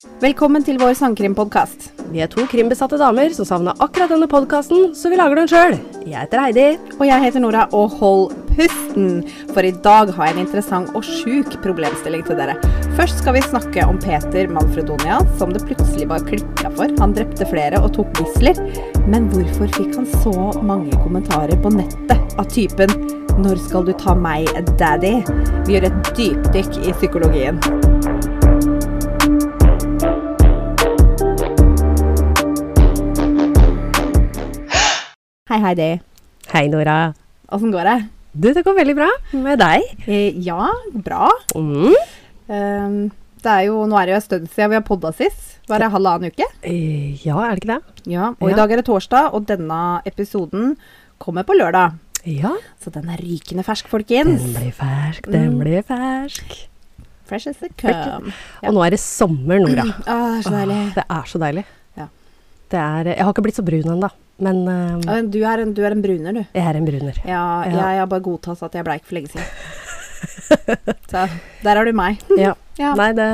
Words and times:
Velkommen 0.00 0.62
til 0.64 0.78
vår 0.80 0.94
sangkrimpodkast. 0.96 1.90
Vi 2.08 2.22
er 2.24 2.28
to 2.32 2.46
krimbesatte 2.48 2.96
damer 2.96 3.34
som 3.36 3.44
savna 3.44 3.74
akkurat 3.84 4.08
denne 4.08 4.24
podkasten, 4.32 4.94
så 4.96 5.10
vi 5.12 5.18
lager 5.20 5.36
den 5.36 5.50
sjøl. 5.50 5.76
Jeg 6.08 6.22
heter 6.22 6.40
Heidi. 6.40 6.64
Og 6.94 7.02
jeg 7.04 7.24
heter 7.26 7.44
Nora, 7.44 7.66
og 7.76 7.98
hold 7.98 8.32
pusten, 8.54 9.20
for 9.52 9.68
i 9.68 9.74
dag 9.84 10.14
har 10.16 10.30
jeg 10.30 10.38
en 10.38 10.40
interessant 10.46 10.96
og 10.96 11.04
sjuk 11.04 11.52
problemstilling 11.60 12.24
til 12.24 12.40
dere. 12.40 12.56
Først 12.96 13.20
skal 13.20 13.36
vi 13.36 13.44
snakke 13.44 13.84
om 13.84 14.00
Peter 14.00 14.48
Manfredonia, 14.48 15.20
som 15.36 15.52
det 15.52 15.66
plutselig 15.68 16.08
var 16.08 16.24
klikka 16.24 16.72
for. 16.80 16.96
Han 17.04 17.12
drepte 17.20 17.52
flere 17.52 17.84
og 17.84 17.92
tok 17.98 18.16
gisler. 18.22 18.56
Men 19.04 19.28
hvorfor 19.34 19.68
fikk 19.76 20.00
han 20.00 20.08
så 20.24 20.34
mange 20.64 20.96
kommentarer 21.04 21.60
på 21.60 21.76
nettet 21.76 22.40
av 22.40 22.48
typen 22.48 22.88
'Når 23.36 23.56
skal 23.68 23.84
du 23.84 23.92
ta 23.92 24.14
meg, 24.14 24.48
daddy?' 24.80 25.24
Vi 25.68 25.76
gjør 25.76 25.92
et 25.92 26.12
dypdykk 26.16 26.88
i 26.88 26.92
psykologien. 26.92 27.89
Hei, 35.50 35.58
Heidi. 35.64 35.88
Hei, 36.52 36.66
Nora. 36.70 36.96
Åssen 37.50 37.72
går 37.74 37.86
det? 37.88 37.96
Du, 38.32 38.48
det 38.54 38.62
går 38.66 38.76
veldig 38.78 38.94
bra 38.94 39.08
med 39.34 39.58
deg. 39.58 39.86
Eh, 40.06 40.36
ja, 40.46 40.68
bra. 40.94 41.26
Mm. 41.58 41.96
Um, 42.50 42.98
det 43.42 43.50
er 43.56 43.64
jo, 43.66 43.80
nå 43.90 43.98
er 43.98 44.06
det 44.06 44.14
jo 44.14 44.18
en 44.20 44.26
stund 44.26 44.46
siden 44.52 44.70
vi 44.70 44.78
har 44.78 44.84
podda 44.86 45.10
sist. 45.16 45.56
Var 45.70 45.82
det 45.82 45.88
halvannen 45.94 46.30
uke? 46.30 46.46
Eh, 46.66 47.18
ja, 47.24 47.34
er 47.48 47.56
det 47.56 47.64
ikke 47.64 47.72
det? 47.72 48.04
Ja. 48.14 48.28
Og 48.38 48.46
Ja. 48.50 48.54
i 48.54 48.58
dag 48.60 48.70
er 48.72 48.80
det 48.82 48.86
torsdag, 48.86 49.34
og 49.34 49.46
denne 49.50 49.80
episoden 50.06 50.76
kommer 51.18 51.42
på 51.46 51.56
lørdag. 51.58 51.98
Ja. 52.28 52.52
Så 52.82 52.92
den 52.94 53.08
er 53.10 53.18
rykende 53.18 53.64
fersk, 53.66 53.88
folkens. 53.90 54.42
Den 54.44 54.54
blir 54.54 54.72
fersk, 54.76 55.26
den 55.30 55.50
Mm. 55.54 55.58
blir 55.64 55.82
fersk. 55.82 56.66
Fresh 57.26 57.48
as 57.48 57.62
a 57.62 57.68
come. 57.78 58.32
Ja. 58.62 58.68
Og 58.68 58.74
nå 58.74 58.84
er 58.86 58.90
det 58.90 59.00
sommer, 59.00 59.58
Nora. 59.58 59.82
Åh, 60.06 60.42
det 60.42 60.46
er 60.46 60.46
så 60.46 60.50
deilig. 60.54 60.78
Åh, 60.78 60.94
det 60.94 61.04
er 61.10 61.24
så 61.26 61.38
deilig. 61.38 61.64
Ja. 61.96 62.06
Det 62.70 62.78
er 62.78 63.04
Jeg 63.16 63.24
har 63.24 63.32
ikke 63.32 63.42
blitt 63.42 63.56
så 63.58 63.64
brun 63.64 63.82
ennå, 63.96 64.10
men 64.40 64.62
eh, 64.68 65.20
Du 65.30 65.38
er, 65.44 65.62
en, 65.64 65.74
du 65.76 65.82
er 65.86 65.94
en 65.96 66.02
bruner, 66.04 66.32
du. 66.32 66.42
jeg 66.56 66.66
er 66.66 66.78
en 66.80 66.88
bruner. 66.88 67.20
Ja, 67.24 67.44
Ja. 67.68 67.74
jeg 67.92 68.02
har 68.04 68.06
bare 68.10 68.24
godtatt 68.24 68.62
at 68.66 68.74
jeg 68.78 68.84
bleik 68.88 69.04
for 69.08 69.18
lenge 69.18 69.32
siden. 69.32 69.46
Så 71.10 71.26
der 71.64 71.76
er 71.80 71.84
du 71.88 71.92
meg. 71.96 72.20
Ja. 72.40 72.54
Ja. 72.80 72.94
Nei, 72.96 73.10
det, 73.12 73.26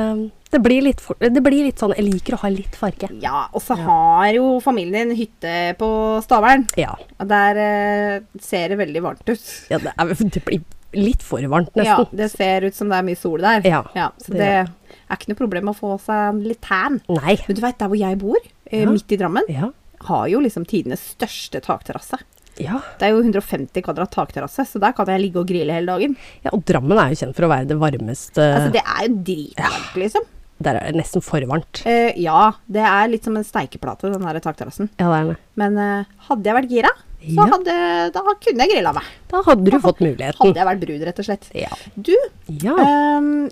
det, 0.51 0.59
blir 0.63 0.81
litt 0.83 0.99
for, 1.03 1.15
det 1.23 1.39
blir 1.43 1.63
litt 1.69 1.79
sånn 1.79 1.93
Jeg 1.95 2.03
liker 2.03 2.35
å 2.35 2.39
ha 2.41 2.49
litt 2.51 2.75
farge. 2.75 3.07
Ja, 3.23 3.45
og 3.55 3.61
så 3.63 3.77
har 3.79 4.27
jo 4.35 4.57
familien 4.63 5.13
din 5.13 5.19
hytte 5.21 5.53
på 5.79 5.87
Stavern. 6.25 6.65
Ja. 6.79 6.97
Og 7.17 7.29
der 7.31 7.61
eh, 7.63 8.17
ser 8.43 8.73
det 8.73 8.79
veldig 8.81 9.03
varmt 9.05 9.29
ut. 9.31 9.45
ja 9.71 9.79
det, 9.79 9.93
er, 9.95 10.11
det 10.35 10.43
blir 10.43 10.65
litt 10.97 11.23
for 11.23 11.43
varmt, 11.51 11.71
nesten. 11.77 12.07
Ja, 12.09 12.19
det 12.23 12.29
ser 12.33 12.67
ut 12.67 12.75
som 12.75 12.91
det 12.91 12.99
er 12.99 13.07
mye 13.07 13.19
sol 13.19 13.43
der. 13.43 13.63
Ja. 13.67 14.09
så 14.23 14.35
det 14.35 14.51
er 14.65 15.15
ikke 15.15 15.31
noe 15.31 15.39
problem 15.39 15.71
å 15.71 15.75
få 15.77 15.95
seg 16.03 16.39
litt 16.43 16.61
tan. 16.65 16.99
Nei. 17.11 17.37
Men 17.47 17.57
du 17.59 17.63
veit, 17.63 17.77
der 17.79 17.91
hvor 17.91 17.99
jeg 17.99 18.19
bor, 18.19 18.39
eh, 18.71 18.87
midt 18.87 19.11
i 19.15 19.19
Drammen, 19.19 19.47
Ja. 19.51 19.71
Har 20.05 20.27
jo 20.29 20.39
liksom 20.43 20.65
tidenes 20.69 21.01
største 21.15 21.61
takterrasse. 21.65 22.19
Ja. 22.57 22.79
Det 22.97 23.05
er 23.05 23.11
jo 23.13 23.19
150 23.21 23.83
kvadrat 23.85 24.09
takterrasse, 24.15 24.65
så 24.65 24.79
der 24.81 24.91
kan 24.97 25.05
jeg 25.05 25.21
ligge 25.21 25.39
og 25.41 25.47
grille 25.49 25.73
hele 25.73 25.85
dagen. 25.93 26.15
ja. 26.43 26.49
Og 26.53 26.63
Drammen 26.65 26.97
er 26.97 27.11
jo 27.13 27.19
kjent 27.21 27.35
for 27.37 27.45
å 27.45 27.51
være 27.51 27.67
det 27.69 27.77
varmeste 27.77 28.41
Altså, 28.41 28.71
det 28.73 28.81
er 28.81 29.03
jo 29.07 29.19
dritvarmt, 29.27 29.95
liksom. 30.01 30.25
Der 30.65 30.73
er 30.79 30.87
det 30.89 30.97
nesten 30.97 31.21
for 31.21 31.43
varmt. 31.45 31.83
Uh, 31.85 32.09
ja, 32.17 32.53
det 32.65 32.81
er 32.81 33.11
litt 33.11 33.27
som 33.27 33.35
en 33.37 33.45
steikeplate, 33.45 34.09
den 34.09 34.25
der 34.25 34.39
takterrassen. 34.41 34.89
Ja, 34.97 35.05
det 35.11 35.19
er 35.19 35.27
det. 35.33 35.35
Men 35.61 35.77
uh, 35.77 36.15
hadde 36.31 36.49
jeg 36.49 36.57
vært 36.57 36.71
gira, 36.73 36.93
så 37.21 37.35
Ja. 37.35 37.45
hadde, 37.51 37.75
da 38.15 38.21
kunne 38.41 38.65
jeg 38.65 38.71
grilla 38.73 38.93
meg. 38.97 39.05
Da 39.29 39.43
hadde 39.45 39.69
du 39.69 39.77
fått 39.83 40.01
muligheten. 40.01 40.41
Hadde 40.41 40.57
jeg 40.57 40.69
vært 40.71 40.81
brud, 40.81 41.05
rett 41.11 41.21
og 41.21 41.25
slett. 41.29 41.45
Ja. 41.53 41.69
Du, 41.93 42.15
Ja. 42.47 42.73
Um, 43.19 43.49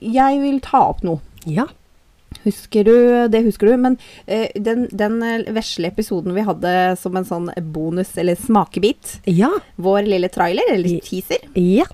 jeg 0.00 0.40
vil 0.40 0.60
ta 0.64 0.80
opp 0.94 1.04
noe. 1.04 1.20
ja. 1.44 1.66
Husker 2.44 2.84
du, 2.84 2.94
det 3.28 3.42
husker 3.44 3.66
du, 3.70 3.76
men 3.76 3.98
uh, 4.30 4.46
den, 4.56 4.86
den 4.92 5.22
eh, 5.22 5.42
vesle 5.52 5.90
episoden 5.92 6.32
vi 6.36 6.44
hadde 6.46 6.74
som 7.00 7.16
en 7.20 7.24
sånn 7.28 7.50
bonus 7.72 8.16
eller 8.20 8.36
smakebit, 8.40 9.18
Ja. 9.28 9.50
vår 9.76 10.06
lille 10.08 10.28
trailer, 10.32 10.72
eller 10.72 11.00
teaser, 11.04 11.44
ja. 11.54 11.84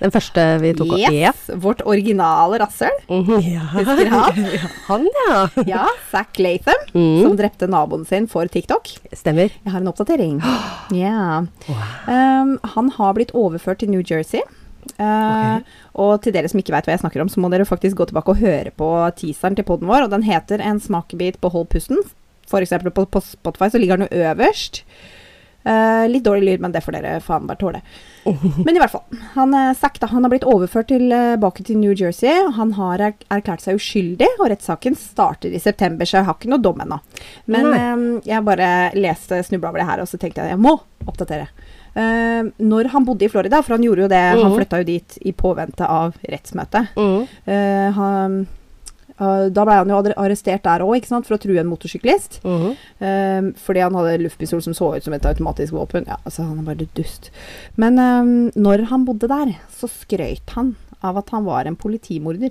Den 0.00 0.08
første 0.14 0.40
vi 0.62 0.70
tok 0.72 0.94
opp. 0.94 1.00
Yes. 1.02 1.12
yes, 1.12 1.40
vårt 1.60 1.82
originale 1.84 2.56
rasshøl, 2.62 2.94
Mhm, 3.10 3.42
ja. 3.44 3.66
Husker 3.74 4.08
han? 4.08 4.38
Han, 4.88 5.04
ja. 5.28 5.42
ja, 5.68 5.82
Zack 6.10 6.38
Latham, 6.40 6.86
Mm. 6.94 7.18
som 7.26 7.36
drepte 7.36 7.68
naboen 7.68 8.06
sin 8.08 8.26
for 8.26 8.48
TikTok. 8.48 8.88
Stemmer. 9.12 9.50
Jeg 9.52 9.72
har 9.74 9.80
en 9.84 9.92
oppdatering. 9.92 10.40
Ja. 10.96 11.44
Um, 12.08 12.56
han 12.64 12.88
har 12.96 13.12
blitt 13.14 13.30
overført 13.36 13.78
til 13.84 13.90
New 13.92 14.00
Jersey. 14.02 14.40
Uh, 14.98 15.60
Og 16.00 16.16
til 16.24 16.34
dere 16.34 16.50
som 16.50 16.60
ikke 16.60 16.74
vet 16.74 16.88
hva 16.88 16.96
jeg 16.96 17.04
snakker 17.04 17.22
om, 17.22 17.30
så 17.30 17.42
må 17.42 17.50
dere 17.52 17.68
faktisk 17.68 17.98
gå 18.00 18.08
tilbake 18.10 18.34
og 18.34 18.42
høre 18.42 18.74
på 18.74 18.90
teaseren 19.20 19.58
til 19.58 19.66
poden 19.68 19.90
vår. 19.90 20.06
Og 20.06 20.14
den 20.14 20.26
heter 20.26 20.62
En 20.64 20.80
smakebit 20.82 21.40
på 21.40 21.52
hold 21.52 21.70
pusten. 21.72 22.02
Eksempel 22.50 22.90
på, 22.90 23.06
på 23.06 23.22
Spotify 23.22 23.70
så 23.70 23.78
ligger 23.78 24.00
den 24.00 24.08
jo 24.08 24.24
øverst. 24.26 24.82
Uh, 25.60 26.08
litt 26.08 26.24
dårlig 26.24 26.46
lyd, 26.46 26.62
men 26.64 26.72
det 26.72 26.80
får 26.80 26.94
dere 26.96 27.18
faen 27.20 27.44
bare 27.44 27.60
tåle. 27.60 27.82
Men 28.64 28.72
i 28.72 28.80
hvert 28.80 28.94
fall. 28.94 29.18
Han, 29.34 29.52
uh, 29.52 29.74
Zack 29.76 29.98
da, 30.00 30.08
han 30.08 30.24
har 30.24 30.32
blitt 30.32 30.46
overført 30.48 30.88
tilbake 30.88 31.66
til 31.68 31.76
New 31.76 31.92
Jersey. 31.92 32.32
Han 32.56 32.72
har 32.78 33.02
er 33.04 33.18
erklært 33.28 33.64
seg 33.64 33.76
uskyldig, 33.76 34.28
og 34.38 34.48
rettssaken 34.48 34.96
starter 34.96 35.52
i 35.52 35.60
september, 35.60 36.08
så 36.08 36.20
jeg 36.20 36.28
har 36.30 36.38
ikke 36.38 36.52
noe 36.52 36.64
dom 36.64 36.80
ennå. 36.80 37.00
Men 37.52 37.68
um, 37.74 38.06
jeg 38.24 38.46
bare 38.48 38.70
leste 38.96 39.42
snubla 39.44 39.68
over 39.68 39.82
det 39.82 39.90
her, 39.90 40.00
og 40.00 40.08
så 40.08 40.20
tenkte 40.20 40.46
jeg 40.46 40.56
jeg 40.56 40.64
må 40.64 40.78
oppdatere. 41.04 41.50
Uh, 41.96 42.50
når 42.62 42.88
han 42.92 43.04
bodde 43.04 43.26
i 43.26 43.28
Florida, 43.32 43.60
for 43.62 43.74
han 43.76 43.82
gjorde 43.82 44.04
jo 44.04 44.08
det, 44.08 44.20
han 44.38 44.38
Mhm. 44.52 44.56
flytta 44.58 44.78
jo 44.78 44.84
dit 44.84 45.18
i 45.26 45.32
påvente 45.32 45.86
av 45.88 46.14
rettsmøte. 46.28 46.88
Mm. 46.96 47.26
Uh, 47.48 47.90
han, 47.96 48.36
uh, 49.20 49.48
da 49.50 49.64
ble 49.64 49.74
han 49.80 49.88
jo 49.88 50.02
arrestert 50.16 50.62
der 50.62 50.80
òg, 50.86 51.04
for 51.26 51.36
å 51.36 51.40
true 51.40 51.58
en 51.58 51.66
motorsyklist. 51.66 52.40
Um, 52.44 53.52
fordi 53.54 53.80
han 53.82 53.94
hadde 53.94 54.22
luftpistol 54.22 54.62
som 54.62 54.72
så 54.72 54.96
ut 54.96 55.02
som 55.04 55.12
et 55.14 55.22
automatisk 55.26 55.72
våpen. 55.72 56.06
Ja, 56.06 56.16
altså 56.24 56.44
Han 56.46 56.58
er 56.60 56.74
bare 56.74 56.88
dust. 56.94 57.30
Men 57.76 57.96
når 58.54 58.86
han 58.88 59.04
bodde 59.04 59.28
der, 59.28 59.56
så 59.70 59.88
skrøyt 59.88 60.48
han 60.54 60.76
av 61.02 61.16
at 61.18 61.30
han 61.30 61.44
var 61.44 61.64
en 61.66 61.76
politimorder. 61.76 62.50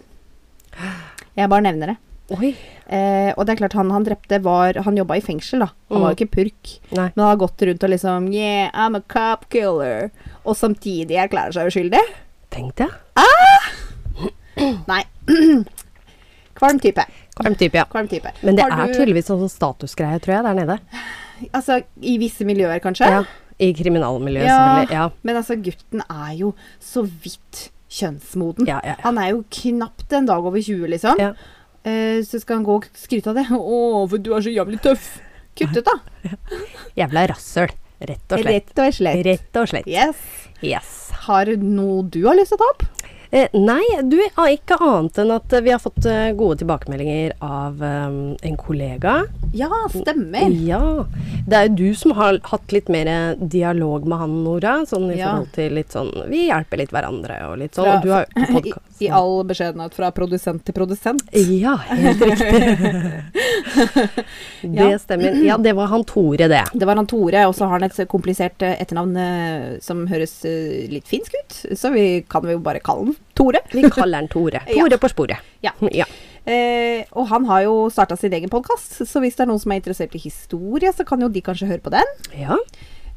Jeg 1.37 1.49
bare 1.49 1.61
nevner 1.63 1.87
det. 1.93 1.97
Oi. 2.37 2.51
Eh, 2.89 3.31
og 3.37 3.45
det 3.45 3.53
er 3.55 3.59
klart, 3.63 3.73
han 3.77 3.89
han 3.93 4.03
drepte 4.05 4.37
var 4.43 4.73
Han 4.85 4.97
jobba 4.97 5.15
i 5.17 5.21
fengsel, 5.21 5.59
da. 5.63 5.69
Han 5.89 6.01
var 6.01 6.11
jo 6.11 6.15
Mm. 6.15 6.17
ikke 6.17 6.31
purk. 6.35 6.71
Nei. 6.91 7.07
Men 7.15 7.23
han 7.25 7.29
har 7.29 7.37
gått 7.47 7.61
rundt 7.67 7.83
og 7.83 7.89
liksom 7.89 8.27
Yeah, 8.33 8.69
I'm 8.73 8.95
a 8.97 9.01
cop 9.01 9.47
killer. 9.49 10.11
Og 10.45 10.55
samtidig 10.55 11.17
erklærer 11.17 11.53
seg 11.53 11.67
uskyldig. 11.71 12.01
Tenkte 12.51 12.87
jeg. 12.87 12.91
Nei. 14.87 15.03
Kvalm 16.59 16.79
type. 16.83 17.05
Kvalm 17.39 17.55
type, 17.55 17.77
ja. 17.77 17.85
Kvalm 17.87 18.07
type. 18.11 18.31
Men 18.43 18.55
det 18.57 18.65
du... 18.67 18.73
er 18.75 18.93
tydeligvis 18.93 19.29
en 19.31 19.45
statusgreie, 19.49 20.19
tror 20.19 20.35
jeg, 20.35 20.43
der 20.43 20.57
nede. 20.57 20.79
Altså, 21.55 21.77
i 22.03 22.17
visse 22.19 22.43
miljøer, 22.47 22.81
kanskje. 22.83 23.07
Ja. 23.07 23.21
I 23.59 23.71
kriminalmiljøet, 23.75 24.45
Ja. 24.47 24.57
selvfølgelig. 24.57 24.97
Ja. 24.97 25.09
Men 25.23 25.35
altså, 25.39 25.55
gutten 25.63 26.03
er 26.09 26.33
jo 26.39 26.53
så 26.83 27.05
vidt 27.23 27.69
kjønnsmoden. 27.89 28.67
Ja, 28.67 28.81
ja, 28.83 28.89
ja. 28.97 29.03
Han 29.05 29.17
er 29.17 29.31
jo 29.31 29.43
knapt 29.49 30.11
en 30.13 30.27
dag 30.27 30.45
over 30.45 30.59
20, 30.61 30.87
liksom. 30.91 31.19
Ja. 31.19 31.31
Eh, 31.89 32.21
så 32.27 32.39
skal 32.41 32.59
han 32.59 32.67
gå 32.67 32.77
og 32.79 32.87
skryte 32.99 33.31
av 33.33 33.39
det. 33.41 33.47
Å, 33.57 33.81
for 34.11 34.17
du 34.21 34.31
er 34.37 34.45
så 34.45 34.53
jævlig 34.53 34.81
tøff. 34.85 35.09
Kutt 35.59 35.75
ut, 35.75 35.85
da. 35.89 35.97
Jævla 36.99 37.27
rasshøl. 37.33 37.73
Rett 37.99 38.31
og 38.31 38.39
slett. 38.45 38.69
Rett 38.71 38.79
og 38.85 38.93
slett. 38.95 39.25
Rett 39.27 39.57
og 39.59 39.71
slett. 39.73 39.89
Yes. 39.91 40.19
Yes. 40.63 40.93
Har 41.25 41.49
noe 41.59 42.05
du 42.07 42.21
har 42.29 42.37
lyst 42.39 42.53
til 42.53 42.59
å 42.59 42.63
ta 42.63 42.69
opp? 42.75 42.85
Eh, 43.31 43.51
nei, 43.53 43.83
du 44.09 44.15
har 44.37 44.47
ikke 44.49 44.77
annet 44.81 45.19
enn 45.21 45.29
at 45.35 45.51
eh, 45.53 45.61
vi 45.61 45.69
har 45.69 45.81
fått 45.83 46.01
eh, 46.09 46.31
gode 46.33 46.57
tilbakemeldinger 46.63 47.35
av 47.45 47.77
um, 47.83 48.15
en 48.41 48.55
kollega. 48.57 49.19
Ja, 49.53 49.67
stemmer. 49.93 50.47
Ja. 50.65 50.79
Det 51.45 51.59
er 51.59 51.67
jo 51.67 51.75
du 51.77 51.99
som 51.99 52.15
har 52.17 52.39
hatt 52.49 52.73
litt 52.73 52.89
mer 52.89 53.11
dialog 53.37 54.07
med 54.09 54.23
han, 54.23 54.33
Nora. 54.47 54.79
Sånn 54.89 55.11
i 55.11 55.19
Ja. 55.19 55.35
forhold 55.35 55.51
til 55.59 55.77
litt 55.77 55.93
sånn 55.93 56.09
Vi 56.31 56.47
hjelper 56.47 56.81
litt 56.81 56.95
hverandre 56.95 57.37
og 57.51 57.59
litt 57.61 57.77
sånn. 57.77 57.85
Fra- 57.85 57.99
og 57.99 58.07
du 58.07 58.15
har 58.15 58.25
på 58.55 58.63
I. 59.01 59.07
I 59.07 59.11
all 59.15 59.43
beskjedenhet 59.47 59.95
fra 59.95 60.11
produsent 60.15 60.63
til 60.67 60.75
produsent. 60.75 61.23
Ja, 61.33 61.75
helt 61.89 62.23
riktig. 62.25 62.63
det 64.77 64.89
stemmer. 65.03 65.39
Ja, 65.45 65.57
det 65.57 65.73
var 65.77 65.91
han 65.93 66.05
Tore, 66.09 66.49
det. 66.51 66.63
Det 66.73 66.89
var 66.89 66.99
han 66.99 67.09
Tore, 67.09 67.45
og 67.47 67.55
så 67.55 67.69
har 67.69 67.79
han 67.79 67.87
et 67.89 67.99
komplisert 68.11 68.65
eh, 68.65 68.75
etternavn 68.81 69.15
eh, 69.19 69.77
som 69.83 70.05
høres 70.09 70.39
eh, 70.49 70.89
litt 70.91 71.07
finsk 71.09 71.37
ut. 71.37 71.59
Så 71.79 71.93
vi 71.95 72.07
kan 72.29 72.47
jo 72.49 72.59
bare 72.63 72.83
kalle 72.83 73.09
han 73.09 73.19
Tore. 73.39 73.63
Vi 73.71 73.85
kaller 73.87 74.23
han 74.23 74.31
Tore. 74.31 74.63
Ja. 74.69 74.83
Tore 74.83 74.99
på 75.01 75.09
sporet. 75.11 75.47
Ja. 75.65 75.71
ja. 76.01 76.05
Eh, 76.49 77.05
og 77.13 77.27
han 77.29 77.45
har 77.49 77.65
jo 77.65 77.73
starta 77.93 78.17
sin 78.17 78.33
egen 78.33 78.51
podkast, 78.51 79.01
så 79.05 79.21
hvis 79.21 79.35
det 79.37 79.45
er 79.45 79.49
noen 79.51 79.61
som 79.61 79.73
er 79.73 79.81
interessert 79.81 80.15
i 80.17 80.21
historie, 80.23 80.91
så 80.95 81.05
kan 81.07 81.21
jo 81.21 81.29
de 81.31 81.43
kanskje 81.45 81.69
høre 81.69 81.83
på 81.83 81.93
den. 81.93 82.13
Ja. 82.37 82.57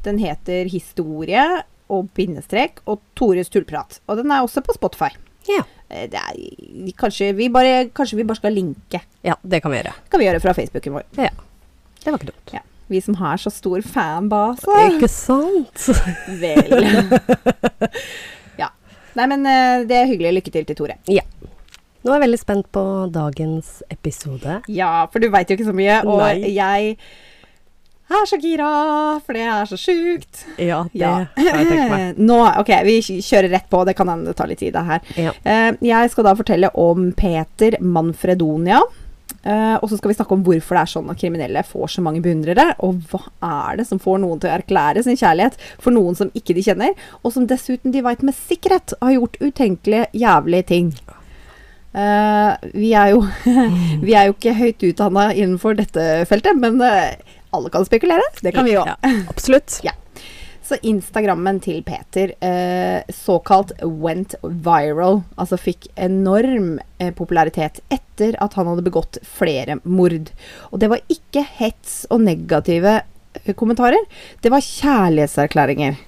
Den 0.03 0.19
heter 0.19 0.71
Historie 0.71 1.45
og 1.93 2.09
bindestrek 2.17 2.83
og 2.89 3.03
Tores 3.19 3.53
tullprat. 3.53 4.01
Og 4.09 4.19
den 4.21 4.33
er 4.33 4.43
også 4.43 4.65
på 4.65 4.75
Spotify. 4.77 5.13
Ja. 5.49 5.63
Eh, 5.89 6.09
Det 6.11 6.19
er, 6.19 6.93
kanskje, 6.99 7.33
vi 7.37 7.49
bare, 7.53 7.89
kanskje 7.95 8.17
vi 8.21 8.25
bare 8.29 8.41
skal 8.41 8.55
linke. 8.57 9.01
Ja, 9.27 9.35
det 9.43 9.63
kan 9.63 9.71
vi 9.73 9.81
gjøre. 9.81 9.95
kan 10.11 10.21
vi 10.23 10.27
gjøre 10.29 10.41
fra 10.45 10.55
Facebooken 10.57 10.93
vår. 10.99 11.05
Ja. 11.19 11.31
Det 12.03 12.11
var 12.11 12.19
ikke 12.19 12.31
dumt. 12.33 12.55
Ja. 12.55 12.61
Vi 12.93 13.01
som 13.01 13.15
har 13.21 13.37
så 13.41 13.51
stor 13.55 13.81
fanbase. 13.83 14.79
Ikke 14.91 15.09
sant? 15.09 15.87
Vel. 16.41 16.73
ja. 18.63 18.69
Nei, 19.17 19.27
men 19.31 19.47
eh, 19.47 19.85
det 19.89 19.97
er 20.03 20.11
hyggelig. 20.11 20.35
Lykke 20.41 20.53
til 20.55 20.67
til 20.69 20.77
Tore. 20.79 20.99
Ja. 21.09 21.23
Nå 22.03 22.11
er 22.11 22.17
jeg 22.19 22.25
veldig 22.25 22.41
spent 22.41 22.67
på 22.75 22.83
dagens 23.15 23.77
episode. 23.95 24.57
Ja, 24.75 25.07
for 25.13 25.23
du 25.23 25.29
veit 25.31 25.51
jo 25.53 25.55
ikke 25.55 25.69
så 25.69 25.75
mye, 25.77 26.01
og 26.03 26.19
Nei. 26.25 26.51
jeg 26.51 26.97
er 28.11 28.27
så 28.29 28.39
gira, 28.43 28.71
for 29.25 29.37
det 29.37 29.45
er 29.49 29.69
så 29.71 29.79
sjukt. 29.81 30.43
Ja, 30.59 30.83
det 30.93 31.01
Ja. 31.01 31.27
jeg 31.37 31.69
tenke 31.69 31.91
meg. 31.91 32.19
Nå, 32.31 32.39
ok, 32.61 32.73
vi 32.85 32.99
kjører 33.01 33.51
rett 33.51 33.69
på, 33.71 33.85
det 33.87 33.97
kan 33.97 34.09
hende 34.09 34.27
det 34.31 34.37
tar 34.37 34.51
litt 34.51 34.59
tid 34.59 34.75
det 34.75 34.85
her. 34.89 35.01
Ja. 35.17 35.33
Uh, 35.47 35.79
jeg 35.81 36.11
skal 36.13 36.25
da 36.29 36.35
fortelle 36.39 36.73
om 36.79 37.13
Peter 37.17 37.79
Manfredonia. 37.81 38.83
Uh, 39.43 39.75
og 39.83 39.89
så 39.91 39.97
skal 39.99 40.13
vi 40.13 40.15
snakke 40.15 40.37
om 40.37 40.43
hvorfor 40.47 40.77
det 40.77 40.83
er 40.85 40.91
sånn 40.93 41.09
at 41.11 41.19
kriminelle 41.19 41.63
får 41.67 41.97
så 41.97 42.03
mange 42.05 42.21
beundrere. 42.23 42.69
Og 42.87 43.01
hva 43.11 43.23
er 43.71 43.81
det 43.81 43.89
som 43.89 43.99
får 44.03 44.21
noen 44.23 44.43
til 44.43 44.51
å 44.53 44.55
erklære 44.59 45.03
sin 45.03 45.19
kjærlighet 45.19 45.59
for 45.83 45.95
noen 45.95 46.15
som 46.19 46.31
ikke 46.39 46.55
de 46.55 46.63
kjenner, 46.63 46.95
og 47.23 47.35
som 47.35 47.49
dessuten 47.51 47.95
de 47.95 48.05
veit 48.05 48.23
med 48.23 48.37
sikkerhet 48.39 48.95
har 49.01 49.17
gjort 49.17 49.41
utenkelige 49.43 50.07
jævlige 50.23 50.69
ting. 50.71 50.95
Uh, 51.93 52.55
vi, 52.73 52.93
er 52.97 53.13
jo, 53.13 53.25
vi 54.07 54.15
er 54.17 54.31
jo 54.31 54.37
ikke 54.37 54.55
høyt 54.57 54.87
utdanna 54.93 55.27
innenfor 55.35 55.77
dette 55.77 56.07
feltet, 56.31 56.57
men 56.57 56.79
eh, 56.87 57.19
alle 57.53 57.71
kan 57.73 57.85
spekulere. 57.85 58.25
Det 58.41 58.53
kan 58.55 58.65
vi 58.69 58.79
òg. 58.81 58.95
Ja, 58.95 58.97
absolutt. 59.29 59.81
Ja. 59.87 59.97
Så 60.63 60.77
Instagrammen 60.87 61.59
til 61.61 61.81
Peter 61.83 62.31
eh, 62.39 63.03
såkalt 63.11 63.73
went 63.83 64.37
viral, 64.41 65.19
altså 65.35 65.59
fikk 65.59 65.89
enorm 65.99 66.77
eh, 67.03 67.11
popularitet 67.19 67.81
etter 67.93 68.39
at 68.41 68.55
han 68.55 68.71
hadde 68.71 68.85
begått 68.87 69.19
flere 69.27 69.81
mord. 69.83 70.31
Og 70.71 70.79
det 70.81 70.93
var 70.93 71.03
ikke 71.13 71.43
hets 71.59 72.05
og 72.15 72.23
negative 72.29 72.95
eh, 73.03 73.53
kommentarer, 73.59 74.07
det 74.41 74.55
var 74.55 74.63
kjærlighetserklæringer. 74.65 75.99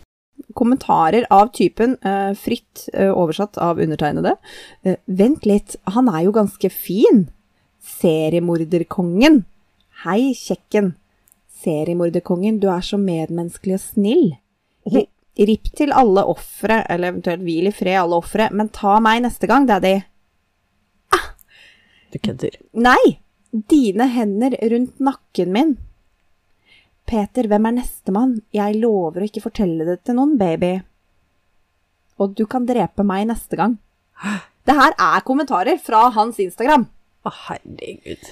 Kommentarer 0.54 1.26
av 1.34 1.50
typen, 1.58 1.98
eh, 2.06 2.32
fritt 2.38 2.86
eh, 2.94 3.10
oversatt 3.10 3.58
av 3.58 3.82
undertegnede, 3.82 4.36
vent 5.10 5.50
litt, 5.50 5.76
han 5.98 6.08
er 6.14 6.28
jo 6.28 6.38
ganske 6.38 6.70
fin. 6.70 7.26
Seriemorderkongen. 7.98 9.42
Hei, 10.06 10.30
kjekken. 10.38 10.94
Seriemorderkongen, 11.64 12.60
du 12.60 12.68
er 12.72 12.84
så 12.84 12.98
medmenneskelig 13.00 13.78
og 13.78 13.84
snill. 13.86 14.26
Ripp 15.34 15.70
til 15.74 15.90
alle 15.96 16.22
ofre, 16.30 16.82
eller 16.92 17.10
eventuelt 17.10 17.42
hvil 17.42 17.70
i 17.70 17.74
fred 17.74 17.98
alle 18.04 18.20
ofre, 18.20 18.50
men 18.54 18.70
ta 18.74 18.98
meg 19.02 19.24
neste 19.24 19.48
gang, 19.50 19.66
daddy. 19.70 19.96
Du 22.14 22.20
kødder. 22.22 22.60
Nei! 22.78 23.18
Dine 23.50 24.06
hender 24.10 24.54
rundt 24.70 25.00
nakken 25.02 25.50
min. 25.54 25.72
Peter, 27.06 27.48
hvem 27.50 27.66
er 27.68 27.74
nestemann? 27.80 28.36
Jeg 28.54 28.78
lover 28.78 29.22
å 29.22 29.26
ikke 29.28 29.42
fortelle 29.44 29.86
det 29.88 30.00
til 30.06 30.16
noen, 30.18 30.36
baby. 30.38 30.76
Og 32.22 32.36
du 32.38 32.44
kan 32.50 32.66
drepe 32.66 33.02
meg 33.06 33.26
neste 33.30 33.58
gang. 33.58 33.76
Det 34.64 34.78
her 34.78 34.94
er 34.94 35.26
kommentarer 35.26 35.78
fra 35.82 36.06
hans 36.14 36.38
Instagram. 36.42 36.86
Å, 37.26 37.34
herregud. 37.48 38.30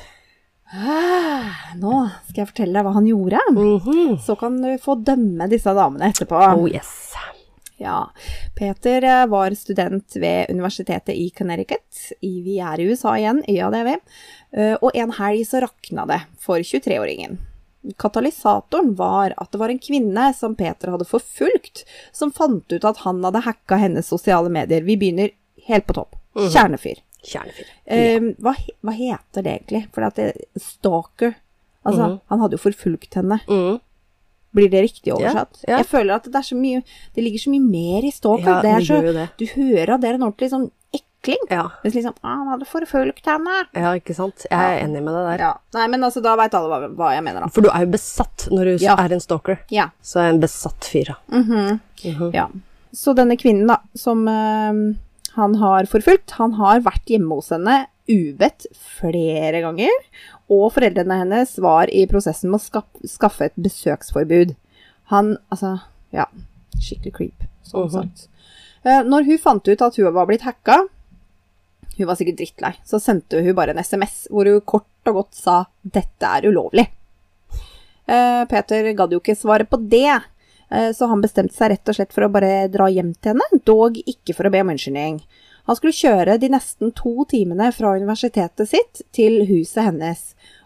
Nå 1.77 1.95
skal 2.29 2.43
jeg 2.43 2.49
fortelle 2.53 2.79
deg 2.79 2.87
hva 2.87 2.95
han 2.97 3.09
gjorde. 3.11 3.41
Mhm. 3.53 4.17
Så 4.25 4.37
kan 4.41 4.57
du 4.63 4.71
få 4.81 4.97
dømme 5.05 5.49
disse 5.53 5.73
damene 5.77 6.09
etterpå. 6.13 6.39
Oh 6.57 6.67
yes. 6.71 7.13
Ja. 7.83 8.11
Peter 8.55 9.03
eh, 9.05 9.27
var 9.27 9.51
student 9.59 10.15
ved 10.23 10.51
universitetet 10.55 11.17
i 11.19 11.31
Connecticut. 11.35 12.13
Vi 12.23 12.59
er 12.63 12.81
i 12.81 12.87
USA 12.89 13.17
igjen, 13.19 13.43
ja 13.51 13.71
det 13.75 13.81
er 13.83 13.89
vi. 13.89 13.97
Eh, 14.57 14.77
Og 14.81 14.95
en 14.95 15.11
helg 15.19 15.43
så 15.49 15.61
rakna 15.65 16.07
det 16.07 16.21
for 16.39 16.63
23-åringen. 16.63 17.39
Katalysatoren 17.99 18.93
var 18.95 19.35
at 19.37 19.51
det 19.51 19.59
var 19.59 19.73
en 19.73 19.81
kvinne 19.83 20.29
som 20.39 20.55
Peter 20.55 20.93
hadde 20.95 21.09
forfulgt, 21.09 21.83
som 22.15 22.31
fant 22.31 22.71
ut 22.71 22.85
at 22.87 23.01
han 23.03 23.19
hadde 23.27 23.43
hacka 23.43 23.81
hennes 23.83 24.07
sosiale 24.07 24.49
medier. 24.49 24.85
Vi 24.87 24.97
begynner 24.97 25.33
helt 25.67 25.87
på 25.89 25.97
topp. 25.99 26.15
Mhm. 26.37 26.49
Kjernefyr. 27.23 27.69
Ja. 27.87 27.95
Eh, 27.95 28.21
hva, 28.43 28.55
hva 28.83 28.93
heter 28.97 29.43
det 29.47 29.53
egentlig? 29.61 29.87
For 29.95 30.03
at 30.09 30.15
det, 30.17 30.33
stalker 30.59 31.35
Altså, 31.85 32.05
Mhm. 32.13 32.21
han 32.31 32.39
hadde 32.41 32.53
jo 32.55 32.63
forfulgt 32.63 33.15
henne. 33.19 33.41
Mm. 33.49 33.81
Blir 34.55 34.69
det 34.71 34.83
riktig 34.85 35.13
oversatt? 35.13 35.65
ja. 35.67 35.79
Jeg 35.79 35.87
føler 35.87 36.15
at 36.15 36.25
det 36.25 36.35
er 36.37 36.43
så 36.47 36.55
mye 36.55 36.83
Det 37.15 37.25
ligger 37.25 37.39
så 37.43 37.51
mye 37.51 37.71
mer 37.71 38.05
i 38.07 38.11
stalker. 38.13 38.47
Ja, 38.47 38.61
det 38.63 38.71
er 38.71 38.87
så, 38.87 39.01
det. 39.13 39.29
Du 39.39 39.47
hører 39.47 39.95
at 39.95 40.01
det 40.01 40.11
er 40.11 40.15
en 40.15 40.23
ordentlig 40.23 40.51
sånn 40.53 40.71
ekling. 40.95 41.43
Ja. 41.51 41.65
Hvis 41.83 41.95
liksom 41.95 42.15
ah, 42.23 42.37
'Han 42.37 42.49
hadde 42.53 42.67
forfulgt 42.67 43.25
henne'. 43.25 43.67
ja, 43.75 43.93
ikke 43.99 44.15
sant. 44.15 44.47
Jeg 44.51 44.61
er 44.61 44.85
enig 44.87 45.03
med 45.03 45.15
deg 45.15 45.27
der. 45.27 45.39
Ja. 45.39 45.55
Nei, 45.75 45.87
men 45.89 46.01
altså, 46.03 46.23
da 46.23 46.37
veit 46.37 46.55
alle 46.55 46.69
hva, 46.69 46.95
hva 46.95 47.13
jeg 47.15 47.25
mener, 47.25 47.41
da. 47.41 47.47
For 47.49 47.63
du 47.63 47.69
er 47.71 47.81
jo 47.87 47.91
besatt 47.93 48.49
når 48.51 48.65
du 48.79 48.85
Ja. 48.85 48.95
er 48.99 49.13
en 49.13 49.21
stalker. 49.21 49.59
Ja. 49.71 49.91
Så 50.03 50.21
er 50.21 50.25
jeg 50.31 50.35
en 50.35 50.41
besatt 50.41 50.81
fyr, 50.85 51.05
da. 51.07 51.17
mhm, 51.31 51.81
Mhm. 52.05 52.33
ja. 52.35 52.47
Så 52.95 53.15
denne 53.15 53.37
kvinnen, 53.37 53.67
da, 53.67 53.79
som 53.97 54.29
eh, 54.29 54.95
han 55.37 55.57
har 55.61 55.89
forfulgt, 55.89 56.37
han 56.37 56.57
har 56.59 56.83
vært 56.85 57.09
hjemme 57.09 57.39
hos 57.39 57.53
henne 57.55 57.87
ubedt 58.11 58.67
flere 58.99 59.63
ganger. 59.65 59.95
Og 60.53 60.67
foreldrene 60.75 61.23
hennes 61.23 61.55
var 61.63 61.93
i 61.93 62.05
prosessen 62.11 62.53
med 62.53 62.61
å 62.61 62.83
skaffe 63.09 63.49
et 63.49 63.57
besøksforbud. 63.57 64.57
Han 65.13 65.37
Altså, 65.53 65.79
ja. 66.13 66.29
Skikkelig 66.83 67.15
creep, 67.15 67.45
sånn 67.63 67.87
uh 67.87 67.89
-huh. 67.89 68.03
sagt. 68.03 68.29
Eh, 68.85 69.03
når 69.07 69.25
hun 69.25 69.39
fant 69.39 69.69
ut 69.69 69.83
at 69.83 69.97
hun 69.97 70.15
var 70.15 70.27
blitt 70.27 70.43
hacka, 70.43 70.89
hun 71.97 72.07
var 72.07 72.17
sikkert 72.17 72.41
drittlei, 72.41 72.73
så 72.85 72.99
sendte 72.99 73.43
hun 73.43 73.55
bare 73.55 73.71
en 73.71 73.79
SMS 73.79 74.27
hvor 74.31 74.49
hun 74.49 74.61
kort 74.61 75.07
og 75.07 75.15
godt 75.15 75.35
sa 75.35 75.67
'dette 75.85 76.27
er 76.27 76.49
ulovlig'. 76.49 76.89
Eh, 78.09 78.45
Peter 78.51 78.93
gadd 78.93 79.13
jo 79.13 79.21
ikke 79.21 79.39
svare 79.39 79.65
på 79.65 79.79
det, 79.89 80.23
så 80.97 81.09
han 81.11 81.21
bestemte 81.21 81.57
seg 81.57 81.75
rett 81.75 81.91
og 81.93 81.99
slett 81.99 82.15
for 82.15 82.25
å 82.27 82.33
bare 82.33 82.69
dra 82.73 82.87
hjem 82.89 83.13
til 83.21 83.35
henne, 83.35 83.63
dog 83.69 83.99
ikke 84.01 84.37
for 84.37 84.49
å 84.49 84.53
be 84.55 84.63
om 84.65 84.73
unnskyldning. 84.73 85.19
Han 85.69 85.79
skulle 85.79 85.95
kjøre 85.95 86.39
de 86.43 86.51
nesten 86.51 86.91
to 86.97 87.27
timene 87.31 87.69
fra 87.75 87.95
universitetet 87.95 88.71
sitt 88.71 89.03
til 89.15 89.45
huset 89.47 89.85
hennes, 89.87 90.23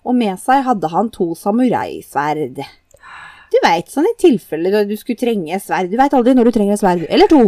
og 0.07 0.17
med 0.17 0.41
seg 0.41 0.65
hadde 0.69 0.93
han 0.93 1.11
to 1.13 1.33
samuraisverd. 1.37 2.63
Du 3.53 3.59
veit, 3.63 3.91
sånn 3.93 4.09
i 4.09 4.17
tilfelle 4.19 4.85
du 4.89 4.97
skulle 4.99 5.21
trenge 5.21 5.59
sverd. 5.63 5.93
Du 5.93 5.99
veit 6.01 6.15
aldri 6.17 6.35
når 6.37 6.49
du 6.49 6.57
trenger 6.57 6.77
et 6.77 6.83
sverd. 6.83 7.05
Eller 7.13 7.31
to. 7.31 7.43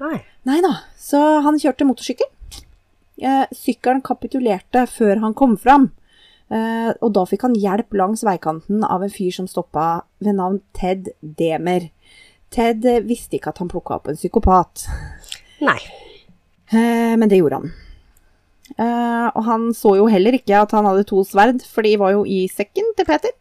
Nei. 0.00 0.20
Nei 0.48 0.60
da, 0.64 0.72
så 0.96 1.20
han 1.44 1.58
kjørte 1.60 1.86
motorsykkel. 1.88 2.28
Eh, 3.20 3.42
sykkelen 3.52 4.00
kapitulerte 4.00 4.86
før 4.88 5.20
han 5.26 5.34
kom 5.36 5.58
fram, 5.60 5.90
eh, 6.50 6.90
og 6.92 7.14
da 7.16 7.24
fikk 7.28 7.46
han 7.48 7.56
hjelp 7.58 7.96
langs 7.98 8.24
veikanten 8.26 8.84
av 8.84 9.04
en 9.06 9.12
fyr 9.12 9.32
som 9.34 9.48
stoppa 9.50 10.02
ved 10.22 10.38
navn 10.38 10.60
Ted 10.76 11.12
Demer. 11.20 11.90
Ted 12.50 12.86
visste 13.06 13.38
ikke 13.38 13.54
at 13.54 13.62
han 13.62 13.70
plukka 13.70 14.00
opp 14.00 14.10
en 14.10 14.18
psykopat, 14.18 14.88
Nei. 15.60 15.80
Uh, 16.72 17.16
men 17.20 17.28
det 17.28 17.40
gjorde 17.40 17.60
han. 17.60 17.72
Uh, 18.78 19.28
og 19.34 19.42
han 19.48 19.68
så 19.76 19.96
jo 19.98 20.06
heller 20.10 20.36
ikke 20.38 20.62
at 20.62 20.72
han 20.76 20.86
hadde 20.88 21.06
to 21.08 21.22
sverd, 21.26 21.62
for 21.66 21.86
de 21.86 21.96
var 22.00 22.14
jo 22.14 22.24
i 22.24 22.44
sekken 22.50 22.94
til 22.96 23.08
Peter. 23.08 23.34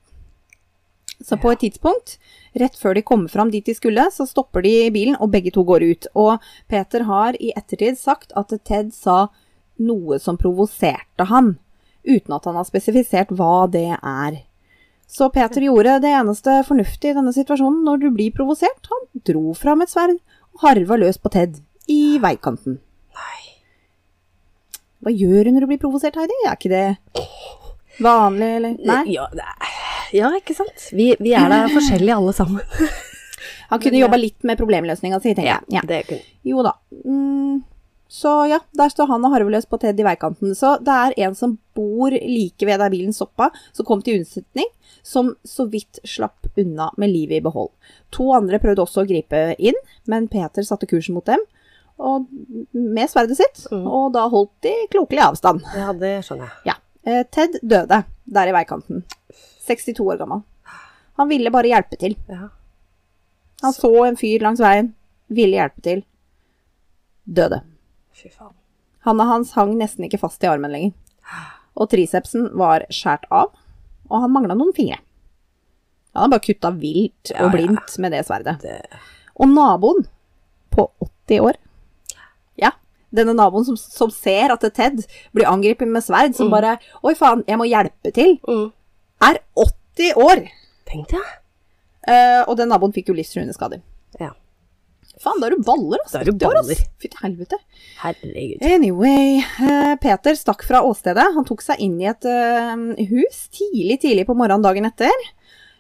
Så 1.20 1.36
på 1.40 1.52
et 1.52 1.62
tidspunkt, 1.66 2.16
rett 2.58 2.78
før 2.80 2.96
de 2.96 3.04
kommer 3.06 3.32
fram 3.32 3.52
dit 3.52 3.66
de 3.66 3.76
skulle, 3.76 4.06
så 4.12 4.26
stopper 4.28 4.64
de 4.66 4.74
bilen, 4.96 5.18
og 5.20 5.32
begge 5.34 5.52
to 5.56 5.66
går 5.68 5.86
ut. 5.86 6.10
Og 6.16 6.52
Peter 6.72 7.06
har 7.10 7.38
i 7.40 7.52
ettertid 7.60 8.00
sagt 8.00 8.34
at 8.40 8.54
Ted 8.68 8.94
sa 8.96 9.28
noe 9.80 10.20
som 10.20 10.40
provoserte 10.40 11.28
han, 11.30 11.58
uten 12.10 12.36
at 12.36 12.48
han 12.50 12.58
har 12.60 12.68
spesifisert 12.68 13.32
hva 13.36 13.68
det 13.72 13.88
er. 13.96 14.42
Så 15.10 15.30
Peter 15.34 15.64
gjorde 15.66 15.98
det 16.04 16.12
eneste 16.14 16.60
fornuftige 16.68 17.16
i 17.16 17.18
denne 17.18 17.34
situasjonen 17.34 17.82
når 17.86 18.04
du 18.04 18.10
blir 18.14 18.34
provosert. 18.36 18.92
Han 18.92 19.24
dro 19.26 19.56
fram 19.58 19.82
et 19.82 19.90
sverd 19.90 20.20
og 20.20 20.66
harva 20.66 21.00
løs 21.02 21.18
på 21.22 21.32
Ted 21.34 21.58
i 21.90 22.20
veikanten. 22.22 22.78
Nei. 23.18 23.40
Hva 25.02 25.14
gjør 25.16 25.48
du 25.48 25.56
når 25.56 25.66
du 25.66 25.72
blir 25.72 25.82
provosert, 25.82 26.20
Heidi? 26.20 26.38
Er 26.46 26.60
ikke 26.60 26.74
det 26.74 26.86
vanlig, 28.04 28.50
eller? 28.60 28.76
Nei? 28.86 29.04
Ja, 29.16 29.28
ja 30.16 30.32
ikke 30.38 30.56
sant. 30.58 30.90
Vi, 30.96 31.12
vi 31.20 31.34
er 31.38 31.50
da 31.52 31.64
forskjellige 31.78 32.20
alle 32.20 32.36
sammen. 32.36 32.86
Han 33.70 33.82
kunne 33.82 34.02
jobba 34.02 34.18
litt 34.18 34.46
med 34.48 34.58
problemløsninga 34.58 35.20
si, 35.22 35.34
tenker 35.34 35.52
jeg. 35.52 35.74
Ja. 35.74 35.84
det 35.86 36.04
kunne 36.10 36.22
Jo 36.48 36.64
da. 36.66 36.74
Mm, 37.06 37.60
så 38.10 38.32
ja, 38.50 38.58
der 38.74 38.90
står 38.90 39.06
han 39.12 39.26
og 39.28 39.32
harveløs 39.36 39.68
på 39.70 39.78
Ted 39.80 40.00
i 40.02 40.06
veikanten. 40.08 40.56
Så 40.58 40.72
det 40.82 40.90
er 40.96 41.14
en 41.28 41.36
som 41.38 41.52
bor 41.78 42.10
like 42.10 42.66
ved 42.66 42.82
der 42.82 42.90
bilen 42.90 43.14
stoppa, 43.14 43.52
som 43.72 43.86
kom 43.86 44.02
til 44.02 44.18
unnsetning, 44.20 44.66
som 45.06 45.36
så 45.46 45.68
vidt 45.70 46.00
slapp 46.10 46.50
unna 46.58 46.88
med 46.98 47.14
livet 47.14 47.38
i 47.38 47.44
behold. 47.46 47.70
To 48.18 48.32
andre 48.34 48.58
prøvde 48.60 48.82
også 48.82 49.04
å 49.04 49.08
gripe 49.10 49.44
inn, 49.62 49.78
men 50.10 50.26
Peter 50.28 50.66
satte 50.66 50.90
kursen 50.90 51.14
mot 51.20 51.26
dem 51.30 51.44
og, 52.00 52.26
med 52.74 53.10
sverdet 53.12 53.38
sitt, 53.38 53.66
Mm. 53.72 53.86
og 53.86 54.14
da 54.16 54.26
holdt 54.32 54.54
de 54.64 54.74
klokelig 54.90 55.20
avstand. 55.30 55.62
Ja, 55.76 55.92
det 55.94 56.14
skjønner 56.26 56.48
jeg. 56.50 56.74
Ja. 56.74 56.76
Eh, 57.06 57.24
Ted 57.30 57.60
døde 57.62 58.04
der 58.26 58.48
i 58.48 58.56
veikanten. 58.56 59.04
62 59.68 60.00
år 60.02 60.18
gammel. 60.18 60.42
Han 61.20 61.30
ville 61.30 61.52
bare 61.52 61.68
hjelpe 61.70 62.00
til. 62.00 62.16
Ja. 62.32 62.50
Han 63.62 63.74
så 63.76 63.92
en 64.08 64.16
fyr 64.18 64.40
langs 64.42 64.60
veien, 64.64 64.94
ville 65.30 65.60
hjelpe 65.60 65.82
til. 65.84 66.04
Døde. 67.28 67.62
Fy 68.20 68.30
faen. 68.30 68.56
Handa 69.08 69.24
hans 69.30 69.54
hang 69.56 69.78
nesten 69.80 70.06
ikke 70.08 70.20
fast 70.20 70.44
i 70.44 70.50
armen 70.52 70.74
lenger. 70.74 70.96
Og 71.80 71.88
tricepsen 71.92 72.50
var 72.60 72.84
skjært 72.92 73.28
av, 73.32 73.54
og 74.10 74.24
han 74.26 74.34
mangla 74.34 74.58
noen 74.58 74.74
fingre. 74.76 75.00
Han 76.12 76.26
hadde 76.26 76.34
bare 76.34 76.44
kutta 76.44 76.72
vilt 76.76 77.32
og 77.32 77.38
og 77.38 77.46
ja. 77.46 77.52
blindt 77.54 77.96
med 78.04 78.12
det 78.16 78.24
sverdet. 78.28 78.58
Det, 78.66 79.00
Og 79.40 79.48
naboen, 79.54 80.08
på 80.70 80.84
80 81.30 81.40
år 81.48 81.56
Ja, 82.62 82.72
Denne 83.10 83.34
naboen 83.34 83.66
som, 83.66 83.78
som 83.80 84.12
ser 84.14 84.52
at 84.54 84.66
Ted 84.76 85.00
blir 85.34 85.48
angrepet 85.50 85.88
med 85.88 86.04
sverd, 86.04 86.36
som 86.36 86.50
Mm. 86.50 86.52
bare 86.52 86.74
Oi, 87.04 87.14
faen, 87.16 87.44
jeg 87.48 87.58
må 87.58 87.66
hjelpe 87.70 88.12
til. 88.14 88.36
Mm. 88.48 88.68
Er 89.22 89.40
80 89.56 90.14
år! 90.16 90.44
Tenkte 90.90 91.18
jeg. 91.18 91.40
Uh, 92.10 92.44
og 92.50 92.58
den 92.58 92.70
naboen 92.70 92.94
fikk 92.94 93.10
jo 93.10 93.16
livstruende 93.18 93.54
skader. 93.54 93.82
Ja. 94.20 94.34
Faen, 95.20 95.42
da 95.42 95.50
er 95.50 95.58
du 95.58 95.64
baller, 95.68 96.00
altså. 96.00 96.20
Da 96.20 96.22
er 96.24 96.30
du 96.30 96.38
80 96.38 96.46
baller. 96.46 96.84
Fy 97.02 97.10
til 97.12 97.24
helvete. 97.24 97.60
Herregud. 98.00 98.62
Anyway, 98.64 99.42
eh, 99.42 99.96
Peter 100.00 100.38
stakk 100.40 100.64
fra 100.68 100.80
åstedet. 100.88 101.26
Han 101.36 101.48
tok 101.48 101.64
seg 101.66 101.82
inn 101.84 101.98
i 102.00 102.08
et 102.08 102.28
eh, 102.30 102.86
hus 103.12 103.42
tidlig, 103.52 104.00
tidlig 104.06 104.26
på 104.30 104.38
morgenen 104.40 104.64
dagen 104.64 104.88
etter. 104.88 105.28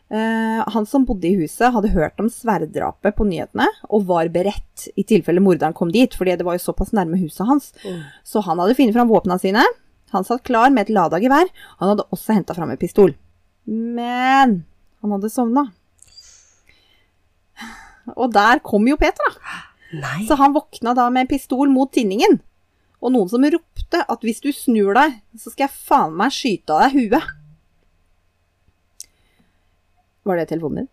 Eh, 0.09 0.59
han 0.73 0.87
som 0.89 1.05
bodde 1.05 1.29
i 1.29 1.37
huset, 1.37 1.69
hadde 1.71 1.93
hørt 1.93 2.19
om 2.19 2.27
sverddrapet 2.33 3.15
på 3.15 3.27
nyhetene 3.29 3.67
og 3.87 4.07
var 4.09 4.31
beredt 4.33 4.89
i 4.97 5.05
tilfelle 5.07 5.43
morderen 5.45 5.75
kom 5.77 5.91
dit, 5.93 6.15
fordi 6.17 6.33
det 6.39 6.47
var 6.47 6.57
jo 6.57 6.65
såpass 6.65 6.91
nærme 6.97 7.19
huset 7.21 7.45
hans. 7.47 7.71
Mm. 7.85 8.01
Så 8.25 8.43
han 8.43 8.59
hadde 8.59 8.75
funnet 8.79 8.97
fram 8.97 9.11
våpnene 9.11 9.39
sine. 9.39 9.65
Han 10.11 10.25
satt 10.25 10.43
klar 10.43 10.73
med 10.73 10.87
et 10.87 10.95
lada 10.95 11.19
gevær. 11.21 11.47
Han 11.79 11.93
hadde 11.93 12.09
også 12.09 12.35
henta 12.35 12.57
fram 12.57 12.73
en 12.73 12.81
pistol. 12.81 13.13
Men 13.69 14.63
han 14.99 15.13
hadde 15.15 15.31
sovna. 15.31 15.69
Og 18.15 18.33
der 18.33 18.61
kom 18.65 18.87
jo 18.89 18.97
Peter, 18.99 19.25
da. 19.25 19.57
Nei. 19.99 20.21
Så 20.29 20.37
han 20.37 20.53
våkna 20.53 20.93
da 20.97 21.07
med 21.09 21.25
en 21.25 21.31
pistol 21.31 21.71
mot 21.73 21.91
tinningen. 21.93 22.39
Og 22.99 23.13
noen 23.15 23.31
som 23.31 23.45
ropte 23.45 24.03
at 24.03 24.25
hvis 24.25 24.41
du 24.43 24.51
snur 24.53 24.93
deg, 24.97 25.17
så 25.39 25.51
skal 25.51 25.67
jeg 25.67 25.75
faen 25.87 26.15
meg 26.19 26.35
skyte 26.35 26.75
av 26.75 26.85
deg 26.85 26.97
huet. 26.99 27.35
Var 30.29 30.37
det 30.37 30.49
telefonen 30.51 30.83
din? 30.83 30.89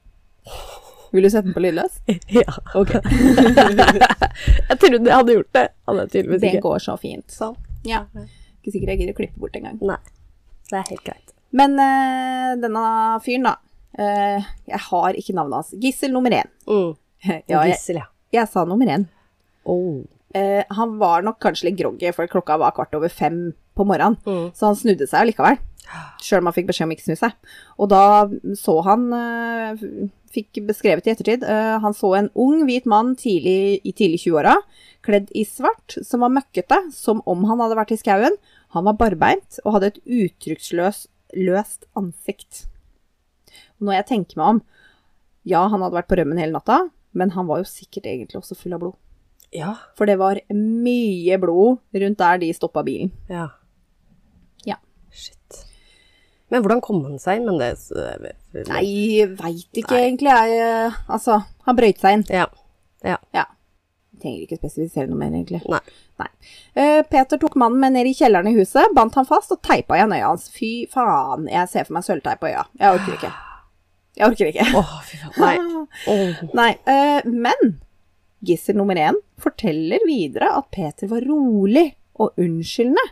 Vil 1.12 1.26
du 1.26 1.30
sette 1.30 1.48
den 1.48 1.56
på 1.56 1.62
lydløs? 1.64 2.00
Ja. 2.40 2.56
Ok. 2.78 2.94
jeg 4.70 4.78
trodde 4.80 5.02
jeg 5.02 5.14
hadde 5.14 5.36
gjort 5.36 5.52
det. 5.56 5.66
Hadde 5.88 6.08
tydeligvis 6.12 6.42
Det 6.44 6.64
går 6.64 6.82
så 6.82 6.96
fint. 7.00 7.26
Sånn. 7.32 7.56
Ja. 7.86 8.04
Ikke 8.60 8.74
sikkert 8.74 8.94
jeg 8.94 9.02
gidder 9.02 9.16
å 9.16 9.20
klippe 9.20 9.42
bort 9.42 9.56
engang. 9.58 9.78
Nei. 9.84 9.98
Det 10.70 10.80
er 10.80 10.90
helt 10.90 11.04
greit. 11.06 11.34
Men 11.56 11.76
uh, 11.78 12.52
denne 12.60 12.84
fyren, 13.24 13.46
da. 13.46 13.56
Uh, 13.96 14.46
jeg 14.68 14.80
har 14.90 15.18
ikke 15.18 15.36
navnet 15.36 15.60
hans. 15.60 15.74
Gissel 15.80 16.12
nummer 16.14 16.34
én. 16.34 16.50
Mm. 16.68 16.96
Ja, 17.24 17.40
jeg, 17.46 17.72
Gissel, 17.72 18.02
ja. 18.02 18.10
jeg 18.34 18.50
sa 18.52 18.66
nummer 18.68 18.90
én. 18.90 19.06
Oh. 19.66 20.02
Eh, 20.36 20.64
han 20.76 20.98
var 21.00 21.24
nok 21.26 21.40
kanskje 21.42 21.70
litt 21.70 21.78
groggy, 21.80 22.10
for 22.14 22.28
klokka 22.30 22.58
var 22.60 22.74
kvart 22.76 22.94
over 22.98 23.12
fem 23.12 23.54
på 23.76 23.86
morgenen. 23.88 24.18
Mm. 24.26 24.52
Så 24.56 24.70
han 24.70 24.78
snudde 24.78 25.08
seg 25.10 25.30
likevel. 25.30 25.58
Sjøl 26.22 26.42
om 26.42 26.48
han 26.50 26.56
fikk 26.56 26.68
beskjed 26.70 26.88
om 26.88 26.92
ikke 26.94 27.04
å 27.04 27.08
snu 27.10 27.18
seg. 27.20 27.34
Og 27.78 27.90
da 27.92 28.04
så 28.58 28.78
han 28.88 29.10
eh, 29.14 29.84
Fikk 30.36 30.58
beskrevet 30.66 31.06
i 31.06 31.12
ettertid 31.14 31.44
eh, 31.48 31.76
Han 31.80 31.94
så 31.96 32.10
en 32.18 32.26
ung, 32.36 32.64
hvit 32.68 32.84
mann 32.90 33.14
tidlig, 33.16 33.78
i 33.86 33.92
tidlig 33.96 34.18
20-åra, 34.26 34.56
kledd 35.06 35.30
i 35.38 35.46
svart, 35.48 35.96
som 36.04 36.24
var 36.26 36.34
møkkete, 36.34 36.80
som 36.92 37.22
om 37.30 37.46
han 37.48 37.62
hadde 37.62 37.78
vært 37.78 37.94
i 37.94 38.00
skauen. 38.00 38.36
Han 38.76 38.88
var 38.88 38.98
barbeint 39.00 39.60
og 39.64 39.76
hadde 39.76 39.94
et 39.94 40.02
uttrykksløst 40.04 41.86
ansikt. 41.96 42.66
Og 43.78 43.88
når 43.88 44.00
jeg 44.00 44.08
tenker 44.10 44.40
meg 44.40 44.56
om 44.56 44.60
Ja, 45.46 45.62
han 45.70 45.80
hadde 45.80 45.94
vært 45.94 46.10
på 46.10 46.18
rømmen 46.18 46.42
hele 46.42 46.58
natta, 46.58 46.82
men 47.16 47.32
han 47.32 47.48
var 47.48 47.62
jo 47.62 47.68
sikkert 47.70 48.08
egentlig 48.10 48.40
også 48.40 48.58
full 48.58 48.76
av 48.76 48.82
blod. 48.84 48.96
Ja. 49.54 49.72
For 49.96 50.08
det 50.08 50.18
var 50.20 50.40
mye 50.52 51.38
blod 51.40 51.80
rundt 52.02 52.20
der 52.20 52.42
de 52.42 52.52
stoppa 52.54 52.82
bilen. 52.86 53.12
Ja. 53.30 53.48
Ja. 54.68 54.76
Shit. 55.10 55.62
Men 56.52 56.62
hvordan 56.62 56.82
kom 56.84 57.02
han 57.06 57.18
seg 57.22 57.40
inn? 57.40 57.48
Men 57.48 57.60
det 57.62 58.66
Nei, 58.68 59.26
veit 59.38 59.82
ikke 59.82 59.98
egentlig. 59.98 60.30
Jeg, 60.30 60.60
eh, 60.62 60.98
altså, 61.08 61.40
han 61.66 61.78
brøyt 61.78 62.02
seg 62.02 62.18
inn. 62.18 62.26
Ja. 62.30 62.46
Ja. 63.06 63.18
Ja. 63.34 63.46
Jeg 64.16 64.22
trenger 64.22 64.44
ikke 64.46 64.60
spesifisere 64.60 65.10
noe 65.10 65.20
mer, 65.20 65.32
egentlig. 65.34 65.60
Nei. 65.68 65.82
Nei. 66.16 66.30
Uh, 66.72 67.02
Peter 67.04 67.36
tok 67.40 67.58
mannen 67.60 67.82
med 67.82 67.92
ned 67.92 68.08
i 68.08 68.14
kjelleren 68.16 68.48
i 68.48 68.54
huset, 68.56 68.94
bandt 68.96 69.18
han 69.18 69.28
fast 69.28 69.52
og 69.52 69.60
teipa 69.66 69.98
igjen 69.98 70.14
øya 70.16 70.30
hans. 70.30 70.48
Fy 70.52 70.70
faen, 70.92 71.50
jeg 71.52 71.68
ser 71.72 71.88
for 71.88 71.98
meg 71.98 72.06
sølvteip 72.06 72.40
på 72.40 72.48
øya. 72.48 72.64
Jeg 72.80 73.00
orker 73.00 73.18
ikke. 73.18 73.34
Jeg 74.16 74.30
orker 74.32 74.50
ikke. 74.52 74.66
Oh. 74.76 74.96
Nei. 75.42 75.56
Oh. 76.10 76.40
Nei, 76.52 76.72
eh, 76.90 77.24
men 77.24 77.78
gissel 78.44 78.76
nummer 78.76 78.98
én 79.00 79.16
forteller 79.40 80.02
videre 80.04 80.50
at 80.58 80.66
Peter 80.74 81.08
var 81.08 81.24
rolig 81.24 81.94
og 82.20 82.36
unnskyldende, 82.36 83.04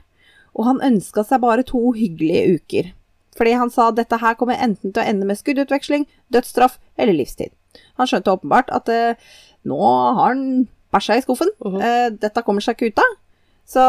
og 0.52 0.66
han 0.68 0.82
ønska 0.84 1.24
seg 1.24 1.40
bare 1.40 1.64
to 1.64 1.94
hyggelige 1.96 2.58
uker. 2.58 2.90
Fordi 3.38 3.54
han 3.56 3.72
sa 3.72 3.88
at 3.88 3.98
dette 3.98 4.18
her 4.20 4.36
kommer 4.38 4.60
enten 4.60 4.92
til 4.92 5.00
å 5.00 5.06
ende 5.06 5.26
med 5.26 5.40
skuddutveksling, 5.40 6.04
dødsstraff 6.34 6.76
eller 7.00 7.16
livstid. 7.16 7.54
Han 7.98 8.10
skjønte 8.10 8.34
åpenbart 8.36 8.70
at 8.74 8.90
eh, 8.92 9.18
nå 9.64 9.80
har 9.80 10.34
han 10.34 10.66
bæsja 10.94 11.18
i 11.18 11.24
skuffen. 11.24 11.50
Mhm. 11.64 11.80
Eh, 11.80 12.08
dette 12.20 12.44
kommer 12.46 12.64
seg 12.64 12.76
ikke 12.76 12.92
ut 12.92 13.04
av. 13.06 13.20
Så 13.64 13.84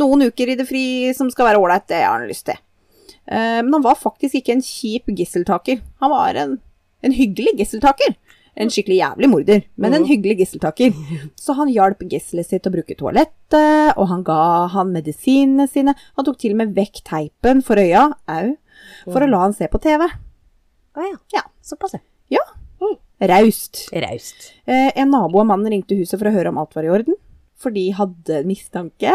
noen 0.00 0.26
uker 0.26 0.50
i 0.50 0.58
det 0.58 0.66
fri 0.66 1.14
som 1.14 1.30
skal 1.30 1.52
være 1.52 1.62
ålreit, 1.62 1.86
det 1.86 2.02
har 2.02 2.18
han 2.18 2.28
lyst 2.28 2.48
til. 2.50 2.58
Eh, 3.28 3.60
men 3.62 3.72
han 3.76 3.84
var 3.84 3.98
faktisk 4.00 4.40
ikke 4.40 4.56
en 4.56 4.64
kjip 4.64 5.10
gisseltaker. 5.18 5.82
Han 6.02 6.12
var 6.12 6.38
en, 6.40 6.58
en 7.04 7.14
hyggelig 7.14 7.58
gisseltaker. 7.60 8.16
En 8.58 8.72
skikkelig 8.74 8.96
jævlig 8.98 9.28
morder, 9.30 9.60
men 9.78 9.94
en 9.94 10.06
hyggelig 10.08 10.40
gisseltaker. 10.40 10.94
Så 11.44 11.54
han 11.54 11.70
hjalp 11.70 12.00
gisselet 12.10 12.48
sitt 12.48 12.66
å 12.66 12.72
bruke 12.74 12.96
toalettet, 12.98 13.92
og 13.94 14.08
han 14.10 14.24
ga 14.26 14.40
han 14.72 14.90
medisinene 14.94 15.68
sine. 15.70 15.94
Han 16.18 16.26
tok 16.26 16.40
til 16.42 16.56
og 16.56 16.62
med 16.64 16.72
vekk 16.74 17.04
teipen 17.06 17.62
for 17.62 17.78
øya, 17.78 18.08
au, 18.26 18.56
for 19.06 19.22
å 19.22 19.30
la 19.30 19.44
han 19.44 19.54
se 19.54 19.68
på 19.70 19.78
TV. 19.84 20.08
Å 20.98 21.06
ja. 21.06 21.20
Ja. 21.36 21.44
Såpass, 21.62 21.94
ja. 21.94 22.02
Ja. 22.34 22.44
Mm. 22.82 22.96
Raust. 23.30 23.84
Raust. 23.94 24.52
Eh, 24.66 24.90
en 24.98 25.12
nabo 25.14 25.44
av 25.44 25.50
mannen 25.52 25.70
ringte 25.76 25.96
huset 25.98 26.18
for 26.18 26.30
å 26.30 26.34
høre 26.34 26.50
om 26.50 26.58
alt 26.58 26.74
var 26.74 26.88
i 26.88 26.92
orden, 26.92 27.18
for 27.58 27.74
de 27.74 27.88
hadde 27.94 28.42
mistanke. 28.48 29.14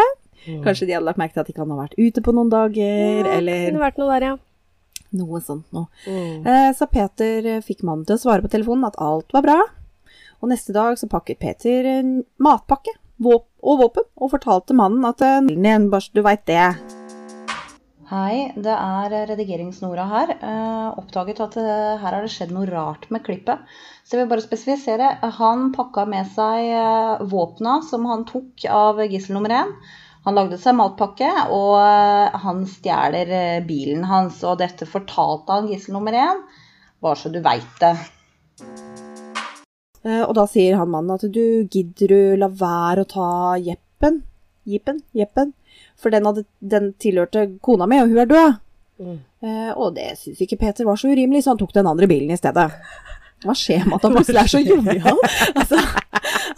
Kanskje 0.64 0.88
de 0.88 0.96
hadde 0.98 1.08
lagt 1.08 1.22
merke 1.22 1.38
til 1.38 1.44
at 1.44 1.52
ikke 1.54 1.64
han 1.64 1.76
har 1.76 1.84
vært 1.86 2.00
ute 2.00 2.24
på 2.24 2.34
noen 2.36 2.52
dager, 2.52 3.22
Ja, 3.24 3.38
eller 3.38 3.70
Kunne 3.70 3.86
vært 3.86 4.02
noe 4.02 4.16
der, 4.16 4.28
ja. 4.28 4.34
noe 5.20 5.44
sånt 5.46 5.70
noe. 5.76 5.88
Mm. 6.08 6.48
Eh, 6.48 6.72
så 6.78 6.90
Peter 6.92 7.48
eh, 7.58 7.64
fikk 7.66 7.86
mannen 7.88 8.08
til 8.10 8.18
å 8.18 8.24
svare 8.24 8.44
på 8.46 8.52
telefonen 8.52 8.90
at 8.90 9.00
alt 9.04 9.32
var 9.36 9.46
bra. 9.46 9.60
Og 10.44 10.52
neste 10.52 10.76
dag 10.76 10.98
så 11.00 11.08
pakket 11.08 11.40
Peter 11.40 11.88
en 12.00 12.18
matpakke 12.44 12.98
våp 13.24 13.48
og 13.64 13.80
våpen, 13.80 14.10
og 14.20 14.34
fortalte 14.34 14.76
mannen 14.76 15.06
at 15.08 15.24
eh, 15.24 15.40
igjen, 15.54 15.88
bare 15.94 16.04
så 16.04 16.18
du 16.18 16.24
veit 16.26 16.44
det. 16.50 16.66
Hei, 18.14 18.52
det 18.60 18.74
er 18.76 19.14
redigeringsnora 19.30 20.04
her. 20.12 20.32
Eh, 20.36 20.90
oppdaget 21.00 21.40
at 21.46 21.56
eh, 21.58 21.96
her 22.02 22.18
har 22.18 22.26
det 22.26 22.34
skjedd 22.34 22.52
noe 22.54 22.68
rart 22.70 23.08
med 23.14 23.24
klippet. 23.26 23.64
Så 24.04 24.18
jeg 24.18 24.26
vil 24.26 24.32
bare 24.34 24.44
spesifisere. 24.44 25.08
Han 25.40 25.72
pakka 25.74 26.04
med 26.12 26.28
seg 26.36 26.68
eh, 26.76 27.24
våpna 27.32 27.80
som 27.88 28.06
han 28.12 28.26
tok 28.30 28.68
av 28.70 29.00
gissel 29.08 29.38
nummer 29.38 29.56
én. 29.64 29.72
Han 30.24 30.38
lagde 30.38 30.58
seg 30.60 30.78
matpakke, 30.78 31.30
og 31.52 31.74
eh, 31.82 32.36
han 32.46 32.64
stjeler 32.70 33.32
eh, 33.36 33.64
bilen 33.68 34.06
hans. 34.08 34.40
Og 34.48 34.60
dette 34.62 34.88
fortalte 34.88 35.58
han 35.58 35.68
gissel 35.72 35.98
nummer 35.98 36.16
én, 36.16 36.44
bare 37.04 37.20
så 37.20 37.32
du 37.32 37.42
veit 37.44 37.82
det. 37.82 37.96
Eh, 40.04 40.24
og 40.24 40.32
da 40.38 40.46
sier 40.48 40.80
han 40.80 40.92
mannen 40.92 41.18
at 41.18 41.28
du 41.28 41.68
gidder 41.72 42.16
du 42.16 42.40
la 42.40 42.48
være 42.48 43.04
å 43.04 43.12
ta 43.16 43.30
jeppen? 43.60 44.22
Jeppen? 44.70 45.04
Jeppen? 45.16 45.54
For 46.00 46.14
den, 46.14 46.28
hadde, 46.28 46.46
den 46.60 46.94
tilhørte 47.02 47.48
kona 47.64 47.88
mi, 47.90 48.00
og 48.00 48.12
hun 48.12 48.24
er 48.24 48.32
død. 48.32 48.58
Mm. 49.04 49.20
Eh, 49.44 49.72
og 49.76 49.96
det 49.98 50.14
syns 50.22 50.40
ikke 50.44 50.62
Peter 50.62 50.88
var 50.88 51.00
så 51.00 51.12
urimelig, 51.12 51.44
så 51.44 51.52
han 51.52 51.60
tok 51.60 51.76
den 51.76 51.90
andre 51.90 52.08
bilen 52.08 52.32
i 52.32 52.40
stedet. 52.40 52.70
Hva 53.44 53.56
skjer 53.60 53.84
med 53.90 53.98
at 53.98 54.08
han 54.08 54.16
plutselig 54.16 54.40
er 54.40 54.52
så 54.56 54.64
jovial? 54.64 55.24
altså, 55.60 55.80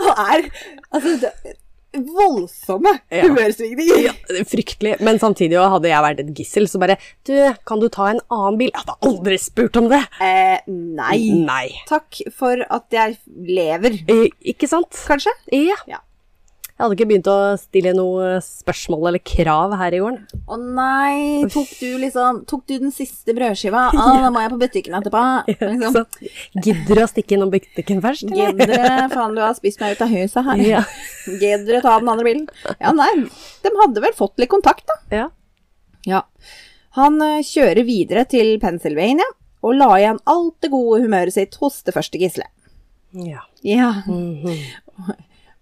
han 0.05 0.25
er 0.25 0.49
altså, 0.93 1.15
det, 1.23 1.55
voldsomme 2.03 2.99
Ja. 3.11 3.23
humørsvingninger. 3.27 4.01
Ja, 4.05 4.13
fryktelig. 4.49 4.95
Men 5.01 5.19
samtidig 5.19 5.57
hadde 5.59 5.89
jeg 5.91 6.03
vært 6.05 6.19
et 6.25 6.33
gissel, 6.37 6.67
så 6.67 6.79
bare 6.81 6.97
Du, 7.25 7.33
kan 7.65 7.79
du 7.79 7.87
ta 7.89 8.07
en 8.11 8.19
annen 8.29 8.57
bil? 8.59 8.71
Jeg 8.73 8.83
hadde 8.85 8.97
aldri 9.09 9.37
spurt 9.41 9.77
om 9.77 9.89
det. 9.89 10.01
Eh, 10.21 10.57
nei. 10.67 11.19
Nei. 11.45 11.69
Takk 11.89 12.21
for 12.35 12.57
at 12.69 12.85
jeg 12.91 13.17
lever, 13.47 13.99
Eh, 14.07 14.27
ikke 14.53 14.67
sant? 14.67 14.91
kanskje? 15.07 15.31
Ja. 15.51 15.75
Ja. 15.87 15.97
Jeg 16.75 16.83
hadde 16.83 16.95
ikke 16.97 17.05
begynt 17.07 17.27
å 17.31 17.35
stille 17.55 17.91
noe 17.95 18.33
spørsmål 18.43 19.05
eller 19.13 19.21
krav 19.23 19.71
her 19.79 19.95
i 19.95 19.99
gården. 20.03 20.17
Å 20.51 20.57
nei, 20.59 21.45
tok 21.53 21.69
du 21.79 21.93
liksom 22.01 22.41
Tok 22.51 22.65
du 22.67 22.73
den 22.83 22.91
siste 22.91 23.31
brødskiva? 23.37 23.85
Å, 23.95 24.07
da 24.25 24.31
må 24.35 24.41
jeg 24.43 24.51
på 24.51 24.57
butikken 24.59 24.97
etterpå. 24.99 25.21
Liksom. 25.61 25.95
Ja, 26.27 26.63
Gidder 26.65 26.99
du 26.99 27.03
å 27.05 27.07
stikke 27.07 27.37
innom 27.37 27.53
butikken 27.53 28.01
først? 28.03 28.27
Gidder 28.27 29.07
faen, 29.13 29.37
du 29.37 29.43
har 29.45 29.55
spist 29.55 29.79
meg 29.79 29.95
ut 29.95 30.03
av 30.03 30.11
huset 30.11 30.49
her. 30.49 30.63
Ja. 30.67 30.81
Gidder 31.39 31.79
ta 31.85 31.93
den 32.03 32.11
andre 32.11 32.27
bilen? 32.27 32.43
Ja, 32.83 32.91
nei, 32.97 33.07
de 33.63 33.71
hadde 33.79 34.03
vel 34.03 34.17
fått 34.17 34.35
litt 34.43 34.51
kontakt, 34.51 34.83
da. 34.91 34.99
ja. 35.21 35.29
Ja. 36.05 36.19
Han 36.99 37.15
eh, 37.23 37.39
kjører 37.43 37.87
videre 37.87 38.25
til 38.29 38.51
Pennsylvania 38.61 39.25
og 39.65 39.73
la 39.79 39.87
igjen 39.97 40.19
alt 40.29 40.59
det 40.61 40.69
gode 40.75 40.99
humøret 41.01 41.33
sitt 41.33 41.55
hos 41.63 41.79
det 41.87 41.95
første 41.95 42.19
gisselet. 42.21 42.51
ja. 43.15 43.47
Ja, 43.65 43.93
Mhm. 44.05 44.59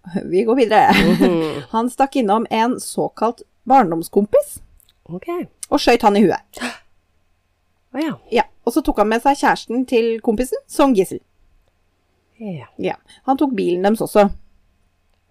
vi 0.32 0.44
går 0.44 0.54
videre. 0.56 0.92
Mhm. 0.94 1.62
Han 1.74 1.90
stakk 1.90 2.16
innom 2.16 2.46
en 2.50 2.78
såkalt 2.80 3.42
barndomskompis 3.64 4.58
okay. 5.08 5.46
og 5.72 5.80
skøyt 5.80 6.02
han 6.04 6.16
i 6.16 6.24
huet. 6.26 6.58
Oh, 7.94 8.00
ja. 8.02 8.12
Ja, 8.30 8.42
Og 8.66 8.72
så 8.74 8.82
tok 8.84 8.98
han 9.00 9.08
med 9.08 9.22
seg 9.22 9.38
kjæresten 9.40 9.84
til 9.88 10.18
kompisen 10.24 10.60
som 10.68 10.92
gissel. 10.96 11.20
Ja. 12.42 12.66
Ja. 12.82 12.96
Han 13.28 13.38
tok 13.40 13.54
bilen 13.56 13.86
deres 13.86 14.02
også. 14.04 14.26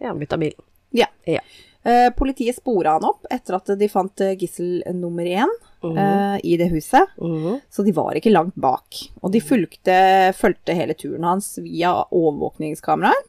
ja 0.02 0.14
bytta 0.18 0.38
bilen. 0.42 0.62
Ja. 0.96 1.08
Ja. 1.28 1.42
Eh, 1.84 2.10
politiet 2.16 2.56
spora 2.56 2.94
han 2.96 3.04
opp 3.06 3.26
etter 3.34 3.58
at 3.58 3.74
de 3.80 3.90
fant 3.92 4.22
eh, 4.24 4.36
gissel 4.40 4.82
nummer 4.96 5.26
én 5.28 5.52
Mhm. 5.84 5.98
eh, 6.00 6.40
i 6.48 6.56
det 6.58 6.70
huset. 6.72 7.10
Mhm. 7.20 7.60
Så 7.70 7.84
de 7.84 7.92
var 7.92 8.16
ikke 8.16 8.32
langt 8.32 8.56
bak. 8.56 8.96
Og 9.22 9.32
de 9.34 9.42
fulgte, 9.44 10.32
fulgte 10.34 10.74
hele 10.78 10.94
turen 10.96 11.24
hans 11.28 11.58
via 11.60 11.92
overvåkningskameraer. 12.10 13.20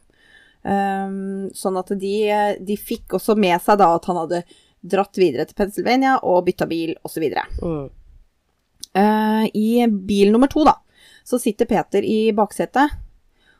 Um, 0.65 1.49
sånn 1.53 1.75
at 1.77 1.91
de, 2.01 2.13
de 2.65 2.75
fikk 2.81 3.13
også 3.19 3.35
med 3.37 3.61
seg 3.61 3.77
da 3.77 3.91
at 3.99 4.07
han 4.09 4.17
hadde 4.17 4.39
dratt 4.85 5.17
videre 5.21 5.45
til 5.45 5.57
Pennsylvania 5.59 6.15
og 6.25 6.47
bytta 6.47 6.65
bil 6.69 6.95
osv. 7.05 7.27
Mhm. 7.61 7.85
Uh, 8.95 9.45
I 9.51 9.85
bil 9.91 10.31
nummer 10.31 10.47
to, 10.49 10.63
da, 10.65 10.77
så 11.27 11.37
sitter 11.41 11.67
Peter 11.69 12.05
i 12.05 12.31
baksetet 12.33 12.93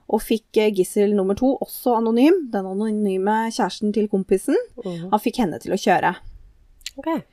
og 0.05 0.21
fikk 0.21 0.57
eh, 0.61 0.69
gissel 0.73 1.15
nummer 1.17 1.35
to, 1.37 1.49
også 1.65 1.95
anonym, 1.97 2.43
den 2.53 2.67
anonyme 2.69 3.37
kjæresten 3.51 3.93
til 3.93 4.07
kompisen. 4.09 4.57
Mhm. 4.83 5.09
Han 5.11 5.21
fikk 5.21 5.41
henne 5.43 5.59
til 5.61 5.73
å 5.75 5.81
kjøre. 5.81 6.13
Okay. 6.97 7.23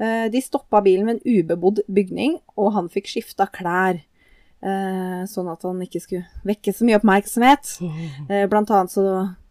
Uh, 0.00 0.26
De 0.32 0.40
stoppa 0.42 0.80
bilen 0.82 1.06
ved 1.06 1.20
en 1.20 1.38
ubebodd 1.42 1.82
bygning, 1.92 2.38
og 2.56 2.72
han 2.74 2.88
fikk 2.90 3.10
skifta 3.10 3.46
klær. 3.52 4.00
Eh, 4.62 5.22
Sånn 5.30 5.48
at 5.52 5.62
han 5.66 5.80
ikke 5.84 6.00
skulle 6.02 6.26
vekke 6.48 6.72
så 6.74 6.86
mye 6.88 6.98
oppmerksomhet. 7.00 7.74
Eh, 8.28 8.46
Blant 8.50 8.70
annet 8.70 8.90
så 8.94 9.04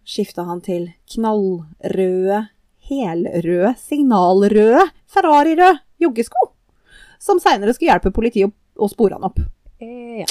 skifta 0.08 0.44
han 0.48 0.62
til 0.66 0.90
knallrøde, 1.14 2.42
helrøde, 2.90 3.76
signalrøde, 3.80 4.86
Ferrari-røde 5.12 5.80
joggesko. 6.02 6.48
Som 7.22 7.40
seinere 7.40 7.74
skulle 7.76 7.92
hjelpe 7.94 8.12
politiet 8.16 8.50
å, 8.50 8.54
å 8.82 8.90
spore 8.92 9.20
han 9.20 9.28
opp. 9.30 9.40
Eh, 9.80 10.24
Ja. 10.24 10.30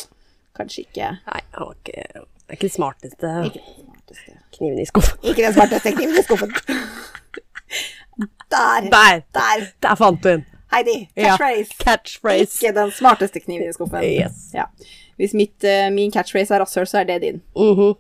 Kanskje 0.60 0.82
ikke 0.82 1.06
Nei, 1.24 1.40
han 1.54 1.66
var 1.68 1.76
ikke, 1.78 2.02
det 2.02 2.50
er 2.50 2.56
ikke 2.56 2.66
den 2.66 2.72
smarteste 2.74 3.28
smarteste, 3.46 4.32
kniven 4.56 4.80
i 4.82 4.86
skuffen. 4.88 5.20
ikke 5.22 5.44
den 5.46 5.54
smarteste 5.54 5.92
kniven 5.94 6.18
i 6.18 6.24
skuffen. 6.26 6.50
Der! 8.50 8.88
Der! 8.90 9.22
Der! 9.32 9.62
Der 9.80 9.94
fant 9.96 10.22
du 10.24 10.28
den! 10.28 10.42
Heidi, 10.70 11.08
Ja. 11.16 11.36
catchphrase. 11.36 11.78
Catchphrase. 11.84 12.58
Ikke 12.60 12.74
den 12.76 12.90
smarteste 12.94 13.40
kniven 13.42 13.68
i 13.68 13.72
skuffen. 13.74 14.04
Yes. 14.06 14.50
Ja. 14.54 14.68
Hvis 15.18 15.34
mitt, 15.34 15.58
uh, 15.64 15.88
min 15.92 16.12
catchphrase 16.14 16.54
er 16.54 16.62
rasshøl, 16.62 16.86
så 16.86 17.00
er 17.00 17.04
det 17.10 17.20
din. 17.22 17.42
Mhm. 17.56 17.96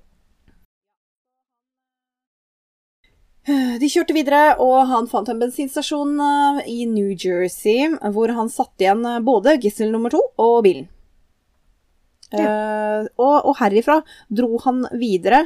De 3.80 3.88
kjørte 3.88 4.14
videre, 4.14 4.54
og 4.62 4.84
han 4.86 5.06
fant 5.10 5.28
en 5.32 5.38
bensinstasjon 5.40 6.12
eh, 6.22 6.58
i 6.70 6.84
New 6.86 7.08
Jersey, 7.16 7.88
hvor 8.12 8.30
han 8.36 8.50
satte 8.52 8.84
igjen 8.84 9.00
eh, 9.08 9.16
både 9.26 9.56
gissel 9.64 9.90
nummer 9.90 10.12
to 10.12 10.20
og 10.38 10.58
bilen. 10.66 10.84
Eh, 12.36 13.08
og, 13.18 13.36
og 13.48 13.56
herifra 13.58 13.96
dro 14.28 14.60
han 14.66 14.84
videre. 15.00 15.40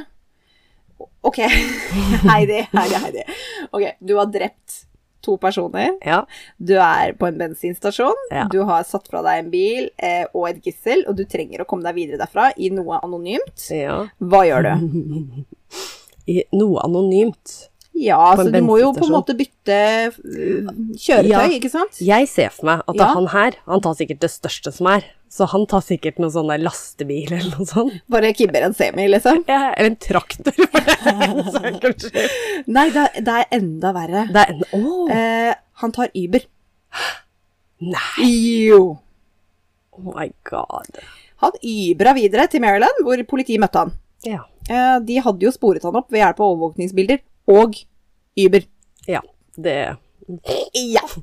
Ok, 1.25 1.39
Heidi, 2.29 2.59
Heidi, 2.75 2.99
Heidi. 3.07 3.23
Ok, 3.71 3.87
du 4.05 4.13
har 4.19 4.29
drept 4.29 4.83
to 5.25 5.37
personer. 5.41 5.95
Ja. 6.05 6.21
Du 6.57 6.75
er 6.77 7.15
på 7.19 7.27
en 7.29 7.39
bensinstasjon. 7.41 8.25
Ja. 8.31 8.45
Du 8.51 8.61
har 8.69 8.85
satt 8.87 9.09
fra 9.11 9.23
deg 9.25 9.43
en 9.43 9.51
bil 9.53 9.89
eh, 9.97 10.23
og 10.33 10.49
et 10.51 10.61
gissel, 10.65 11.03
og 11.09 11.17
du 11.19 11.25
trenger 11.29 11.63
å 11.63 11.69
komme 11.69 11.85
deg 11.87 11.97
videre 11.97 12.21
derfra 12.21 12.51
i 12.55 12.71
noe 12.73 13.01
anonymt. 13.03 13.69
ja. 13.73 14.03
Hva 14.21 14.45
gjør 14.47 14.69
du? 14.69 15.45
I 16.35 16.41
noe 16.57 16.81
anonymt. 16.85 17.57
Ja, 17.95 18.33
så 18.35 18.49
du 18.51 18.57
må 18.65 18.75
jo 18.81 18.89
på 18.95 19.05
en 19.07 19.13
måte 19.15 19.33
bytte 19.39 19.75
øh, 20.11 20.71
kjøretøy, 20.99 21.29
Ja. 21.31 21.43
ikke 21.55 21.69
sant? 21.71 21.95
Jeg 22.03 22.27
ser 22.27 22.49
for 22.51 22.67
meg 22.67 22.81
at 22.91 22.95
Ja. 22.99 23.05
han 23.15 23.27
her, 23.31 23.55
han 23.69 23.81
tar 23.85 23.95
sikkert 23.95 24.19
det 24.25 24.29
største 24.33 24.73
som 24.75 24.87
er. 24.91 25.05
Så 25.31 25.47
han 25.51 25.65
tar 25.67 25.81
sikkert 25.83 26.19
noen 26.19 26.31
sånne 26.31 26.57
lastebil 26.61 27.31
eller 27.33 27.55
noe 27.57 27.65
sånt. 27.67 27.95
Bare 28.11 28.29
kibber 28.35 28.63
en 28.67 28.75
semi, 28.77 29.07
liksom. 29.11 29.41
Ja, 29.51 29.73
eller 29.77 29.89
en 29.93 29.97
traktor. 29.99 30.53
skyld. 30.55 32.05
Nei, 32.67 32.85
det, 32.93 33.03
er- 33.07 33.21
det 33.25 33.37
er 33.41 33.45
enda 33.57 33.91
verre. 33.95 34.25
det 34.31 34.43
er 34.43 34.53
enda, 34.53 34.69
oh. 34.77 35.09
Eh, 35.11 35.53
han 35.81 35.91
tar 35.95 36.11
Uber. 36.15 36.45
nei! 37.81 38.29
Jo. 38.69 38.81
Oh 39.95 40.11
my 40.15 40.29
god. 40.49 40.99
Han 41.43 41.51
Ubera 41.63 42.13
videre 42.15 42.47
til 42.51 42.63
Maryland, 42.63 43.01
hvor 43.03 43.19
politiet 43.27 43.59
møtte 43.63 43.83
han. 43.85 43.91
Ja. 44.25 44.43
Eh, 44.69 44.99
de 45.05 45.19
hadde 45.21 45.45
jo 45.45 45.51
sporet 45.53 45.83
han 45.85 45.95
opp 45.99 46.11
ved 46.11 46.21
hjelp 46.23 46.39
av 46.41 46.53
overvåkningsbilder 46.55 47.19
og 47.47 47.75
Uber. 48.39 48.65
Ja. 49.07 49.21
Det 49.55 49.95
Ja. 50.75 51.05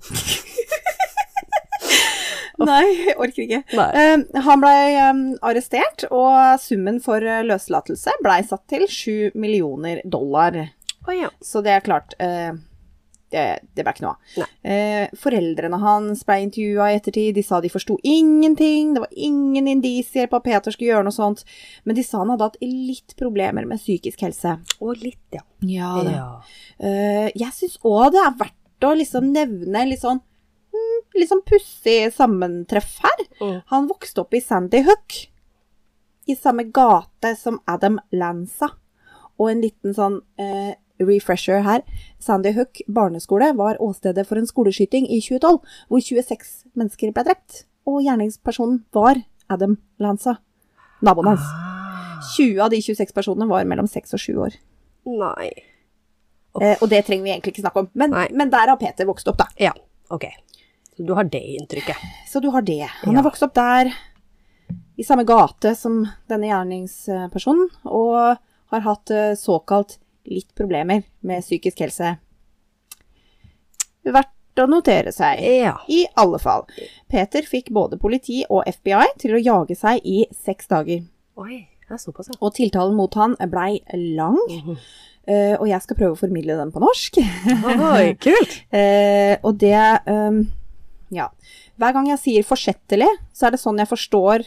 Nei, 2.63 2.85
jeg 3.09 3.17
orker 3.19 3.43
ikke. 3.43 3.63
Eh, 3.75 4.43
han 4.45 4.61
ble 4.63 4.75
arrestert, 5.43 6.05
og 6.15 6.61
summen 6.63 7.01
for 7.03 7.25
eh, 7.27 7.43
løslatelse 7.47 8.15
ble 8.23 8.37
satt 8.47 8.63
til 8.71 8.85
7 8.87 9.33
millioner 9.35 10.03
dollar. 10.05 10.61
Oh, 11.09 11.15
ja. 11.17 11.33
Så 11.43 11.63
det 11.65 11.73
er 11.75 11.83
klart 11.87 12.15
eh, 12.23 12.53
det, 13.33 13.45
det 13.75 13.85
ble 13.85 13.95
ikke 13.95 14.05
noe 14.05 14.15
av. 14.15 14.49
Eh, 14.63 15.13
foreldrene 15.19 15.79
hans 15.83 16.25
ble 16.29 16.39
intervjua 16.45 16.91
i 16.93 16.99
ettertid. 16.99 17.35
De 17.37 17.45
sa 17.47 17.61
de 17.65 17.71
forsto 17.73 17.97
ingenting. 18.07 18.95
Det 18.95 19.05
var 19.05 19.13
ingen 19.13 19.71
indisier 19.73 20.29
på 20.31 20.39
at 20.39 20.47
Peter 20.47 20.75
skulle 20.75 20.93
gjøre 20.93 21.07
noe 21.09 21.17
sånt. 21.17 21.45
Men 21.89 21.99
de 21.99 22.05
sa 22.07 22.21
han 22.23 22.33
hadde 22.35 22.51
hatt 22.51 22.61
litt 22.63 23.17
problemer 23.19 23.67
med 23.69 23.81
psykisk 23.83 24.25
helse. 24.27 24.59
Og 24.81 25.01
litt, 25.03 25.25
ja. 25.35 25.45
Ja, 25.63 25.95
ja. 26.07 26.29
Eh, 26.83 27.31
jeg 27.39 27.55
syns 27.57 27.79
òg 27.87 28.13
det 28.15 28.23
er 28.23 28.37
verdt 28.41 28.87
å 28.87 28.93
liksom 28.99 29.31
nevne 29.33 29.85
litt 29.87 30.03
sånn 30.03 30.19
mm, 30.19 31.01
Litt 31.21 31.31
sånn 31.31 31.45
pussig 31.47 32.13
sammentreff 32.17 32.97
her. 33.05 33.27
Mm. 33.41 33.59
Han 33.73 33.89
vokste 33.91 34.25
opp 34.25 34.35
i 34.35 34.41
Sandy 34.41 34.81
Hook. 34.87 35.19
I 36.31 36.37
samme 36.39 36.65
gate 36.71 37.35
som 37.37 37.61
Adam 37.69 37.99
Lanza. 38.15 38.71
Og 39.41 39.51
en 39.51 39.63
liten 39.65 39.95
sånn 39.97 40.21
eh, 40.41 40.75
refresher 41.09 41.63
her. 41.67 41.83
Sandy 42.23 42.53
Hook 42.57 42.81
barneskole 42.89 43.53
var 43.59 43.77
åstedet 43.83 44.27
for 44.29 44.39
en 44.41 44.47
skoleskyting 44.47 45.07
i 45.11 45.21
2012, 45.21 45.61
hvor 45.89 46.01
26 46.01 46.53
mennesker 46.79 47.13
ble 47.13 47.25
drept. 47.29 47.65
Og 47.87 48.03
gjerningspersonen 48.05 48.85
var 48.95 49.21
Adam 49.51 49.77
Lanza, 49.99 50.37
naboen 51.03 51.33
hans. 51.33 51.41
Ah. 51.43 52.21
20 52.37 52.61
av 52.63 52.71
de 52.71 52.79
26 52.81 53.13
personene 53.17 53.49
var 53.51 53.65
mellom 53.67 53.89
6 53.91 54.15
og 54.15 54.21
7 54.23 54.37
år. 54.47 54.55
Nei. 55.11 55.51
Eh, 56.61 56.77
og 56.83 56.89
det 56.93 57.03
trenger 57.07 57.25
vi 57.27 57.33
egentlig 57.33 57.55
ikke 57.57 57.65
snakke 57.65 57.83
om. 57.83 57.89
Men, 57.99 58.15
men 58.37 58.51
der 58.53 58.69
har 58.71 58.79
Peter 58.79 59.09
vokst 59.09 59.27
opp, 59.33 59.39
da. 59.41 59.49
Ja, 59.59 59.73
ok. 60.15 60.29
Så 60.95 61.07
du 61.09 61.15
har 61.17 61.25
det 61.25 61.41
inntrykket. 61.57 61.97
Så 62.31 62.41
du 62.45 62.51
har 62.55 62.63
det. 62.63 62.85
Han 63.03 63.15
Ja. 63.15 63.19
har 63.23 63.27
vokst 63.31 63.43
opp 63.43 63.55
der, 63.57 63.91
i 65.01 65.03
samme 65.05 65.25
gate 65.25 65.75
som 65.75 66.03
denne 66.29 66.51
gjerningspersonen, 66.53 67.71
og 67.89 68.37
har 68.73 68.81
hatt 68.85 69.11
eh, 69.11 69.33
såkalt 69.37 69.99
litt 70.29 70.55
problemer 70.59 71.03
med 71.27 71.43
psykisk 71.45 71.83
helse. 71.85 72.17
Verdt 74.03 74.63
å 74.63 74.67
notere 74.69 75.13
seg. 75.15 75.41
Ja. 75.63 75.77
I 75.89 76.05
alle 76.19 76.41
fall. 76.43 76.67
Peter 77.11 77.47
fikk 77.49 77.71
både 77.75 77.99
politi 78.01 78.43
og 78.49 78.67
FBI 78.69 79.15
til 79.23 79.37
å 79.37 79.43
jage 79.43 79.77
seg 79.79 80.03
i 80.05 80.25
seks 80.45 80.69
dager. 80.71 81.05
Oi, 81.41 81.63
det 81.87 81.97
er 81.97 82.03
såpass, 82.03 82.33
ja. 82.33 82.39
Og 82.41 82.55
tiltalen 82.57 82.97
mot 82.99 83.15
han 83.17 83.37
blei 83.51 83.81
lang, 84.17 84.39
eh, 85.25 85.55
og 85.57 85.67
jeg 85.71 85.85
skal 85.85 85.99
prøve 85.99 86.17
å 86.17 86.21
formidle 86.21 86.59
den 86.61 86.73
på 86.75 86.83
norsk. 86.83 87.21
Oi, 87.23 88.13
kult! 88.21 88.59
Uh, 88.75 89.39
og 89.47 89.55
det 89.63 89.79
um, 90.09 90.45
Ja. 91.13 91.31
Hver 91.81 91.95
gang 91.97 92.11
jeg 92.11 92.21
sier 92.21 92.45
forsettlig, 92.47 93.09
så 93.35 93.49
er 93.49 93.55
det 93.55 93.63
sånn 93.63 93.81
jeg 93.81 93.91
forstår 93.91 94.45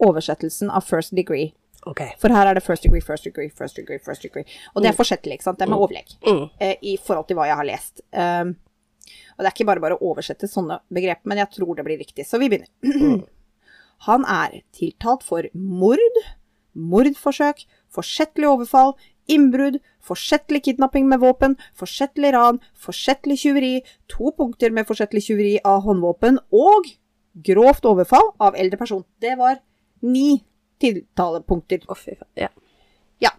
oversettelsen 0.00 0.70
av 0.72 0.86
first 0.86 1.12
degree. 1.16 1.50
Ok. 1.88 2.02
For 2.20 2.32
her 2.34 2.50
er 2.50 2.58
det 2.58 2.64
first 2.64 2.84
degree, 2.84 3.00
first 3.00 3.24
degree, 3.24 3.50
first 3.56 3.76
degree, 3.76 4.00
first 4.04 4.22
degree. 4.22 4.44
Og 4.74 4.82
det 4.82 4.90
er 4.90 4.96
forsettlig, 4.96 5.38
ikke 5.38 5.48
sant? 5.48 5.58
Det 5.60 5.64
er 5.64 5.72
med 5.72 5.80
overlegg. 5.80 6.12
Mm. 6.26 6.42
Eh, 6.60 6.74
I 6.82 6.96
forhold 7.00 7.28
til 7.28 7.38
hva 7.38 7.46
jeg 7.48 7.56
har 7.56 7.68
lest. 7.68 8.02
Um, 8.12 8.56
og 9.36 9.42
det 9.42 9.48
er 9.48 9.54
ikke 9.54 9.68
bare 9.70 9.84
bare 9.84 9.96
å 9.96 10.10
oversette 10.12 10.48
sånne 10.50 10.80
begreper, 10.92 11.24
men 11.30 11.40
jeg 11.40 11.52
tror 11.56 11.72
det 11.78 11.86
blir 11.86 12.00
riktig. 12.02 12.26
Så 12.28 12.40
vi 12.42 12.50
begynner. 12.52 13.24
Han 14.08 14.26
er 14.28 14.60
tiltalt 14.76 15.24
for 15.24 15.48
mord, 15.54 16.20
mordforsøk, 16.76 17.64
forsettlig 17.92 18.48
overfall, 18.48 18.94
innbrudd, 19.30 19.78
forsettlig 20.04 20.62
kidnapping 20.66 21.08
med 21.08 21.22
våpen, 21.22 21.56
forsettlig 21.76 22.32
ran, 22.36 22.60
forsettlig 22.76 23.38
tyveri, 23.40 23.74
to 24.10 24.32
punkter 24.36 24.72
med 24.74 24.88
forsettlig 24.88 25.24
tyveri 25.26 25.56
av 25.64 25.84
håndvåpen 25.86 26.40
og 26.52 26.88
grovt 27.46 27.86
overfall 27.86 28.32
av 28.42 28.56
eldre 28.58 28.80
person. 28.80 29.04
Det 29.22 29.36
var 29.38 29.60
ni 30.00 30.42
tiltalepunkter. 30.80 31.84
Å, 31.88 31.96
fy 31.98 32.14
faen. 32.16 32.30
Ja. 32.40 32.48
Ja. 33.20 33.30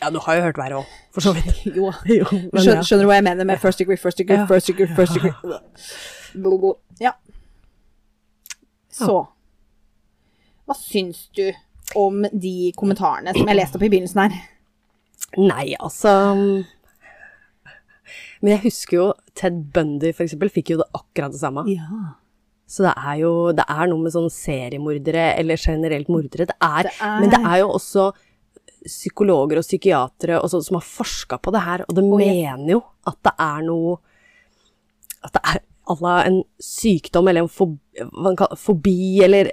ja, 0.00 0.10
du 0.10 0.18
har 0.24 0.38
jo 0.38 0.42
hørt 0.48 0.58
verre 0.60 0.80
òg, 0.82 0.96
for 1.14 1.24
så 1.24 1.32
vidt. 1.36 1.62
Jo. 1.78 1.92
jo, 2.18 2.26
men 2.32 2.50
ja. 2.52 2.64
Skjønner, 2.64 2.82
skjønner 2.88 3.06
du 3.06 3.10
hva 3.12 3.20
jeg 3.20 3.26
mener 3.28 3.48
med 3.48 3.62
first 3.62 3.82
degree, 3.82 4.00
first 4.00 4.18
degree, 4.22 4.40
Ja. 4.42 4.48
first 4.50 4.70
degree, 4.72 4.90
first 4.98 5.14
degree? 5.18 5.34
Blablabla. 6.42 6.74
Ja. 7.00 7.14
Så 8.96 9.22
Hva 10.66 10.74
syns 10.74 11.26
du 11.36 11.46
om 11.94 12.24
de 12.32 12.72
kommentarene 12.76 13.30
som 13.36 13.46
jeg 13.46 13.58
leste 13.60 13.78
opp 13.78 13.84
i 13.86 13.90
begynnelsen 13.92 14.24
her? 14.24 14.38
Nei, 15.38 15.76
altså 15.78 16.10
Men 18.40 18.50
jeg 18.50 18.62
husker 18.64 18.96
jo 18.96 19.06
Ted 19.38 19.60
Bundy, 19.74 20.10
for 20.16 20.24
eksempel, 20.26 20.50
fikk 20.52 20.72
jo 20.74 20.80
det 20.80 20.88
akkurat 20.96 21.32
det 21.34 21.40
samme. 21.40 21.62
Ja. 21.70 22.16
Så 22.66 22.82
det 22.82 22.94
er 22.98 23.18
jo 23.20 23.52
Det 23.54 23.64
er 23.68 23.86
noe 23.86 24.02
med 24.02 24.12
sånn 24.12 24.30
seriemordere, 24.32 25.36
eller 25.38 25.56
generelt 25.56 26.08
mordere. 26.08 26.46
Det 26.46 26.56
er, 26.60 26.82
Det 26.82 26.92
er- 27.00 27.20
Men 27.20 27.30
det 27.30 27.40
er 27.40 27.58
jo 27.62 27.68
også 27.78 28.12
psykologer 28.86 29.58
og 29.58 29.66
psykiatere 29.66 30.40
og 30.40 30.50
sånt 30.50 30.64
som 30.64 30.76
har 30.76 30.86
forska 30.86 31.38
på 31.42 31.52
det 31.52 31.62
her, 31.62 31.84
og 31.88 31.94
de 31.94 32.02
oh, 32.02 32.20
ja. 32.20 32.56
mener 32.56 32.70
jo 32.76 32.82
at 33.06 33.16
det 33.22 33.32
er 33.38 33.62
noe 33.62 33.98
At 35.24 35.32
det 35.32 35.42
er 35.44 35.60
à 35.88 36.00
la 36.00 36.22
en 36.26 36.42
sykdom 36.60 37.28
eller 37.28 37.42
en 37.42 37.48
fobi, 37.48 37.78
kaller, 38.36 38.56
fobi 38.56 39.22
eller 39.24 39.50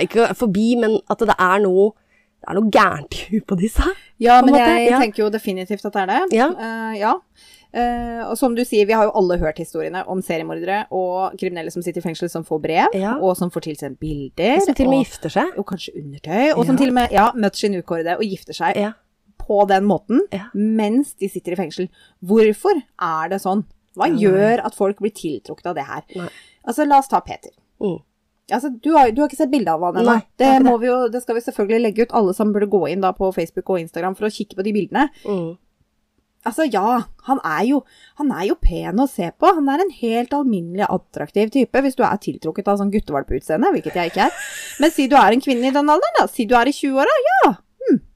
Ikke 0.00 0.34
fobi, 0.34 0.76
men 0.76 1.00
at 1.10 1.18
det 1.18 1.36
er 1.38 1.58
noe 1.60 1.92
det 2.42 2.50
er 2.50 2.58
noe 2.58 2.70
gærent 2.74 3.14
i 3.14 3.26
huet 3.30 3.44
på 3.46 3.54
disse. 3.54 3.84
Ja, 4.18 4.40
men 4.42 4.56
jeg 4.58 4.88
ja. 4.90 4.98
tenker 4.98 5.22
jo 5.22 5.28
definitivt 5.30 5.84
at 5.86 5.92
det 5.94 6.00
er 6.02 6.08
det. 6.10 6.22
Ja. 6.34 6.48
Uh, 6.50 6.94
ja. 6.98 7.12
Eh, 7.74 8.22
og 8.28 8.36
som 8.36 8.54
du 8.54 8.62
sier, 8.68 8.84
vi 8.86 8.92
har 8.92 9.06
jo 9.08 9.12
alle 9.16 9.38
hørt 9.40 9.56
historiene 9.62 10.02
om 10.06 10.20
seriemordere 10.20 10.82
og 10.92 11.38
kriminelle 11.40 11.72
som 11.72 11.80
sitter 11.82 12.02
i 12.02 12.04
fengsel 12.04 12.28
som 12.28 12.44
får 12.44 12.60
brev, 12.60 12.88
Ja. 12.98 13.14
og 13.18 13.36
som 13.38 13.50
får 13.50 13.62
tilsendt 13.68 13.98
bilder. 13.98 14.60
Som 14.60 14.74
til 14.74 14.86
og 14.86 14.90
med 14.92 15.04
gifter 15.06 15.30
seg. 15.32 15.52
og 15.58 15.66
kanskje 15.66 15.94
undertøy, 15.96 16.52
og 16.56 16.66
som 16.66 16.76
til 16.76 16.88
og 16.88 16.94
med 16.94 17.10
ja, 17.12 17.30
møter 17.34 17.56
sin 17.56 17.74
ukårede 17.80 18.16
og 18.18 18.22
gifter 18.28 18.52
seg 18.54 18.76
Ja. 18.76 18.92
på 19.38 19.66
den 19.68 19.84
måten 19.84 20.20
Ja. 20.32 20.50
mens 20.54 21.14
de 21.14 21.28
sitter 21.28 21.52
i 21.52 21.56
fengsel. 21.56 21.88
Hvorfor 22.22 22.76
er 23.00 23.28
det 23.30 23.40
sånn? 23.40 23.64
Hva 23.96 24.06
Ja. 24.08 24.14
gjør 24.28 24.64
at 24.66 24.74
folk 24.74 24.98
blir 24.98 25.12
tiltrukket 25.12 25.66
av 25.66 25.74
det 25.74 25.84
her? 25.84 26.02
Nei. 26.16 26.28
Altså, 26.66 26.86
la 26.86 26.98
oss 26.98 27.08
ta 27.08 27.20
Peter. 27.20 27.50
Mm. 27.80 28.00
Altså, 28.50 28.68
du 28.82 28.92
har, 28.96 29.10
du 29.12 29.20
har 29.22 29.28
ikke 29.28 29.36
sett 29.36 29.50
bilde 29.50 29.68
av 29.68 29.80
han 29.80 29.94
ennå. 30.04 30.22
Det, 30.36 30.62
Det, 30.62 31.12
det 31.12 31.22
skal 31.22 31.34
vi 31.36 31.40
selvfølgelig 31.40 31.82
legge 31.82 32.02
ut. 32.02 32.12
Alle 32.12 32.34
som 32.34 32.52
burde 32.52 32.68
gå 32.68 32.90
inn 32.90 33.00
på 33.00 33.32
Facebook 33.34 33.68
og 33.70 33.80
Instagram 33.80 34.14
for 34.14 34.26
å 34.26 34.30
kikke 34.30 34.56
på 34.56 34.62
de 34.62 34.72
bildene. 34.72 35.08
Mm. 35.24 35.56
Altså, 36.44 36.64
ja, 36.66 37.02
han 37.28 37.38
er 37.46 37.64
jo, 37.68 37.82
han 38.18 38.32
er 38.34 38.48
jo 38.48 38.56
pen 38.58 38.98
å 38.98 39.06
se 39.10 39.28
på. 39.38 39.50
Han 39.54 39.68
er 39.70 39.84
en 39.84 39.92
helt 40.00 40.32
alminnelig 40.34 40.88
attraktiv 40.90 41.52
type, 41.54 41.82
hvis 41.84 41.94
du 41.98 42.02
er 42.02 42.18
tiltrukket 42.22 42.66
av 42.72 42.80
sånn 42.80 42.90
guttevalpeutseende, 42.90 43.70
hvilket 43.76 43.98
jeg 44.00 44.10
ikke 44.12 44.24
er. 44.26 44.40
Men 44.82 44.90
si 44.94 45.06
du 45.06 45.14
er 45.20 45.36
en 45.36 45.44
kvinne 45.44 45.68
i 45.70 45.74
den 45.74 45.92
alderen, 45.92 46.18
da. 46.18 46.26
Si 46.26 46.46
du 46.50 46.56
er 46.58 46.66
i 46.70 46.74
20-åra, 46.74 47.18
ja. 47.28 47.52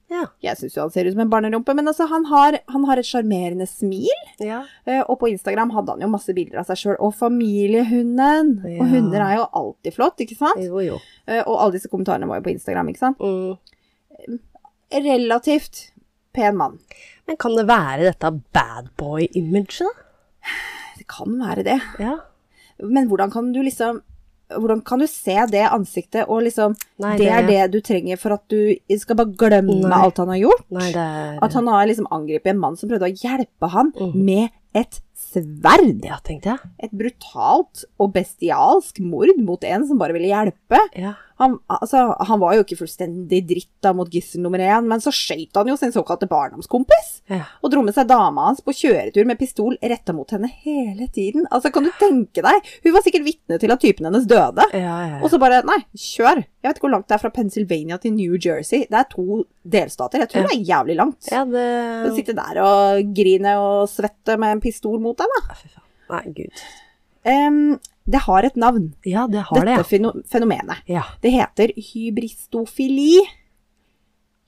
Ja. 0.07 0.21
Jeg 0.39 0.55
syns 0.55 0.77
jo 0.77 0.85
han 0.85 0.91
ser 0.95 1.09
ut 1.09 1.17
som 1.17 1.21
en 1.25 1.31
barnerumpe, 1.33 1.75
men 1.75 1.91
altså, 1.91 2.05
han 2.07 2.25
har, 2.31 2.55
han 2.71 2.85
har 2.87 3.01
et 3.03 3.09
sjarmerende 3.09 3.67
smil. 3.67 4.21
ja. 4.39 4.61
eh, 4.87 5.01
Og 5.03 5.19
på 5.19 5.27
Instagram 5.33 5.73
hadde 5.75 5.97
han 5.97 6.05
jo 6.05 6.11
masse 6.13 6.31
bilder 6.33 6.61
av 6.63 6.69
seg 6.69 6.79
sjøl. 6.79 6.95
Og 7.03 7.11
familiehunden. 7.19 8.53
Ja. 8.71 8.77
Og 8.85 8.93
hunder 8.95 9.25
er 9.27 9.35
jo 9.41 9.49
alltid 9.63 9.97
flott, 9.99 10.23
ikke 10.23 10.39
sant? 10.39 10.63
Jo, 10.63 10.79
jo. 10.85 11.01
Eh, 11.27 11.43
Og 11.43 11.59
alle 11.59 11.75
disse 11.75 11.91
kommentarene 11.91 12.29
var 12.31 12.39
jo 12.39 12.47
på 12.47 12.55
Instagram, 12.55 12.93
ikke 12.95 13.03
sant? 13.03 13.19
Mm. 13.19 14.39
Relativt 14.95 15.89
pen 16.37 16.57
mann. 16.61 16.79
Men 17.27 17.39
kan 17.43 17.57
det 17.59 17.67
være 17.69 18.05
dette 18.11 18.31
bad 18.55 18.93
boy-imaget, 19.01 19.81
da? 19.83 19.95
Det 21.01 21.07
kan 21.11 21.39
være 21.41 21.65
det. 21.67 21.81
Ja. 22.01 22.19
Men 22.85 23.09
hvordan 23.11 23.33
kan 23.33 23.51
du 23.57 23.63
liksom 23.67 24.03
hvordan 24.47 24.79
kan 24.87 25.01
du 25.03 25.09
se 25.11 25.35
det 25.51 25.65
ansiktet, 25.75 26.29
og 26.31 26.45
liksom 26.47 26.77
Nei, 27.03 27.17
Det 27.19 27.27
er 27.35 27.47
det 27.49 27.63
du 27.73 27.81
trenger 27.83 28.17
for 28.17 28.37
at 28.37 28.45
du 28.47 28.77
skal 29.01 29.17
bare 29.19 29.35
glemme 29.35 29.75
Nei. 29.83 29.99
alt 29.99 30.21
han 30.23 30.29
har 30.31 30.39
gjort? 30.39 30.63
Nei, 30.71 30.93
det 30.95 31.07
At 31.43 31.53
han 31.59 31.67
har 31.67 31.89
liksom 31.91 32.07
angrepet 32.15 32.53
en 32.53 32.61
mann 32.63 32.77
som 32.79 32.89
prøvde 32.89 33.09
å 33.11 33.17
hjelpe 33.25 33.69
han 33.73 33.91
Mhm. 33.97 34.15
med 34.25 34.51
et 34.73 35.01
sverd. 35.17 36.03
Ja, 36.05 36.19
tenkte 36.25 36.55
jeg. 36.55 36.73
Et 36.87 36.93
brutalt 36.97 37.85
og 38.01 38.13
bestialsk 38.17 39.01
mord 39.05 39.33
mot 39.43 39.65
en 39.65 39.87
som 39.89 39.99
bare 40.01 40.17
ville 40.17 40.29
hjelpe. 40.33 40.81
Ja. 40.97 41.15
Han, 41.37 41.59
altså, 41.69 42.15
han 42.25 42.41
var 42.41 42.55
jo 42.57 42.63
ikke 42.65 42.79
fullstendig 42.79 43.43
dritt 43.45 43.69
da 43.85 43.91
mot 43.93 44.09
gissel 44.09 44.41
nummer 44.41 44.61
én, 44.65 44.87
men 44.89 45.03
så 45.05 45.11
skøyt 45.13 45.53
han 45.59 45.69
jo 45.69 45.75
sin 45.77 45.93
såkalte 45.93 46.25
barndomskompis. 46.31 47.11
Ja. 47.29 47.43
Og 47.61 47.75
dro 47.75 47.83
med 47.85 47.93
seg 47.97 48.09
dama 48.09 48.47
hans 48.49 48.63
på 48.65 48.73
kjøretur 48.73 49.29
med 49.29 49.37
pistol 49.41 49.77
retta 49.83 50.15
mot 50.17 50.33
henne 50.33 50.49
hele 50.65 51.11
tiden. 51.13 51.45
Altså, 51.53 51.69
kan 51.75 51.85
du 51.85 51.93
tenke 52.01 52.41
deg? 52.47 52.71
Hun 52.87 52.95
var 52.97 53.05
sikkert 53.05 53.27
vitne 53.29 53.61
til 53.61 53.75
at 53.75 53.85
typen 53.85 54.09
hennes 54.09 54.25
døde. 54.31 54.65
Ja, 54.73 54.97
ja, 55.11 55.19
Og 55.21 55.29
så 55.33 55.41
bare 55.43 55.61
Nei, 55.67 55.83
kjør. 55.93 56.41
Jeg 56.65 56.71
vet 56.73 56.79
ikke 56.81 56.87
hvor 56.89 56.95
langt 56.97 57.07
det 57.11 57.15
er 57.19 57.23
fra 57.23 57.31
Pennsylvania 57.37 57.97
til 58.03 58.17
New 58.17 58.39
Jersey. 58.41 58.87
Det 58.89 58.97
er 58.99 59.07
to 59.13 59.43
delstater. 59.67 60.25
Jeg 60.25 60.31
tror 60.33 60.49
det 60.49 60.57
er 60.57 60.65
jævlig 60.73 60.97
langt. 60.99 61.29
ja, 61.31 61.45
Å 61.45 61.53
det 61.53 62.15
sitte 62.17 62.35
der 62.39 62.63
og 62.65 63.13
grine 63.15 63.53
og 63.61 63.91
svette 63.93 64.39
med 64.41 64.57
en 64.57 64.63
pistol 64.65 64.97
mot 65.07 65.17
deg, 65.23 65.27
da. 65.39 65.57
Nei, 66.11 66.23
gud. 66.37 66.67
Um, 67.27 67.79
det 68.07 68.21
har 68.27 68.47
et 68.47 68.55
navn, 68.61 68.91
Ja, 69.07 69.25
det 69.27 69.41
har 69.49 69.65
dette 69.65 69.81
det, 69.81 69.87
feno 69.89 70.13
fenomenet. 70.31 70.85
ja. 70.87 71.03
Det 71.23 71.33
heter 71.35 71.73
hybristofili. 71.89 73.23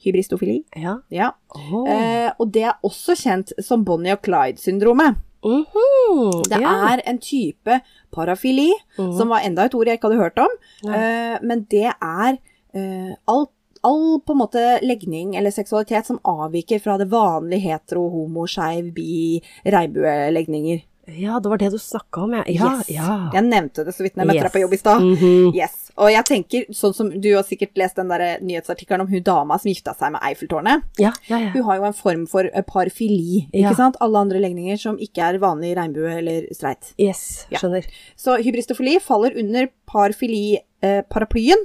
Hybristofili, 0.04 0.62
Ja. 0.76 0.98
ja. 1.10 1.32
Oh. 1.56 1.82
Uh, 1.88 2.30
og 2.38 2.52
det 2.54 2.62
er 2.68 2.76
også 2.86 3.16
kjent 3.18 3.50
som 3.64 3.82
Bonnie 3.84 4.12
og 4.14 4.22
Clyde-syndromet. 4.22 5.16
Mhm, 5.44 6.42
Det 6.50 6.58
er 6.62 7.00
en 7.06 7.18
type 7.18 7.80
parafili, 8.12 8.70
Mhm. 8.98 9.12
som 9.16 9.28
var 9.28 9.40
enda 9.46 9.64
et 9.64 9.74
ord 9.74 9.86
jeg 9.86 9.98
ikke 9.98 10.08
hadde 10.10 10.22
hørt 10.22 10.38
om. 10.38 10.48
Eh, 10.94 11.38
men 11.42 11.62
det 11.70 11.92
er 12.02 12.38
eh, 12.74 13.14
alt 13.26 13.50
All 13.86 14.20
på 14.20 14.34
en 14.34 14.40
måte 14.42 14.62
legning 14.82 15.36
eller 15.38 15.50
seksualitet 15.54 16.06
som 16.06 16.18
avviker 16.24 16.80
fra 16.82 16.98
det 16.98 17.08
vanlige 17.12 17.60
hetero, 17.68 18.08
homo, 18.10 18.46
skeiv, 18.50 18.92
bi, 18.96 19.40
regnbuelegninger. 19.64 20.84
Ja, 21.16 21.38
det 21.40 21.48
var 21.48 21.56
det 21.56 21.70
du 21.72 21.78
snakka 21.80 22.20
om, 22.26 22.34
ja. 22.36 22.42
Ja, 22.52 22.74
Yes. 22.82 22.88
ja. 22.92 23.30
Jeg 23.32 23.44
nevnte 23.48 23.80
det 23.86 23.94
så 23.96 24.02
vidt 24.04 24.18
når 24.18 24.26
jeg 24.26 24.28
møtte 24.28 24.42
deg 24.44 24.52
på 24.52 24.60
jobb 24.60 24.72
i 24.76 24.76
stad. 24.76 25.00
Mhm. 25.00 25.54
Yes. 25.56 25.76
Og 25.96 26.10
jeg 26.12 26.24
tenker, 26.28 26.66
sånn 26.76 26.92
som 26.94 27.08
du 27.08 27.30
har 27.34 27.42
sikkert 27.48 27.72
lest 27.80 27.96
den 27.96 28.08
der 28.12 28.38
nyhetsartikkelen 28.44 29.00
om 29.00 29.08
hun 29.08 29.22
dama 29.24 29.56
som 29.58 29.70
gifta 29.72 29.94
seg 29.96 30.12
med 30.12 30.20
Eiffeltårnet. 30.22 30.84
Ja, 31.00 31.10
ja, 31.30 31.38
ja. 31.46 31.48
Hun 31.54 31.64
har 31.64 31.76
jo 31.80 31.84
en 31.88 31.96
form 31.96 32.26
for 32.28 32.44
eh, 32.52 32.62
parfili, 32.62 33.48
ikke 33.54 33.74
sant? 33.74 33.96
Alle 34.04 34.18
andre 34.20 34.38
legninger 34.44 34.76
som 34.78 34.98
ikke 35.00 35.24
er 35.32 35.40
vanlig 35.42 35.72
regnbue 35.80 36.12
eller 36.20 36.46
streit. 36.54 36.92
Yes, 37.00 37.46
skjønner. 37.50 37.88
Så 38.14 38.36
hybristofili 38.44 39.00
faller 39.00 39.32
under 39.40 39.66
parfili-paraplyen, 39.90 41.64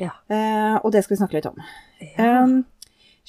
Ja. 0.00 0.14
eh, 0.32 0.76
og 0.80 0.92
det 0.94 1.04
skal 1.04 1.14
vi 1.16 1.20
snakke 1.20 1.38
litt 1.38 1.48
om. 1.50 1.60
Ja. 2.16 2.42
Um, 2.42 2.62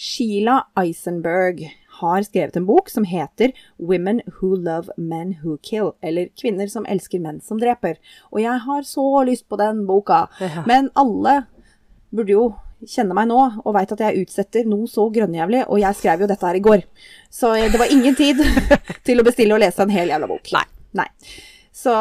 Sheila 0.01 0.61
Eisenberg 0.79 1.65
har 1.99 2.23
skrevet 2.25 2.55
en 2.57 2.65
bok 2.65 2.89
som 2.89 3.03
heter 3.05 3.51
Women 3.77 4.21
Who 4.39 4.55
Love 4.55 4.95
Men 4.97 5.35
Who 5.43 5.57
Kill, 5.61 5.91
eller 6.01 6.31
Kvinner 6.39 6.71
som 6.71 6.87
elsker 6.89 7.21
menn 7.21 7.41
som 7.45 7.59
dreper. 7.61 7.99
Og 8.31 8.41
jeg 8.41 8.63
har 8.65 8.87
så 8.87 9.05
lyst 9.27 9.45
på 9.51 9.59
den 9.61 9.83
boka. 9.89 10.23
Ja. 10.41 10.63
Men 10.65 10.89
alle 10.97 11.43
burde 12.09 12.33
jo 12.33 12.47
kjenne 12.81 13.13
meg 13.13 13.27
nå 13.29 13.37
og 13.61 13.75
veit 13.75 13.91
at 13.93 14.01
jeg 14.01 14.23
utsetter 14.23 14.65
noe 14.65 14.89
så 14.89 15.05
grønnjævlig, 15.13 15.67
og 15.69 15.83
jeg 15.83 15.99
skrev 15.99 16.23
jo 16.23 16.31
dette 16.31 16.47
her 16.47 16.57
i 16.57 16.65
går. 16.65 16.85
Så 17.29 17.53
det 17.61 17.77
var 17.77 17.93
ingen 17.93 18.17
tid 18.17 18.41
til 19.05 19.21
å 19.21 19.27
bestille 19.27 19.53
og 19.53 19.61
lese 19.61 19.83
en 19.85 19.93
hel 19.93 20.09
jævla 20.09 20.31
bok. 20.31 20.49
Nei. 20.55 20.65
Nei. 20.97 21.07
Så 21.71 21.91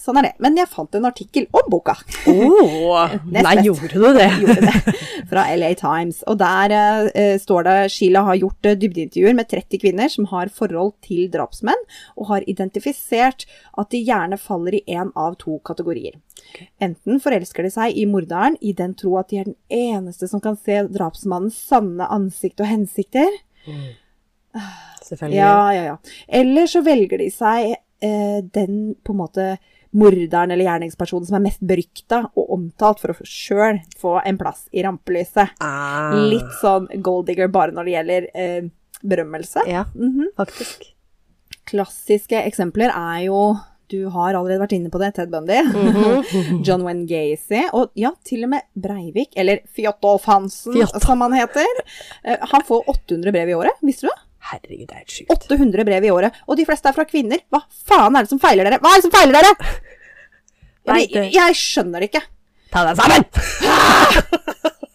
sånn 0.00 0.16
er 0.16 0.24
det. 0.24 0.32
Men 0.40 0.56
jeg 0.56 0.70
fant 0.72 0.94
en 0.96 1.04
artikkel 1.04 1.44
om 1.54 1.66
boka. 1.70 1.98
Åh, 2.32 3.12
nei, 3.34 3.54
gjorde 3.66 3.90
du 3.92 4.06
det? 4.16 4.28
Gjorde 4.40 4.64
det. 4.64 4.94
Fra 5.28 5.44
LA 5.52 5.74
Times. 5.76 6.22
Og 6.30 6.38
der 6.40 6.72
eh, 7.12 7.34
står 7.42 7.66
det 7.68 7.76
Sheila 7.92 8.24
har 8.30 8.40
gjort 8.40 8.70
eh, 8.70 8.78
dybdeintervjuer 8.80 9.36
med 9.36 9.50
30 9.52 9.82
kvinner 9.84 10.12
som 10.12 10.28
har 10.32 10.48
forhold 10.48 10.94
til 11.04 11.28
drapsmenn, 11.32 11.84
og 12.16 12.30
har 12.32 12.48
identifisert 12.48 13.44
at 13.76 13.92
de 13.92 14.00
gjerne 14.00 14.40
faller 14.40 14.78
i 14.80 14.84
én 14.88 15.12
av 15.12 15.36
to 15.42 15.60
kategorier. 15.66 16.16
Enten 16.80 17.20
forelsker 17.20 17.66
de 17.66 17.74
seg 17.74 18.00
i 18.00 18.06
morderen 18.08 18.56
i 18.64 18.72
den 18.76 18.96
tro 18.96 19.18
at 19.20 19.28
de 19.28 19.42
er 19.42 19.50
den 19.50 19.58
eneste 19.68 20.28
som 20.30 20.40
kan 20.40 20.56
se 20.56 20.86
drapsmannens 20.88 21.58
sanne 21.68 22.08
ansikt 22.16 22.62
og 22.64 22.70
hensikter. 22.70 23.40
Selvfølgelig. 25.04 25.36
Ja, 25.36 25.74
ja, 25.74 25.82
ja. 25.92 25.96
Eller 26.28 26.70
så 26.70 26.80
velger 26.86 27.20
de 27.20 27.28
seg 27.34 27.76
eh, 28.02 28.40
den 28.42 28.94
på 29.04 29.12
en 29.14 29.20
måte 29.20 29.58
morderen 29.96 30.50
eller 30.52 30.64
gjerningspersonen 30.66 31.26
som 31.26 31.36
er 31.38 31.44
mest 31.46 31.60
berykta 31.64 32.18
og 32.36 32.50
omtalt 32.52 33.00
for 33.00 33.14
å 33.14 33.24
sjøl 33.24 33.78
få 33.96 34.18
en 34.26 34.36
plass 34.38 34.66
i 34.76 34.82
rampelyset. 34.84 35.54
Ah. 35.64 36.12
Litt 36.28 36.50
sånn 36.60 36.88
gold 37.02 37.26
digger 37.30 37.48
bare 37.48 37.72
når 37.72 37.84
det 37.88 37.94
gjelder 37.94 38.28
eh, 38.34 38.68
berømmelse. 39.02 39.64
Ja, 39.70 39.84
Mhm. 39.94 40.32
faktisk. 40.36 40.92
Klassiske 41.66 42.38
eksempler 42.46 42.92
er 42.94 43.24
jo 43.26 43.56
du 43.88 44.08
har 44.10 44.34
allerede 44.34 44.58
vært 44.64 44.72
inne 44.74 44.90
på 44.90 44.98
det, 44.98 45.12
Ted 45.14 45.30
Bundy. 45.30 45.60
Mhm. 45.62 46.62
John 46.66 46.82
Wayne 46.82 47.06
Gacy, 47.06 47.68
og 47.72 47.92
ja, 47.94 48.10
til 48.26 48.42
og 48.42 48.50
med 48.50 48.62
Breivik, 48.74 49.30
eller 49.38 49.60
Fjotolf 49.76 50.24
Hansen, 50.26 50.74
Fjotolf. 50.74 51.04
som 51.06 51.20
han 51.22 51.32
heter. 51.38 51.82
Eh, 52.24 52.36
han 52.50 52.64
får 52.66 52.82
800 52.90 53.30
brev 53.32 53.48
i 53.48 53.54
året, 53.54 53.78
visste 53.86 54.08
du 54.08 54.10
det? 54.10 54.18
Herregud, 54.46 54.86
det 54.86 54.94
er 54.94 55.02
helt 55.02 55.14
sjukt. 55.16 55.32
800 55.50 55.84
brev 55.88 56.04
i 56.06 56.12
året, 56.14 56.36
og 56.46 56.56
de 56.58 56.64
fleste 56.68 56.90
er 56.90 56.94
fra 56.96 57.04
kvinner. 57.08 57.40
Hva 57.50 57.62
faen 57.88 58.14
er 58.18 58.26
det 58.26 58.30
som 58.30 58.40
feiler 58.42 58.68
dere? 58.68 58.78
Hva 58.82 58.92
er 58.94 59.00
det 59.02 59.06
som 59.08 59.14
feiler 59.14 59.38
dere? 59.40 59.76
Nei, 60.86 61.00
Jeg, 61.10 61.32
jeg 61.34 61.56
skjønner 61.58 62.02
det 62.04 62.10
ikke. 62.12 62.22
Ta 62.74 62.84
deg 62.86 63.00
sammen! 63.00 63.28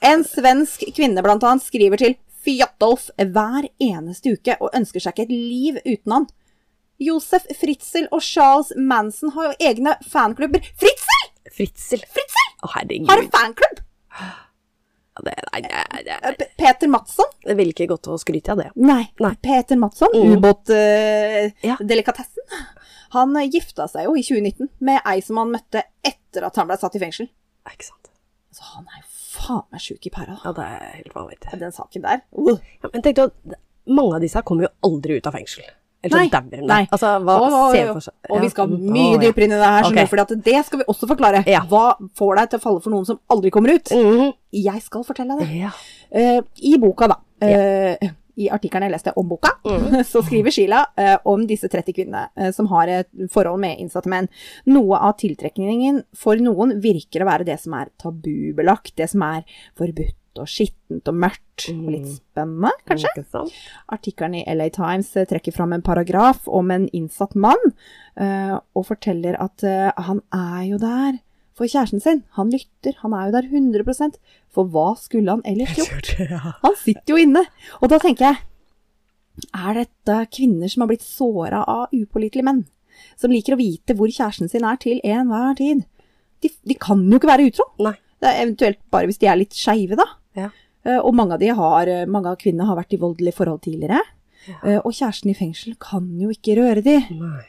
En 0.02 0.24
svensk 0.26 0.82
kvinne 0.98 1.22
blant 1.22 1.44
annet 1.46 1.62
skriver 1.62 2.00
til 2.02 2.16
Fjotolf 2.42 3.04
hver 3.22 3.68
eneste 3.86 4.32
uke 4.34 4.56
og 4.58 4.72
ønsker 4.74 5.04
seg 5.04 5.14
ikke 5.14 5.28
et 5.28 5.34
liv 5.36 5.78
uten 5.86 6.16
han. 6.16 6.26
Josef 7.02 7.46
Fritzel 7.60 8.08
og 8.10 8.24
Charles 8.26 8.72
Manson 8.78 9.30
har 9.36 9.52
jo 9.52 9.68
egne 9.70 9.94
fanklubber. 10.10 10.66
Fritzel 10.82 11.28
Fritzel. 11.54 12.02
Fritzel 12.10 12.50
Å, 12.66 12.72
herregud. 12.80 13.12
har 13.12 13.22
en 13.22 13.30
fanklubb! 13.38 13.84
Det, 15.26 15.34
nei, 15.54 15.62
Eh, 15.62 16.36
det, 16.40 16.48
Peter 16.58 16.88
Madsson? 16.92 17.30
det 17.46 17.56
vil 17.60 17.72
ikke 17.74 17.88
gått 17.92 18.08
å 18.12 18.18
skryte 18.22 18.54
av 18.54 18.58
det. 18.62 18.70
Nei. 18.76 19.04
Nei. 19.22 19.34
Peter 19.42 19.78
Madsson, 19.78 20.10
Mm. 20.16 20.42
Ja. 21.64 21.78
Han 23.12 23.36
eh, 23.38 23.50
gifta 23.52 23.88
seg 23.92 24.08
jo 24.08 24.16
i 24.16 24.24
2019 24.24 24.70
med 24.80 25.02
ei 25.06 25.20
som 25.22 25.38
han 25.42 25.52
møtte 25.52 25.84
etter 26.04 26.46
at 26.48 26.56
han 26.56 26.68
ble 26.70 26.78
satt 26.80 26.96
i 26.96 27.02
fengsel. 27.04 27.28
Ikke 27.70 27.90
sant? 27.90 28.12
Så 28.56 28.64
han 28.76 28.88
er 28.88 29.02
jo 29.02 29.08
faen 29.32 29.66
meg 29.72 29.84
sjuk 29.84 30.08
i 30.08 30.14
pæra. 30.14 30.38
Ja, 30.44 30.52
det 30.56 30.64
er 30.68 30.96
helt 30.98 31.14
vanvittig. 31.16 31.60
Den 31.60 31.72
saken 31.76 32.04
der. 32.08 32.24
Uh. 32.36 32.58
Ja, 32.84 32.90
men 32.94 33.04
tenk 33.06 33.20
at 33.24 33.56
mange 33.88 34.16
av 34.18 34.24
disse 34.24 34.42
kommer 34.48 34.68
jo 34.68 34.74
aldri 34.90 35.18
ut 35.20 35.28
av 35.28 35.36
fengsel. 35.38 35.64
Eller 36.04 36.24
så 36.26 36.32
dauer 36.34 36.62
de 36.68 36.78
Altså, 36.92 37.10
hva 37.22 37.36
Og, 37.42 37.52
ser 37.76 37.86
vi 37.88 37.94
for 37.94 38.06
seg? 38.08 38.14
og 38.30 38.42
vi 38.42 38.50
skal 38.50 38.72
mye 38.72 39.18
dypere 39.22 39.46
inn 39.46 39.52
i 39.54 39.60
det 39.62 39.68
her, 39.76 39.90
okay. 39.90 40.22
At 40.24 40.32
det 40.48 40.66
skal 40.66 40.80
vi 40.82 40.86
også 40.90 41.08
forklare. 41.12 41.44
Ja. 41.48 41.62
Hva 41.70 41.84
får 42.18 42.36
deg 42.40 42.50
til 42.50 42.60
å 42.60 42.64
falle 42.64 42.82
for 42.82 42.90
noen 42.96 43.06
som 43.06 43.20
aldri 43.30 43.52
kommer 43.54 43.76
ut? 43.76 43.92
Mhm. 43.94 44.34
Jeg 44.52 44.82
skal 44.82 45.04
fortelle 45.08 45.38
deg 45.40 45.48
det. 45.48 45.60
Ja. 45.62 45.70
Uh, 46.12 46.42
I 46.62 46.78
boka, 46.82 47.08
da, 47.08 47.16
eh, 47.46 48.10
i 48.42 48.48
artikkelen 48.50 48.88
jeg 48.90 48.92
leste 48.96 49.14
om 49.16 49.28
boka, 49.30 49.52
Mm. 49.64 50.02
så 50.12 50.24
skriver 50.26 50.50
Sheila 50.52 50.86
eh, 50.98 51.18
om 51.30 51.44
disse 51.46 51.70
30 51.70 51.94
kvinnene 51.94 52.52
som 52.56 52.66
har 52.72 52.88
et 52.90 53.08
forhold 53.30 53.60
med 53.62 53.78
innsatte 53.80 54.10
menn. 54.10 54.28
Noe 54.66 54.98
av 54.98 55.14
tiltrekningen 55.22 56.02
for 56.18 56.36
noen 56.42 56.80
virker 56.82 57.22
å 57.22 57.28
være 57.30 57.46
det 57.46 57.60
som 57.62 57.74
er 57.78 57.92
tabubelagt, 58.02 58.96
det 58.98 59.08
som 59.12 59.22
er 59.22 59.44
forbudt 59.78 60.16
og 60.40 60.50
skittent 60.50 61.10
og 61.10 61.18
mørkt. 61.24 61.66
Og 61.72 61.90
litt 61.94 62.08
spennende, 62.10 62.72
kanskje? 62.90 63.12
Ikke? 63.22 63.44
Artikkelen 63.94 64.38
i 64.40 64.46
LA 64.50 64.70
Times 64.74 65.12
eh, 65.20 65.28
trekker 65.30 65.56
fram 65.56 65.76
en 65.76 65.84
paragraf 65.86 66.48
om 66.48 66.72
en 66.74 66.88
innsatt 66.96 67.36
mann, 67.36 67.74
eh, 68.16 68.56
og 68.56 68.88
forteller 68.88 69.38
at 69.42 69.66
eh, 69.68 69.92
han 70.08 70.24
er 70.36 70.64
jo 70.72 70.80
der 70.82 71.20
for 71.58 71.70
kjæresten 71.70 72.02
sin. 72.02 72.24
Han 72.38 72.52
lytter, 72.54 72.96
han 73.04 73.14
er 73.14 73.28
jo 73.28 73.36
der 73.36 73.50
100% 73.52 74.20
For 74.52 74.68
hva 74.72 74.94
skulle 75.00 75.36
han 75.36 75.44
ellers 75.48 75.76
gjort? 75.78 76.16
Han 76.66 76.78
sitter 76.80 77.14
jo 77.14 77.20
inne. 77.22 77.44
Og 77.82 77.92
da 77.92 78.00
tenker 78.02 78.32
jeg, 78.32 78.42
er 79.56 79.82
dette 79.84 80.18
kvinner 80.34 80.72
som 80.72 80.84
har 80.84 80.92
blitt 80.92 81.06
såra 81.06 81.64
av 81.64 81.94
upålitelige 81.96 82.48
menn? 82.48 82.66
Som 83.20 83.34
liker 83.34 83.56
å 83.56 83.62
vite 83.62 83.96
hvor 83.98 84.12
kjæresten 84.12 84.52
sin 84.52 84.66
er 84.68 84.80
til 84.82 85.00
enhver 85.08 85.56
tid? 85.60 85.86
De, 86.42 86.50
de 86.50 86.78
kan 86.80 87.04
jo 87.06 87.20
ikke 87.20 87.30
være 87.30 87.52
utro. 87.52 87.68
Nei. 87.84 87.96
Det 88.22 88.30
er 88.30 88.44
eventuelt 88.44 88.82
bare 88.94 89.10
hvis 89.10 89.18
de 89.22 89.30
er 89.32 89.40
litt 89.40 89.56
skeive, 89.58 89.98
da. 89.98 90.06
Ja. 90.38 90.50
Eh, 90.86 91.00
Og 91.00 91.14
mange 91.16 91.34
av, 91.34 91.40
de 91.40 91.48
har, 91.48 91.88
eh, 91.88 92.06
mange 92.06 92.32
av 92.32 92.38
kvinnene 92.38 92.68
har 92.68 92.78
vært 92.78 92.94
i 92.94 93.02
voldelige 93.02 93.38
forhold 93.38 93.62
tidligere. 93.62 94.02
Ja. 94.48 94.58
Eh, 94.64 94.80
Og 94.84 94.94
kjæresten 94.94 95.30
i 95.30 95.38
fengsel 95.38 95.76
kan 95.80 96.08
jo 96.20 96.30
ikke 96.30 96.58
røre 96.58 96.82
de. 96.84 97.00
Nei. 97.12 97.46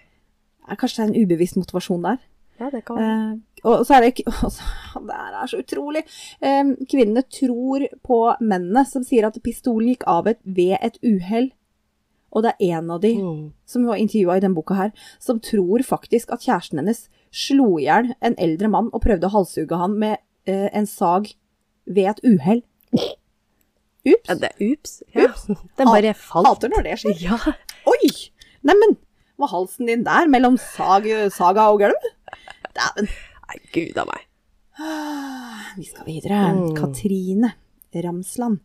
Det 0.62 0.71
er 0.71 0.77
kanskje 0.77 1.05
en 1.05 1.16
ubevisst 1.16 1.57
motivasjon 1.57 2.03
der. 2.03 2.18
Ja, 2.61 2.71
det 2.71 2.85
kan 2.85 2.99
Eh, 2.99 3.38
og 3.64 3.87
så 3.87 3.95
er 3.95 4.01
det 4.01 4.14
ikke 4.14 4.33
altså, 4.47 4.62
Det 5.07 5.14
er 5.14 5.47
så 5.47 5.59
utrolig. 5.59 6.03
Eh, 6.42 6.64
kvinnene 6.90 7.23
tror 7.23 7.87
på 8.05 8.37
mennene 8.40 8.87
som 8.87 9.03
sier 9.03 9.27
at 9.27 9.38
pistolen 9.42 9.88
gikk 9.88 10.07
av 10.07 10.27
et, 10.27 10.38
ved 10.45 10.79
et 10.81 10.99
uhell. 11.03 11.53
Og 12.33 12.42
det 12.42 12.55
er 12.55 12.79
en 12.79 12.90
av 12.90 13.01
de 13.01 13.14
mm. 13.21 13.53
som 13.68 13.85
var 13.87 14.01
intervjua 14.01 14.38
i 14.38 14.40
denne 14.40 14.57
boka 14.57 14.75
her, 14.75 14.92
som 15.21 15.40
tror 15.40 15.83
faktisk 15.85 16.33
at 16.33 16.40
kjæresten 16.40 16.81
hennes 16.81 17.09
slo 17.33 17.77
i 17.79 17.85
hjel 17.85 18.14
en 18.25 18.37
eldre 18.40 18.71
mann 18.73 18.88
og 18.92 19.03
prøvde 19.05 19.29
å 19.29 19.35
halshugge 19.35 19.77
han 19.77 19.99
med 20.01 20.16
eh, 20.49 20.68
en 20.73 20.88
sag 20.88 21.35
ved 21.85 22.09
et 22.09 22.23
uhell. 22.25 22.62
Ups. 22.92 24.26
ja, 24.28 24.35
det 24.35 24.50
Ups. 24.61 25.02
Ja. 25.14 25.28
Den 25.78 25.87
bare 25.87 26.14
falt. 26.18 26.48
Hater 26.48 26.72
når 26.74 26.83
det 26.88 26.96
skjer. 27.02 27.20
Ja. 27.22 27.38
Oi! 27.87 28.11
Neimen, 28.66 28.96
var 29.38 29.50
halsen 29.52 29.87
din 29.90 30.02
der 30.07 30.26
mellom 30.31 30.57
sag, 30.59 31.07
saga 31.35 31.68
og 31.72 31.81
gulv? 31.85 32.11
Dæven. 32.74 33.09
Nei, 33.48 33.61
gud 33.74 33.98
a 34.02 34.05
meg. 34.09 34.26
Vi 35.78 35.87
skal 35.87 36.07
videre. 36.09 36.42
Mm. 36.57 36.74
Katrine 36.78 37.52
Ramsland. 37.94 38.59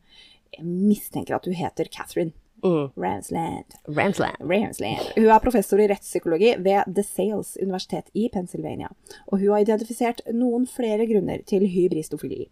Jeg 0.57 0.65
mistenker 0.65 1.35
at 1.37 1.45
du 1.45 1.51
heter 1.55 1.89
Catherine 1.93 2.33
Mm. 2.65 2.87
Ramsland. 2.97 3.75
Ramsland. 3.85 4.39
Ramsland. 4.41 5.11
Hun 5.13 5.27
er 5.29 5.39
professor 5.43 5.77
i 5.77 5.85
rettspsykologi 5.91 6.55
ved 6.65 6.87
The 6.95 7.03
Sales 7.05 7.51
universitet 7.61 8.09
i 8.17 8.23
Pennsylvania. 8.33 8.87
Og 9.27 9.37
hun 9.43 9.51
har 9.53 9.61
identifisert 9.61 10.23
noen 10.33 10.65
flere 10.65 11.05
grunner 11.05 11.43
til 11.45 11.67
hybristofili. 11.69 12.47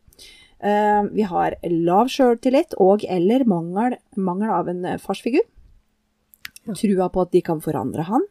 Eh, 0.63 1.03
vi 1.11 1.25
har 1.27 1.55
lav 1.69 2.07
sjøltillit 2.09 2.77
og 2.81 3.03
eller 3.09 3.43
mangel, 3.49 3.97
mangel 4.15 4.53
av 4.55 4.69
en 4.71 4.85
eh, 4.85 5.01
farsfigur. 5.01 5.43
Trua 6.65 7.09
på 7.13 7.25
at 7.25 7.33
de 7.35 7.41
kan 7.45 7.59
forandre 7.61 8.05
han. 8.07 8.23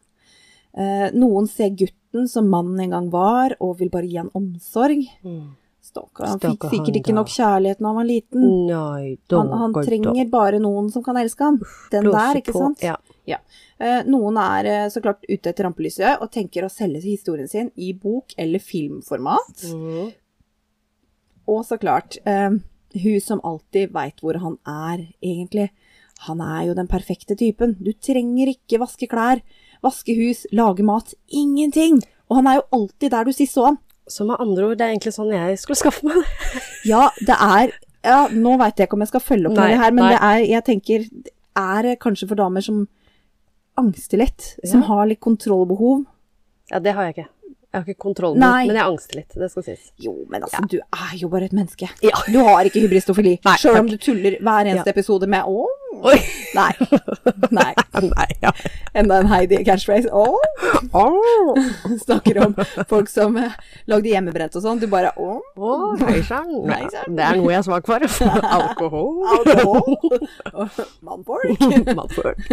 Eh, 0.75 1.11
noen 1.15 1.45
ser 1.47 1.69
gutten 1.77 2.27
som 2.27 2.49
mannen 2.51 2.81
en 2.83 2.95
gang 2.95 3.11
var, 3.13 3.55
og 3.63 3.77
vil 3.79 3.91
bare 3.93 4.09
gi 4.09 4.17
han 4.19 4.33
omsorg. 4.35 5.05
Mm. 5.23 5.53
Stakkar, 5.85 6.25
han 6.31 6.39
fikk 6.41 6.65
sikkert 6.71 6.95
ikke 6.97 7.13
nok 7.13 7.29
kjærlighet 7.29 7.77
da 7.77 7.85
han 7.85 7.97
var 7.99 8.07
liten. 8.09 8.45
Han, 9.37 9.51
han 9.61 9.75
trenger 9.85 10.29
bare 10.33 10.57
noen 10.59 10.89
som 10.91 11.03
kan 11.05 11.19
elske 11.21 11.45
han. 11.45 11.59
Den 11.93 12.09
der, 12.09 12.39
ikke 12.41 12.55
sant? 12.57 12.81
Ja. 13.29 13.37
Noen 14.09 14.39
er 14.41 14.89
så 14.89 15.03
klart 15.05 15.21
ute 15.29 15.51
etter 15.51 15.67
rampelyset 15.67 16.23
og 16.25 16.31
tenker 16.33 16.65
å 16.65 16.71
selge 16.73 17.03
historien 17.05 17.47
sin 17.51 17.69
i 17.77 17.91
bok- 17.93 18.33
eller 18.35 18.59
filmformat. 18.59 19.67
Og 21.47 21.65
så 21.67 21.77
klart, 21.79 22.17
eh, 22.25 22.49
hun 23.03 23.19
som 23.21 23.41
alltid 23.43 23.91
veit 23.93 24.21
hvor 24.23 24.39
han 24.41 24.57
er, 24.65 25.07
egentlig. 25.23 25.69
Han 26.27 26.39
er 26.41 26.67
jo 26.69 26.73
den 26.77 26.87
perfekte 26.87 27.35
typen. 27.37 27.75
Du 27.83 27.91
trenger 27.93 28.47
ikke 28.53 28.79
vaske 28.81 29.07
klær, 29.11 29.41
vaske 29.83 30.15
hus, 30.15 30.45
lage 30.55 30.83
mat. 30.83 31.13
Ingenting! 31.29 32.01
Og 32.29 32.37
han 32.39 32.47
er 32.47 32.55
jo 32.61 32.67
alltid 32.79 33.11
der 33.11 33.25
du 33.27 33.31
sist 33.35 33.53
så 33.53 33.65
han. 33.65 33.77
Så 34.07 34.25
med 34.25 34.37
andre 34.39 34.65
ord, 34.69 34.77
det 34.77 34.85
er 34.85 34.93
egentlig 34.93 35.13
sånn 35.15 35.31
jeg 35.33 35.57
skulle 35.61 35.77
skaffe 35.81 36.05
meg 36.05 36.21
det. 36.21 36.61
Ja, 36.91 37.09
det 37.25 37.35
er 37.41 37.71
Ja, 38.05 38.27
nå 38.29 38.55
veit 38.61 38.77
jeg 38.77 38.87
ikke 38.87 38.93
om 38.99 39.01
jeg 39.01 39.09
skal 39.09 39.23
følge 39.25 39.49
opp 39.49 39.55
med 39.57 39.69
det 39.73 39.79
her, 39.81 39.91
men 39.97 40.03
nei. 40.05 40.11
det 40.13 40.19
er 40.21 40.43
Jeg 40.51 40.65
tenker 40.67 41.05
det 41.09 41.31
er 41.57 41.95
kanskje 41.97 42.27
for 42.29 42.37
damer 42.37 42.61
som 42.61 42.83
angster 43.77 44.17
litt, 44.21 44.55
som 44.63 44.81
Ja. 44.81 44.87
har 44.87 45.07
litt 45.09 45.19
kontrollbehov. 45.25 46.05
Ja, 46.71 46.79
det 46.79 46.93
har 46.93 47.03
jeg 47.09 47.15
ikke. 47.15 47.29
Jeg 47.75 47.83
har 47.83 47.91
ikke 47.91 48.03
kontroll, 48.05 48.37
Nei. 48.39 48.67
men 48.69 48.77
jeg 48.79 48.87
angster 48.87 49.17
litt, 49.19 49.33
det 49.35 49.49
skal 49.51 49.65
sies. 49.65 49.89
Jo, 49.99 50.13
men 50.31 50.45
altså, 50.47 50.61
du 50.71 50.77
er 50.79 51.15
jo 51.19 51.27
bare 51.27 51.49
et 51.49 51.55
menneske. 51.57 51.89
Ja. 52.05 52.21
Du 52.31 52.37
har 52.39 52.63
ikke 52.69 52.85
hybristofili, 52.85 53.33
sjøl 53.59 53.81
om 53.81 53.89
du 53.91 53.97
tuller 53.99 54.37
hver 54.39 54.69
eneste 54.71 54.93
episode 54.95 55.27
med 55.27 55.43
'å'. 55.43 55.65
Oi! 56.03 56.19
Nei. 56.55 56.71
Nei. 57.49 57.73
Nei, 58.01 58.27
ja. 58.41 58.51
Enda 58.93 59.19
en 59.19 59.27
Heidi 59.27 59.59
catchphrase. 59.65 60.09
'Å'. 60.11 60.37
Snakker 62.03 62.39
om 62.45 62.55
folk 62.89 63.09
som 63.09 63.37
eh, 63.37 63.55
lagde 63.91 64.11
hjemmebrent 64.11 64.55
og 64.55 64.63
sånn. 64.63 64.79
Du 64.79 64.87
bare 64.91 65.11
'å'. 65.15 65.37
Oh. 65.55 65.75
Oh. 65.75 66.07
Hei 66.07 66.21
sann. 66.25 66.51
Det 66.67 67.23
er 67.23 67.39
noe 67.39 67.53
jeg 67.53 67.61
er 67.61 67.67
svak 67.67 67.87
for. 67.89 68.05
Alkohol. 68.59 69.23
Alkohol. 69.35 69.97
Mannfolk. 71.05 71.65
Matfolk. 71.99 72.51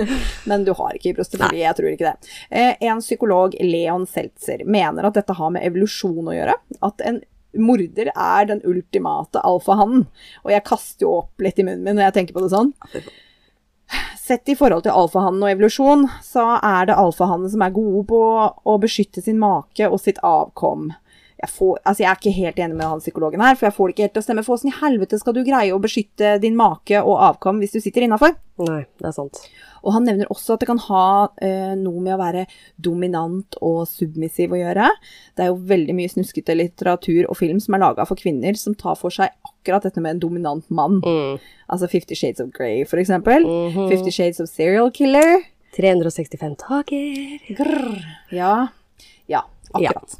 Men 0.50 0.66
du 0.66 0.72
har 0.78 0.96
ikke 0.96 1.12
hybristofili, 1.12 1.62
jeg 1.64 1.78
tror 1.78 1.92
ikke 1.92 2.12
det. 2.12 2.33
Eh, 2.50 2.72
en 2.88 3.02
psykolog, 3.02 3.57
Leon 3.62 4.07
Seltzer, 4.11 4.64
mener 4.66 5.09
at 5.09 5.18
dette 5.18 5.37
har 5.38 5.52
med 5.55 5.66
evolusjon 5.66 6.31
å 6.31 6.37
gjøre. 6.37 6.57
At 6.83 7.05
en 7.07 7.22
morder 7.52 8.09
er 8.14 8.46
den 8.48 8.62
ultimate 8.64 9.42
alfahannen. 9.44 10.07
Og 10.46 10.55
jeg 10.55 10.64
kaster 10.68 11.07
jo 11.07 11.18
opp 11.22 11.44
litt 11.44 11.61
i 11.61 11.66
munnen 11.66 11.85
min 11.85 11.98
når 11.98 12.09
jeg 12.09 12.16
tenker 12.20 12.38
på 12.38 12.44
det 12.44 12.52
sånn. 12.55 12.72
Sett 14.23 14.49
i 14.49 14.55
forhold 14.55 14.85
til 14.87 14.95
alfahannen 14.95 15.43
og 15.43 15.51
evolusjon, 15.51 16.05
så 16.23 16.45
er 16.63 16.87
det 16.87 16.95
alfahannen 16.95 17.51
som 17.51 17.65
er 17.65 17.73
gode 17.75 18.05
på 18.13 18.21
å 18.55 18.75
beskytte 18.79 19.23
sin 19.25 19.41
make 19.43 19.89
og 19.89 19.99
sitt 19.99 20.21
avkom. 20.23 20.93
Jeg, 21.43 21.51
får, 21.51 21.81
altså 21.83 22.05
jeg 22.05 22.11
er 22.13 22.21
ikke 22.21 22.35
helt 22.37 22.61
enig 22.63 22.77
med 22.79 22.87
han 22.87 23.03
psykologen 23.03 23.43
her, 23.43 23.57
for 23.59 23.67
jeg 23.67 23.75
får 23.75 23.89
det 23.89 23.97
ikke 23.97 24.07
helt 24.07 24.15
til 24.15 24.23
å 24.23 24.27
stemme. 24.29 24.45
For 24.47 24.55
åssen 24.55 24.71
i 24.71 24.77
helvete 24.77 25.19
skal 25.19 25.35
du 25.35 25.43
greie 25.43 25.75
å 25.75 25.81
beskytte 25.83 26.37
din 26.45 26.55
make 26.55 27.03
og 27.03 27.19
avkom 27.33 27.59
hvis 27.59 27.75
du 27.75 27.81
sitter 27.83 28.07
innafor? 28.07 28.37
Nei, 28.63 28.85
det 29.03 29.11
er 29.11 29.17
sant. 29.17 29.43
Og 29.83 29.95
han 29.97 30.05
nevner 30.07 30.31
også 30.31 30.55
at 30.55 30.62
det 30.62 30.68
kan 30.71 30.81
ha 30.87 31.05
eh, 31.42 31.73
noe 31.79 32.01
med 32.03 32.14
å 32.14 32.21
være 32.21 32.45
dominant 32.83 33.57
og 33.61 33.83
submissiv 33.90 34.55
å 34.55 34.61
gjøre. 34.61 34.88
Det 35.37 35.45
er 35.45 35.51
jo 35.51 35.59
veldig 35.73 35.97
mye 35.99 36.12
snuskete 36.12 36.55
litteratur 36.59 37.27
og 37.29 37.38
film 37.40 37.59
som 37.62 37.75
er 37.77 37.83
laga 37.83 38.07
for 38.09 38.21
kvinner, 38.21 38.55
som 38.59 38.77
tar 38.79 38.99
for 39.01 39.14
seg 39.14 39.33
akkurat 39.49 39.87
dette 39.88 40.03
med 40.03 40.16
en 40.16 40.23
dominant 40.23 40.71
mann. 40.71 41.01
Mm. 41.03 41.42
Altså 41.73 41.88
Fifty 41.90 42.14
Shades 42.18 42.42
of 42.45 42.53
Grey, 42.55 42.85
for 42.88 43.03
eksempel. 43.03 43.47
Mhm. 43.47 43.88
Fifty 43.90 44.14
Shades 44.14 44.40
of 44.40 44.51
Serial 44.51 44.90
Killer. 44.95 45.42
365 45.77 46.57
taker. 46.61 47.40
Ja. 48.31 48.68
Ja, 49.27 49.45
akkurat. 49.73 50.18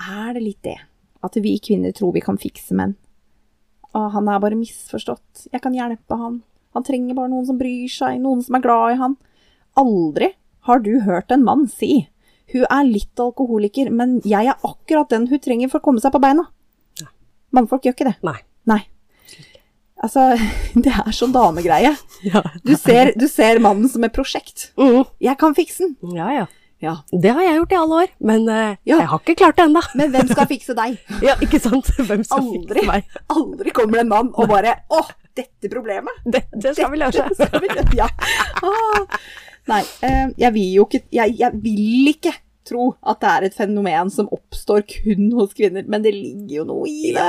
Er 0.00 0.32
det 0.32 0.42
litt 0.42 0.62
det 0.64 0.78
at 1.26 1.36
vi 1.42 1.58
kvinner 1.60 1.92
tror 1.92 2.14
vi 2.14 2.22
kan 2.24 2.38
fikse 2.40 2.72
menn? 2.76 2.94
Å, 3.96 4.06
han 4.12 4.28
er 4.28 4.40
bare 4.40 4.56
misforstått. 4.58 5.46
Jeg 5.52 5.62
kan 5.64 5.76
hjelpe 5.76 6.18
han. 6.20 6.40
Han 6.76 6.84
trenger 6.86 7.16
bare 7.16 7.32
noen 7.32 7.46
som 7.48 7.56
bryr 7.60 7.88
seg, 7.90 8.18
noen 8.20 8.42
som 8.44 8.58
er 8.58 8.64
glad 8.64 8.92
i 8.94 8.98
han. 9.00 9.16
Aldri 9.80 10.30
har 10.68 10.82
du 10.84 10.92
hørt 11.06 11.32
en 11.32 11.44
mann 11.46 11.64
si 11.72 12.06
hun 12.52 12.62
er 12.70 12.84
litt 12.86 13.18
alkoholiker, 13.18 13.88
men 13.90 14.20
jeg 14.22 14.46
er 14.46 14.60
akkurat 14.62 15.10
den 15.10 15.24
hun 15.32 15.40
trenger 15.42 15.70
for 15.72 15.80
å 15.80 15.86
komme 15.88 15.98
seg 16.02 16.12
på 16.14 16.20
beina. 16.22 16.44
Mannfolk 17.56 17.88
gjør 17.88 17.96
ikke 17.96 18.06
det. 18.06 18.14
Nei. 18.26 18.36
Nei. 18.70 18.78
Altså, 20.04 20.28
det 20.84 20.92
er 20.92 21.10
sånn 21.16 21.34
damegreie. 21.34 21.94
Ja. 22.26 22.42
Du 22.66 22.72
ser, 22.78 23.10
du 23.18 23.26
ser 23.30 23.58
mannen 23.62 23.90
som 23.90 24.04
et 24.06 24.14
prosjekt. 24.14 24.70
Mm. 24.78 25.02
Jeg 25.22 25.38
kan 25.42 25.56
fikse 25.58 25.88
den. 25.88 26.14
ja, 26.18 26.30
ja. 26.42 26.46
Ja. 26.84 26.92
Det 27.08 27.30
har 27.32 27.40
jeg 27.40 27.56
gjort 27.56 27.70
i 27.72 27.76
alle 27.80 27.98
år, 28.04 28.10
men 28.28 28.42
uh, 28.52 28.74
Ja. 28.84 28.98
jeg 29.00 29.06
har 29.08 29.20
ikke 29.22 29.34
klart 29.40 29.56
det 29.56 29.64
ennå. 29.64 29.80
Men 29.96 30.10
hvem 30.12 30.28
skal 30.28 30.48
fikse 30.50 30.74
deg? 30.76 30.98
Ja, 31.24 31.32
ikke 31.40 31.56
sant? 31.64 31.88
Hvem 31.96 32.20
skal 32.28 32.42
Aldri. 32.44 32.82
fikse 32.82 32.90
meg? 32.90 33.06
Aldri 33.32 33.72
kommer 33.78 33.96
det 33.96 34.02
en 34.04 34.10
mann 34.12 34.28
og 34.36 34.50
bare 34.50 34.74
Å, 34.92 35.00
dette 35.36 35.70
problemet! 35.72 36.22
Det, 36.24 36.44
skal 36.76 36.90
vi 36.92 37.00
løse. 37.02 37.26
Skal 37.38 37.60
vi- 37.62 37.98
ja. 38.00 38.08
Ah. 38.62 39.18
Nei, 39.66 39.80
eh, 40.06 40.28
jeg 40.38 40.52
vil 40.54 40.68
jo 40.76 40.84
ikke 40.86 41.00
jeg, 41.10 41.32
jeg 41.40 41.56
vil 41.62 42.12
ikke 42.12 42.32
tro 42.66 42.84
at 43.06 43.20
det 43.22 43.30
er 43.32 43.44
et 43.46 43.54
fenomen 43.54 44.08
som 44.10 44.28
oppstår 44.34 44.82
kun 44.90 45.28
hos 45.38 45.52
kvinner, 45.54 45.84
men 45.86 46.02
det 46.02 46.12
ligger 46.14 46.60
jo 46.60 46.64
noe 46.70 46.88
i 46.90 47.12
det. 47.14 47.26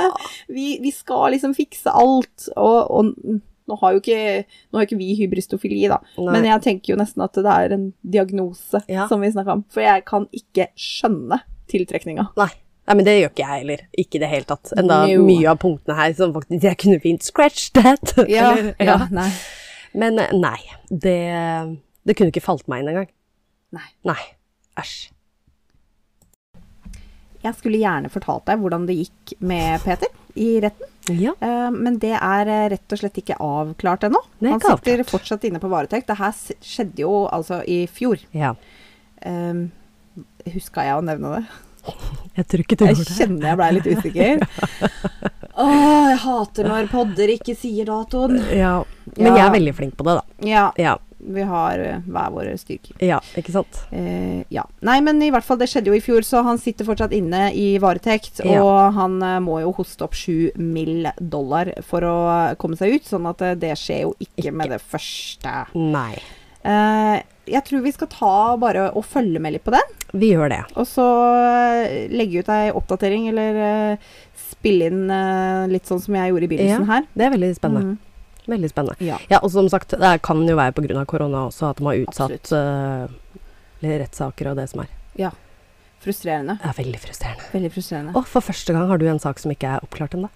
Vi, 0.50 0.68
vi 0.82 0.90
skal 0.94 1.32
liksom 1.34 1.54
fikse 1.54 1.90
alt, 1.94 2.48
og, 2.56 2.90
og 2.90 3.12
nå 3.68 3.76
har 3.82 3.94
jo 3.94 4.00
ikke, 4.02 4.20
har 4.74 4.86
ikke 4.86 4.98
vi 4.98 5.12
hybristofili, 5.18 5.82
da, 5.92 5.98
Nei. 6.18 6.32
men 6.32 6.46
jeg 6.48 6.64
tenker 6.64 6.94
jo 6.94 6.98
nesten 7.02 7.22
at 7.26 7.36
det 7.38 7.52
er 7.54 7.74
en 7.76 7.88
diagnose 8.02 8.80
Ja. 8.90 9.06
som 9.10 9.20
vi 9.22 9.30
snakker 9.34 9.58
om. 9.58 9.64
For 9.70 9.84
jeg 9.84 10.06
kan 10.08 10.26
ikke 10.34 10.70
skjønne 10.78 11.38
tiltrekninga. 11.70 12.30
Nei. 12.38 12.48
Nei, 12.88 12.94
men 12.96 13.04
det 13.04 13.14
gjør 13.18 13.30
ikke 13.34 13.44
jeg 13.44 13.60
heller. 13.62 13.80
Ikke 14.00 14.16
i 14.16 14.22
det 14.22 14.30
hele 14.32 14.48
tatt. 14.48 14.70
Enda 14.80 15.02
Jo. 15.10 15.20
mye 15.28 15.44
av 15.52 15.58
punktene 15.60 15.96
her 15.98 16.14
som 16.16 16.32
faktisk 16.32 16.64
Jeg 16.64 16.78
kunne 16.80 17.00
fint 17.04 17.26
scratch 17.26 17.66
that. 17.76 18.14
Eller, 18.24 18.70
ja. 18.80 18.96
nei. 19.12 19.28
Men 19.98 20.18
eh, 20.22 20.32
nei. 20.32 20.56
Det, 20.88 21.18
det 22.08 22.16
kunne 22.16 22.32
ikke 22.32 22.44
falt 22.46 22.64
meg 22.72 22.82
inn 22.82 22.92
engang. 22.94 23.10
Nei. 23.76 23.86
Nei. 24.08 24.20
Æsj. 24.80 25.10
Jeg 27.44 27.54
skulle 27.54 27.78
gjerne 27.78 28.10
fortalt 28.10 28.48
deg 28.48 28.58
hvordan 28.64 28.86
det 28.88 28.96
gikk 28.98 29.36
med 29.46 29.84
Peter 29.84 30.10
i 30.38 30.48
retten. 30.64 30.88
Ja. 31.18 31.32
Eh, 31.44 31.68
Men 31.72 32.00
det 32.02 32.14
er 32.16 32.50
eh, 32.50 32.64
rett 32.74 32.92
og 32.96 33.00
slett 33.00 33.20
ikke 33.22 33.36
avklart 33.42 34.08
ennå. 34.08 34.20
Han 34.42 34.58
sitter 34.60 34.74
avklart. 35.04 35.12
fortsatt 35.12 35.44
inne 35.48 35.60
på 35.62 35.70
varetekt. 35.72 36.08
Det 36.10 36.18
her 36.18 36.34
skjedde 36.64 37.04
jo 37.04 37.26
altså 37.28 37.60
i 37.68 37.82
fjor. 37.90 38.18
ja. 38.36 38.54
Um, 39.26 39.68
Huska 40.48 40.84
jeg 40.86 40.94
å 40.94 41.02
nevne 41.02 41.30
det? 41.34 41.40
Jeg 42.38 42.46
tror 42.46 42.60
ikke 42.62 42.76
du 42.78 42.84
gjorde 42.86 43.04
det. 43.04 43.16
kjenner 43.18 43.48
jeg 43.48 43.58
blei 43.58 43.70
litt 43.74 43.88
usikker. 43.98 44.46
Åh, 45.58 46.08
jeg 46.12 46.18
hater 46.22 46.68
når 46.70 46.88
podder 46.92 47.32
ikke 47.34 47.56
sier 47.58 47.88
datoen. 47.88 48.38
Ja. 48.54 48.76
Men 49.16 49.26
Ja. 49.32 49.36
jeg 49.36 49.46
er 49.48 49.54
veldig 49.56 49.74
flink 49.74 49.96
på 49.98 50.04
det, 50.06 50.14
da. 50.20 50.46
Ja, 50.46 50.72
Ja. 50.78 50.96
vi 51.18 51.42
har 51.42 51.80
eh, 51.82 51.98
hver 52.06 52.30
våre 52.30 52.52
styrker. 52.56 52.94
ja 53.02 53.18
ikke 53.36 53.50
sant? 53.50 53.80
Eh, 53.90 54.44
ja. 54.54 54.62
Nei, 54.86 55.00
men 55.00 55.20
i 55.26 55.30
hvert 55.34 55.42
fall, 55.42 55.58
det 55.58 55.66
skjedde 55.68 55.90
jo 55.90 55.96
i 55.98 56.00
fjor, 56.04 56.22
så 56.22 56.44
han 56.46 56.58
sitter 56.62 56.86
fortsatt 56.86 57.10
inne 57.12 57.48
i 57.58 57.76
varetekt. 57.82 58.38
Ja. 58.46 58.62
Og 58.62 58.94
han 58.94 59.20
eh, 59.20 59.40
må 59.42 59.58
jo 59.64 59.72
hoste 59.72 60.04
opp 60.06 60.14
sju 60.14 60.52
mill. 60.56 61.08
dollar 61.18 61.72
for 61.82 62.06
å 62.06 62.54
komme 62.56 62.76
seg 62.78 62.94
ut, 62.94 63.04
sånn 63.10 63.26
at 63.28 63.42
eh, 63.42 63.54
det 63.58 63.74
skjer 63.76 64.02
jo 64.06 64.14
ikke, 64.20 64.44
Ikke. 64.44 64.52
med 64.54 64.70
det 64.70 64.80
første. 64.80 65.66
Nei. 65.74 66.14
Eh, 66.62 67.22
jeg 67.50 67.64
tror 67.66 67.84
vi 67.84 67.92
skal 67.94 68.10
ta 68.12 68.34
bare 68.60 68.88
og 68.96 69.04
følge 69.06 69.40
med 69.42 69.56
litt 69.56 69.64
på 69.66 69.74
den, 69.74 69.94
Vi 70.12 70.32
gjør 70.32 70.52
det. 70.52 70.62
og 70.74 70.86
så 70.88 71.06
eh, 71.36 72.08
legge 72.12 72.42
ut 72.42 72.50
ei 72.52 72.70
oppdatering, 72.72 73.28
eller 73.32 73.62
eh, 73.68 74.12
spille 74.50 74.90
inn 74.90 75.08
eh, 75.12 75.66
litt 75.72 75.88
sånn 75.88 76.02
som 76.02 76.16
jeg 76.18 76.32
gjorde 76.32 76.48
i 76.48 76.52
begynnelsen 76.52 76.88
her. 76.88 77.08
Det 77.14 77.26
er 77.26 77.34
veldig 77.34 77.50
spennende. 77.56 77.96
Mm. 77.96 78.46
Veldig 78.48 78.70
spennende. 78.72 79.04
Ja. 79.04 79.18
Ja, 79.28 79.42
og 79.42 79.52
som 79.52 79.68
sagt, 79.68 79.92
det 80.00 80.14
kan 80.24 80.40
jo 80.48 80.56
være 80.56 80.72
pga. 80.72 81.04
korona 81.04 81.46
også 81.50 81.68
at 81.68 81.80
de 81.80 81.84
har 81.84 81.98
utsatt 82.06 82.52
uh, 82.56 83.42
rettssaker 83.84 84.48
og 84.52 84.56
det 84.56 84.70
som 84.72 84.80
er. 84.86 84.94
Ja. 85.20 85.34
Frustrerende. 86.00 86.56
Er 86.64 86.76
veldig 86.78 87.00
frustrerende. 87.02 87.44
Veldig 87.52 87.72
frustrerende. 87.74 88.14
Og 88.16 88.24
for 88.30 88.40
første 88.40 88.72
gang 88.72 88.88
har 88.88 89.00
du 89.00 89.04
en 89.10 89.20
sak 89.20 89.42
som 89.42 89.52
ikke 89.52 89.76
er 89.76 89.84
oppklart 89.84 90.16
ennå. 90.16 90.30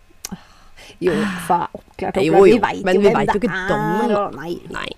Jo, 1.00 1.14
fa, 1.46 1.68
oppklart, 1.72 2.18
oppklart. 2.18 2.24
Jo, 2.26 2.34
jo, 2.34 2.44
vi 2.44 2.58
veit 2.60 2.84
men 2.84 2.98
jo 2.98 3.04
vi 3.06 3.14
vet 3.14 3.30
jo 3.30 3.40
ikke 3.40 3.60
dommen, 3.70 4.36
Nei, 4.36 4.52
Nei. 4.74 4.88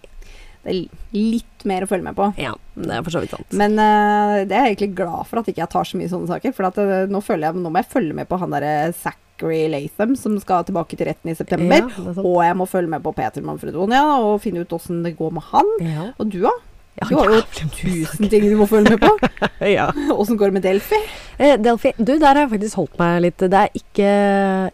Det 0.64 0.72
er 0.72 1.03
litt 1.14 1.66
mer 1.68 1.85
å 1.85 1.88
følge 1.88 2.07
med 2.07 2.16
på. 2.16 2.31
Ja, 2.40 2.55
det 2.79 2.88
er 2.96 3.05
for 3.05 3.14
så 3.14 3.20
vidt 3.20 3.35
sant. 3.35 3.50
Men 3.57 3.77
uh, 3.77 4.40
det 4.48 4.57
er 4.57 4.70
jeg 4.70 4.74
egentlig 4.74 4.94
glad 4.96 5.29
for 5.29 5.40
at 5.40 5.50
ikke 5.50 5.62
jeg 5.62 5.72
tar 5.74 5.88
så 5.88 6.00
mye 6.00 6.12
sånne 6.12 6.31
saker. 6.31 6.55
For 6.57 6.68
at, 6.70 6.81
uh, 6.81 6.94
nå, 7.11 7.20
jeg, 7.29 7.53
nå 7.61 7.72
må 7.72 7.83
jeg 7.83 7.92
følge 7.92 8.16
med 8.16 8.31
på 8.31 8.38
han 8.40 8.55
derre 8.57 8.74
Zachary 8.96 9.64
Latham 9.72 10.14
som 10.18 10.38
skal 10.40 10.64
tilbake 10.68 10.96
til 10.96 11.11
retten 11.11 11.33
i 11.33 11.37
september. 11.37 11.85
Ja, 11.85 12.14
og 12.24 12.38
jeg 12.46 12.59
må 12.61 12.68
følge 12.70 12.94
med 12.96 13.05
på 13.05 13.12
Peter 13.16 13.44
Manfredonia 13.44 14.05
og 14.24 14.38
finne 14.44 14.64
ut 14.64 14.77
åssen 14.77 15.05
det 15.05 15.16
går 15.20 15.37
med 15.37 15.50
han. 15.53 15.74
Ja. 15.85 16.09
Og 16.16 16.33
du, 16.33 16.40
da? 16.46 16.55
Ja, 16.94 17.09
Du 17.11 17.16
har 17.18 17.30
jo 17.33 17.40
tusen 17.74 18.28
ting 18.30 18.44
du 18.46 18.54
må 18.57 18.66
følge 18.70 18.94
med 18.94 19.00
på. 19.02 19.28
ja. 19.66 19.88
Åssen 20.14 20.37
går 20.38 20.52
det 20.52 20.59
med 20.61 20.62
Delphi? 20.62 21.00
Eh, 21.42 21.57
Delphi, 21.59 21.90
du, 21.98 22.12
der 22.22 22.28
har 22.30 22.44
jeg 22.44 22.50
faktisk 22.52 22.76
holdt 22.78 22.98
meg 23.00 23.16
litt 23.24 23.42
Det 23.42 23.59
er 23.64 23.72
ikke, 23.74 24.11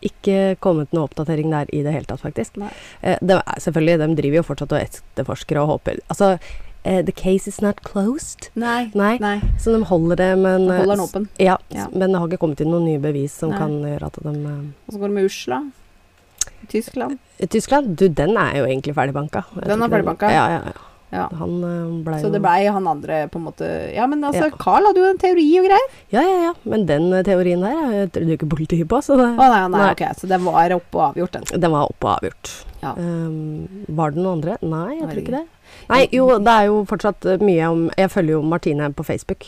ikke 0.04 0.40
kommet 0.60 0.92
noe 0.92 1.06
oppdatering 1.08 1.48
der 1.54 1.70
i 1.72 1.80
det 1.86 1.94
hele 1.94 2.04
tatt, 2.10 2.20
faktisk. 2.20 2.58
Eh, 3.00 3.16
det 3.24 3.38
selvfølgelig, 3.64 3.96
de 4.02 4.10
driver 4.20 4.42
jo 4.42 4.48
fortsatt 4.50 4.74
og 4.76 4.82
etterforsker 4.82 5.62
og 5.62 5.70
håper 5.72 6.02
Altså, 6.12 6.34
eh, 6.84 7.00
the 7.08 7.14
case 7.16 7.48
is 7.48 7.62
not 7.64 7.80
closed. 7.88 8.50
Nei. 8.54 8.90
Nei, 8.92 9.14
Nei. 9.24 9.38
så 9.56 9.72
de 9.72 9.80
holder 9.88 10.20
det, 10.20 10.28
men 10.44 10.68
de 10.68 10.76
Holder 10.76 10.92
den 10.98 11.06
åpen. 11.06 11.28
Ja, 11.40 11.56
Ja. 11.72 11.88
men 11.94 12.12
det 12.12 12.20
har 12.20 12.28
ikke 12.28 12.42
kommet 12.44 12.60
inn 12.60 12.68
noen 12.74 12.84
nye 12.90 13.00
bevis 13.00 13.32
som 13.40 13.54
Nei. 13.54 13.62
kan 13.64 13.80
gjøre 13.80 14.12
at 14.12 14.20
de 14.20 14.36
eh, 14.36 14.60
Åssen 14.92 15.00
går 15.00 15.08
det 15.08 15.16
med 15.16 15.30
Usla? 15.32 15.62
Tyskland? 16.68 17.16
Tyskland, 17.48 17.96
du, 17.96 18.06
den 18.12 18.36
er 18.36 18.60
jo 18.60 18.68
egentlig 18.68 18.92
ferdigbanka. 18.94 19.46
Den 19.64 19.80
er 19.82 19.88
ferdigbanka? 19.88 20.28
Ja, 20.30 20.44
ja, 20.58 20.62
ja. 20.68 20.86
Ja. 21.10 21.24
Han 21.40 21.56
ble 22.04 22.16
jo 22.18 22.22
Så 22.22 22.28
jo 22.28 22.34
det 22.36 22.40
blei 22.44 22.68
han 22.70 22.86
andre 22.86 23.24
på 23.32 23.40
en 23.40 23.46
måte 23.48 23.66
Ja, 23.94 24.06
men 24.06 24.22
altså, 24.24 24.46
Ja. 24.46 24.56
Carl 24.62 24.86
hadde 24.86 25.02
jo 25.02 25.08
en 25.10 25.18
teori 25.18 25.46
og 25.58 25.66
greier. 25.66 25.88
Ja, 26.14 26.22
ja, 26.22 26.36
ja. 26.48 26.52
Men 26.64 26.86
den 26.86 27.12
eh, 27.12 27.24
teorien 27.26 27.64
der 27.66 27.94
jeg 27.96 28.12
tror 28.14 28.26
du 28.28 28.34
ikke 28.36 28.48
politiet 28.52 28.88
på, 28.90 29.00
så 29.02 29.16
det, 29.18 29.26
Å 29.34 29.48
nei, 29.50 29.62
nei, 29.68 29.80
Nei. 29.80 29.92
ok, 29.96 30.04
så 30.20 30.30
den 30.30 30.44
var 30.46 30.74
oppe 30.76 31.00
og 31.00 31.06
avgjort, 31.10 31.32
den. 31.38 31.60
den 31.66 31.74
var 31.74 31.90
oppe 31.90 32.06
og 32.06 32.12
avgjort. 32.18 32.52
Ja. 32.80 32.94
Um, 32.96 33.84
var 33.88 34.14
det 34.14 34.22
noen 34.22 34.38
andre? 34.38 34.56
Nei, 34.62 35.00
jeg 35.00 35.08
tror 35.10 35.22
ikke 35.24 35.34
det. 35.40 35.46
Nei, 35.90 36.00
jo, 36.14 36.26
det 36.38 36.54
er 36.54 36.70
jo 36.70 36.78
fortsatt 36.88 37.26
eh, 37.28 37.42
mye 37.44 37.66
om 37.70 37.82
Jeg 37.98 38.10
følger 38.10 38.36
jo 38.38 38.40
Martine 38.46 38.88
på 38.94 39.04
Facebook. 39.06 39.46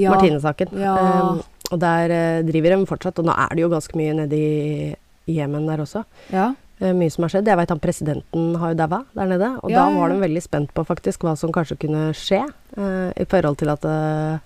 Ja. 0.00 0.14
Martine-saken. 0.14 0.72
Ja. 0.78 0.94
Um, 1.34 1.42
og 1.70 1.78
der 1.82 2.10
eh, 2.14 2.40
driver 2.46 2.76
de 2.76 2.86
fortsatt, 2.88 3.18
og 3.20 3.28
nå 3.28 3.34
er 3.34 3.54
det 3.54 3.62
jo 3.66 3.70
ganske 3.74 3.98
mye 3.98 4.16
nede 4.22 4.38
i 4.38 4.94
Jemen 5.30 5.66
der 5.68 5.82
også. 5.84 6.04
ja. 6.32 6.52
Eh, 6.80 6.94
mye 6.96 7.10
som 7.12 7.26
har 7.26 7.28
skjedd. 7.34 7.48
Jeg 7.50 7.58
vet 7.60 7.68
han 7.74 7.80
presidenten 7.82 8.54
har 8.56 8.70
jo 8.72 8.78
daua 8.78 9.02
der 9.14 9.26
nede. 9.28 9.50
Og 9.62 9.70
Ja, 9.70 9.84
da 9.84 9.98
var 9.98 10.08
de 10.08 10.20
veldig 10.22 10.42
spent 10.42 10.70
på 10.72 10.84
faktisk 10.88 11.20
hva 11.26 11.36
som 11.36 11.52
kanskje 11.52 11.76
kunne 11.78 12.06
skje. 12.16 12.40
eh, 12.76 13.12
I 13.20 13.26
forhold 13.28 13.58
til 13.58 13.68
at 13.68 13.84
eh, 13.84 14.38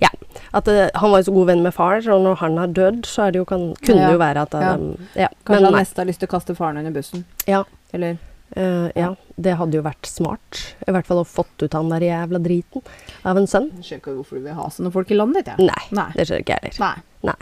Ja. 0.00 0.08
At 0.54 0.68
uh, 0.68 0.88
han 0.94 1.10
var 1.10 1.18
jo 1.18 1.26
så 1.26 1.32
god 1.34 1.46
venn 1.48 1.62
med 1.64 1.74
far, 1.74 1.96
og 2.08 2.22
når 2.22 2.36
han 2.38 2.56
har 2.56 2.68
dødd, 2.68 3.00
så 3.04 3.22
er 3.26 3.32
det 3.32 3.38
jo 3.40 3.44
kan, 3.44 3.74
kunne 3.82 3.96
Ja. 3.98 4.06
det 4.06 4.12
jo 4.12 4.18
være 4.20 4.42
at 4.42 4.52
Ja. 4.52 4.76
Ja. 5.16 5.28
Kanskje 5.44 5.48
Men 5.56 5.64
han 5.64 5.72
nei. 5.72 5.80
neste 5.82 5.96
har 5.98 6.06
lyst 6.06 6.20
til 6.20 6.28
å 6.28 6.30
kaste 6.30 6.54
faren 6.54 6.76
under 6.78 6.92
bussen. 6.92 7.24
Ja. 7.46 7.64
Eller 7.92 8.18
Uh, 8.56 8.88
ja. 8.96 9.14
Det 9.38 9.56
hadde 9.58 9.74
jo 9.76 9.82
vært 9.82 10.06
smart. 10.08 10.74
I 10.88 10.90
hvert 10.90 11.04
fall 11.04 11.18
å 11.18 11.26
fått 11.26 11.62
ut 11.62 11.72
han 11.74 11.90
der 11.90 12.00
jævla 12.00 12.38
driten 12.42 12.80
av 13.22 13.36
en 13.36 13.46
sønn. 13.46 13.66
Jeg 13.76 13.84
skjønner 13.84 14.00
ikke 14.00 14.14
hvorfor 14.16 14.38
du 14.38 14.44
vil 14.46 14.54
ha 14.54 14.68
sånne 14.70 14.90
folk 14.90 15.10
i 15.10 15.14
landet 15.18 15.44
ditt, 15.44 15.58
jeg. 15.58 15.66
Nei, 15.68 15.84
Nei. 15.92 16.06
det 16.16 16.24
skjønner 16.26 16.40
ikke 16.46 16.56
jeg 16.62 16.72
heller. 16.78 17.02
Nei. 17.22 17.34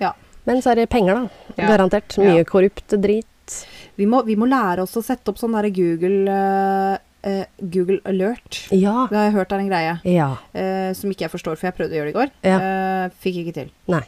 Ja. 0.00 0.12
Men 0.48 0.60
så 0.64 0.72
er 0.72 0.82
det 0.82 0.90
penger, 0.92 1.22
da. 1.22 1.54
Ja. 1.56 1.70
Garantert. 1.72 2.16
Ja. 2.18 2.34
Mye 2.34 2.48
korrupt 2.48 2.96
drit. 3.00 3.56
Vi 3.96 4.06
må, 4.10 4.22
vi 4.26 4.36
må 4.40 4.48
lære 4.50 4.84
oss 4.84 4.96
å 4.98 5.02
sette 5.04 5.30
opp 5.30 5.38
sånn 5.40 5.54
derre 5.56 5.70
Google 5.74 6.34
uh, 6.34 7.44
Google 7.60 8.00
alert. 8.08 8.64
Ja. 8.74 9.06
Det 9.10 9.16
har 9.16 9.30
jeg 9.30 9.36
hørt 9.38 9.54
er 9.54 9.62
en 9.62 9.70
greie. 9.70 9.94
Ja. 10.08 10.28
Uh, 10.56 10.90
som 10.96 11.12
ikke 11.12 11.28
jeg 11.28 11.32
forstår, 11.32 11.60
for 11.60 11.70
jeg 11.70 11.78
prøvde 11.78 11.96
å 11.96 12.00
gjøre 12.00 12.10
det 12.10 12.14
i 12.14 12.18
går. 12.18 12.36
Ja. 12.44 12.60
Fikk 13.24 13.40
ikke 13.44 13.56
til. 13.62 13.72
Nei. 13.92 14.04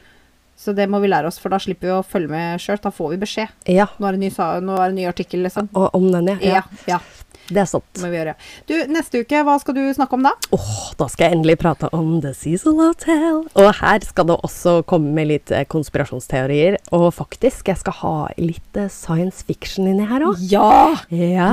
Så 0.57 0.72
det 0.72 0.87
må 0.88 0.99
vi 1.03 1.09
lære 1.12 1.29
oss, 1.29 1.37
for 1.40 1.53
da 1.53 1.59
slipper 1.61 1.90
vi 1.90 1.92
å 1.92 2.05
følge 2.07 2.33
med 2.33 2.62
sjøl. 2.64 2.81
Da 2.81 2.92
får 2.94 3.12
vi 3.12 3.18
beskjed. 3.27 3.53
Ja. 3.68 3.90
Nå 4.01 4.09
er 4.09 4.16
det 4.16 4.22
ny, 4.25 4.31
nå 4.64 4.79
er 4.81 4.88
det 4.88 4.96
ny 4.96 5.05
artikkel, 5.09 5.44
liksom. 5.44 5.68
Og 5.77 5.96
om 5.99 6.09
den, 6.14 6.33
ja. 6.33 6.61
Ja, 6.61 6.62
ja. 6.88 7.01
Det 7.46 7.61
er 7.62 7.68
sant. 7.70 7.87
Må 8.02 8.09
vi 8.11 8.18
gjøre. 8.18 8.32
Du, 8.66 8.74
neste 8.90 9.20
uke, 9.22 9.42
hva 9.46 9.54
skal 9.62 9.76
du 9.76 9.82
snakke 9.94 10.16
om 10.18 10.24
da? 10.26 10.32
Åh, 10.56 10.72
da 10.98 11.06
skal 11.12 11.28
jeg 11.28 11.37
endelig 11.38 11.59
prate 11.62 11.90
om 11.94 12.16
The 12.24 12.32
Cecil 12.35 12.74
Hotel. 12.80 13.44
Og 13.54 13.68
her 13.80 14.06
skal 14.09 14.26
det 14.32 14.38
også 14.48 14.80
komme 14.90 15.12
med 15.14 15.30
litt 15.30 15.52
eh, 15.54 15.66
konspirasjonsteorier. 15.70 16.78
Og 16.96 17.09
faktisk, 17.14 17.68
jeg 17.70 17.80
skal 17.82 17.98
ha 18.02 18.14
litt 18.40 18.80
eh, 18.80 18.90
science 18.92 19.46
fiction 19.46 19.87
inni 19.90 20.06
her 20.11 20.26
òg. 20.26 20.42
Ja! 20.50 20.96
Ja, 21.14 21.50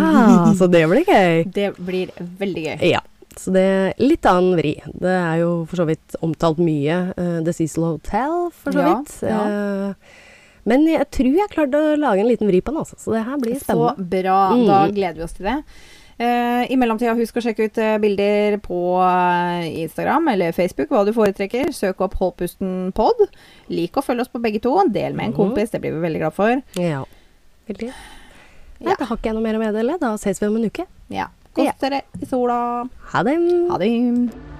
så 0.59 0.69
det 0.71 0.85
blir 0.89 1.05
gøy. 1.07 1.43
Det 1.53 1.73
blir 1.77 2.13
veldig 2.41 2.67
gøy. 2.71 2.77
Ja. 2.93 3.03
Så 3.37 3.49
det 3.49 3.61
er 3.65 3.95
litt 3.97 4.27
annen 4.29 4.53
vri. 4.59 4.75
Det 4.93 5.09
er 5.09 5.39
jo 5.41 5.53
for 5.65 5.81
så 5.81 5.87
vidt 5.89 6.17
omtalt 6.25 6.59
mye, 6.61 6.99
Uh, 7.17 7.39
The 7.45 7.53
Cecil 7.53 7.85
Hotel, 7.87 8.51
for 8.53 8.75
så 8.75 8.83
vidt. 8.85 9.15
ja. 9.25 9.39
Eh, 9.47 10.19
men 10.65 10.85
jeg 10.87 11.09
tror 11.11 11.33
jeg 11.37 11.49
klarte 11.51 11.79
å 11.79 11.95
lage 11.99 12.19
en 12.23 12.27
liten 12.29 12.47
vri 12.47 12.61
på 12.61 12.71
den, 12.71 12.79
altså. 12.83 12.95
Så 12.97 13.11
det 13.15 13.23
her 13.25 13.37
blir 13.41 13.59
spennende. 13.59 13.95
Så 13.97 14.07
bra. 14.13 14.37
Mm. 14.55 14.65
Da 14.69 14.79
gleder 14.93 15.19
vi 15.19 15.23
oss 15.27 15.33
til 15.37 15.45
det. 15.49 15.57
Uh, 16.13 16.63
I 16.69 16.75
mellomtida, 16.77 17.15
husk 17.17 17.35
å 17.35 17.41
sjekke 17.41 17.65
ut 17.67 17.77
uh, 17.81 17.97
bilder 17.99 18.59
på 18.61 18.77
uh, 19.01 19.65
Instagram 19.81 20.27
eller 20.35 20.53
Facebook, 20.53 20.87
hva 20.93 21.01
du 21.07 21.11
foretrekker. 21.11 21.71
Søk 21.73 21.99
opp 22.05 22.13
Holdpusten 22.21 22.91
pod. 22.95 23.25
Lik 23.73 23.97
å 23.97 24.03
følge 24.05 24.21
oss 24.21 24.31
på 24.31 24.39
begge 24.43 24.61
to. 24.61 24.75
Del 24.93 25.13
med 25.17 25.25
en 25.25 25.33
Mhm. 25.33 25.39
kompis, 25.41 25.71
det 25.73 25.81
blir 25.81 25.91
vi 25.91 25.99
veldig 26.05 26.19
glad 26.21 26.33
for. 26.37 26.61
Ja. 26.79 27.03
Veldig. 27.67 27.89
Nei, 28.83 28.89
Ja. 28.91 28.95
Da 28.99 29.05
har 29.05 29.17
ikke 29.17 29.31
jeg 29.31 29.35
noe 29.35 29.43
mer 29.43 29.55
å 29.55 29.63
meddele. 29.63 29.97
Da 29.99 30.13
ses 30.15 30.39
vi 30.39 30.47
om 30.47 30.55
en 30.57 30.69
uke. 30.69 30.85
Ja. 31.09 31.27
Kos 31.53 31.75
dere 31.79 32.01
i 32.21 32.25
sola. 32.25 32.87
Ha 33.13 33.23
det. 33.23 33.37
Ha 33.69 33.77
det. 33.77 34.52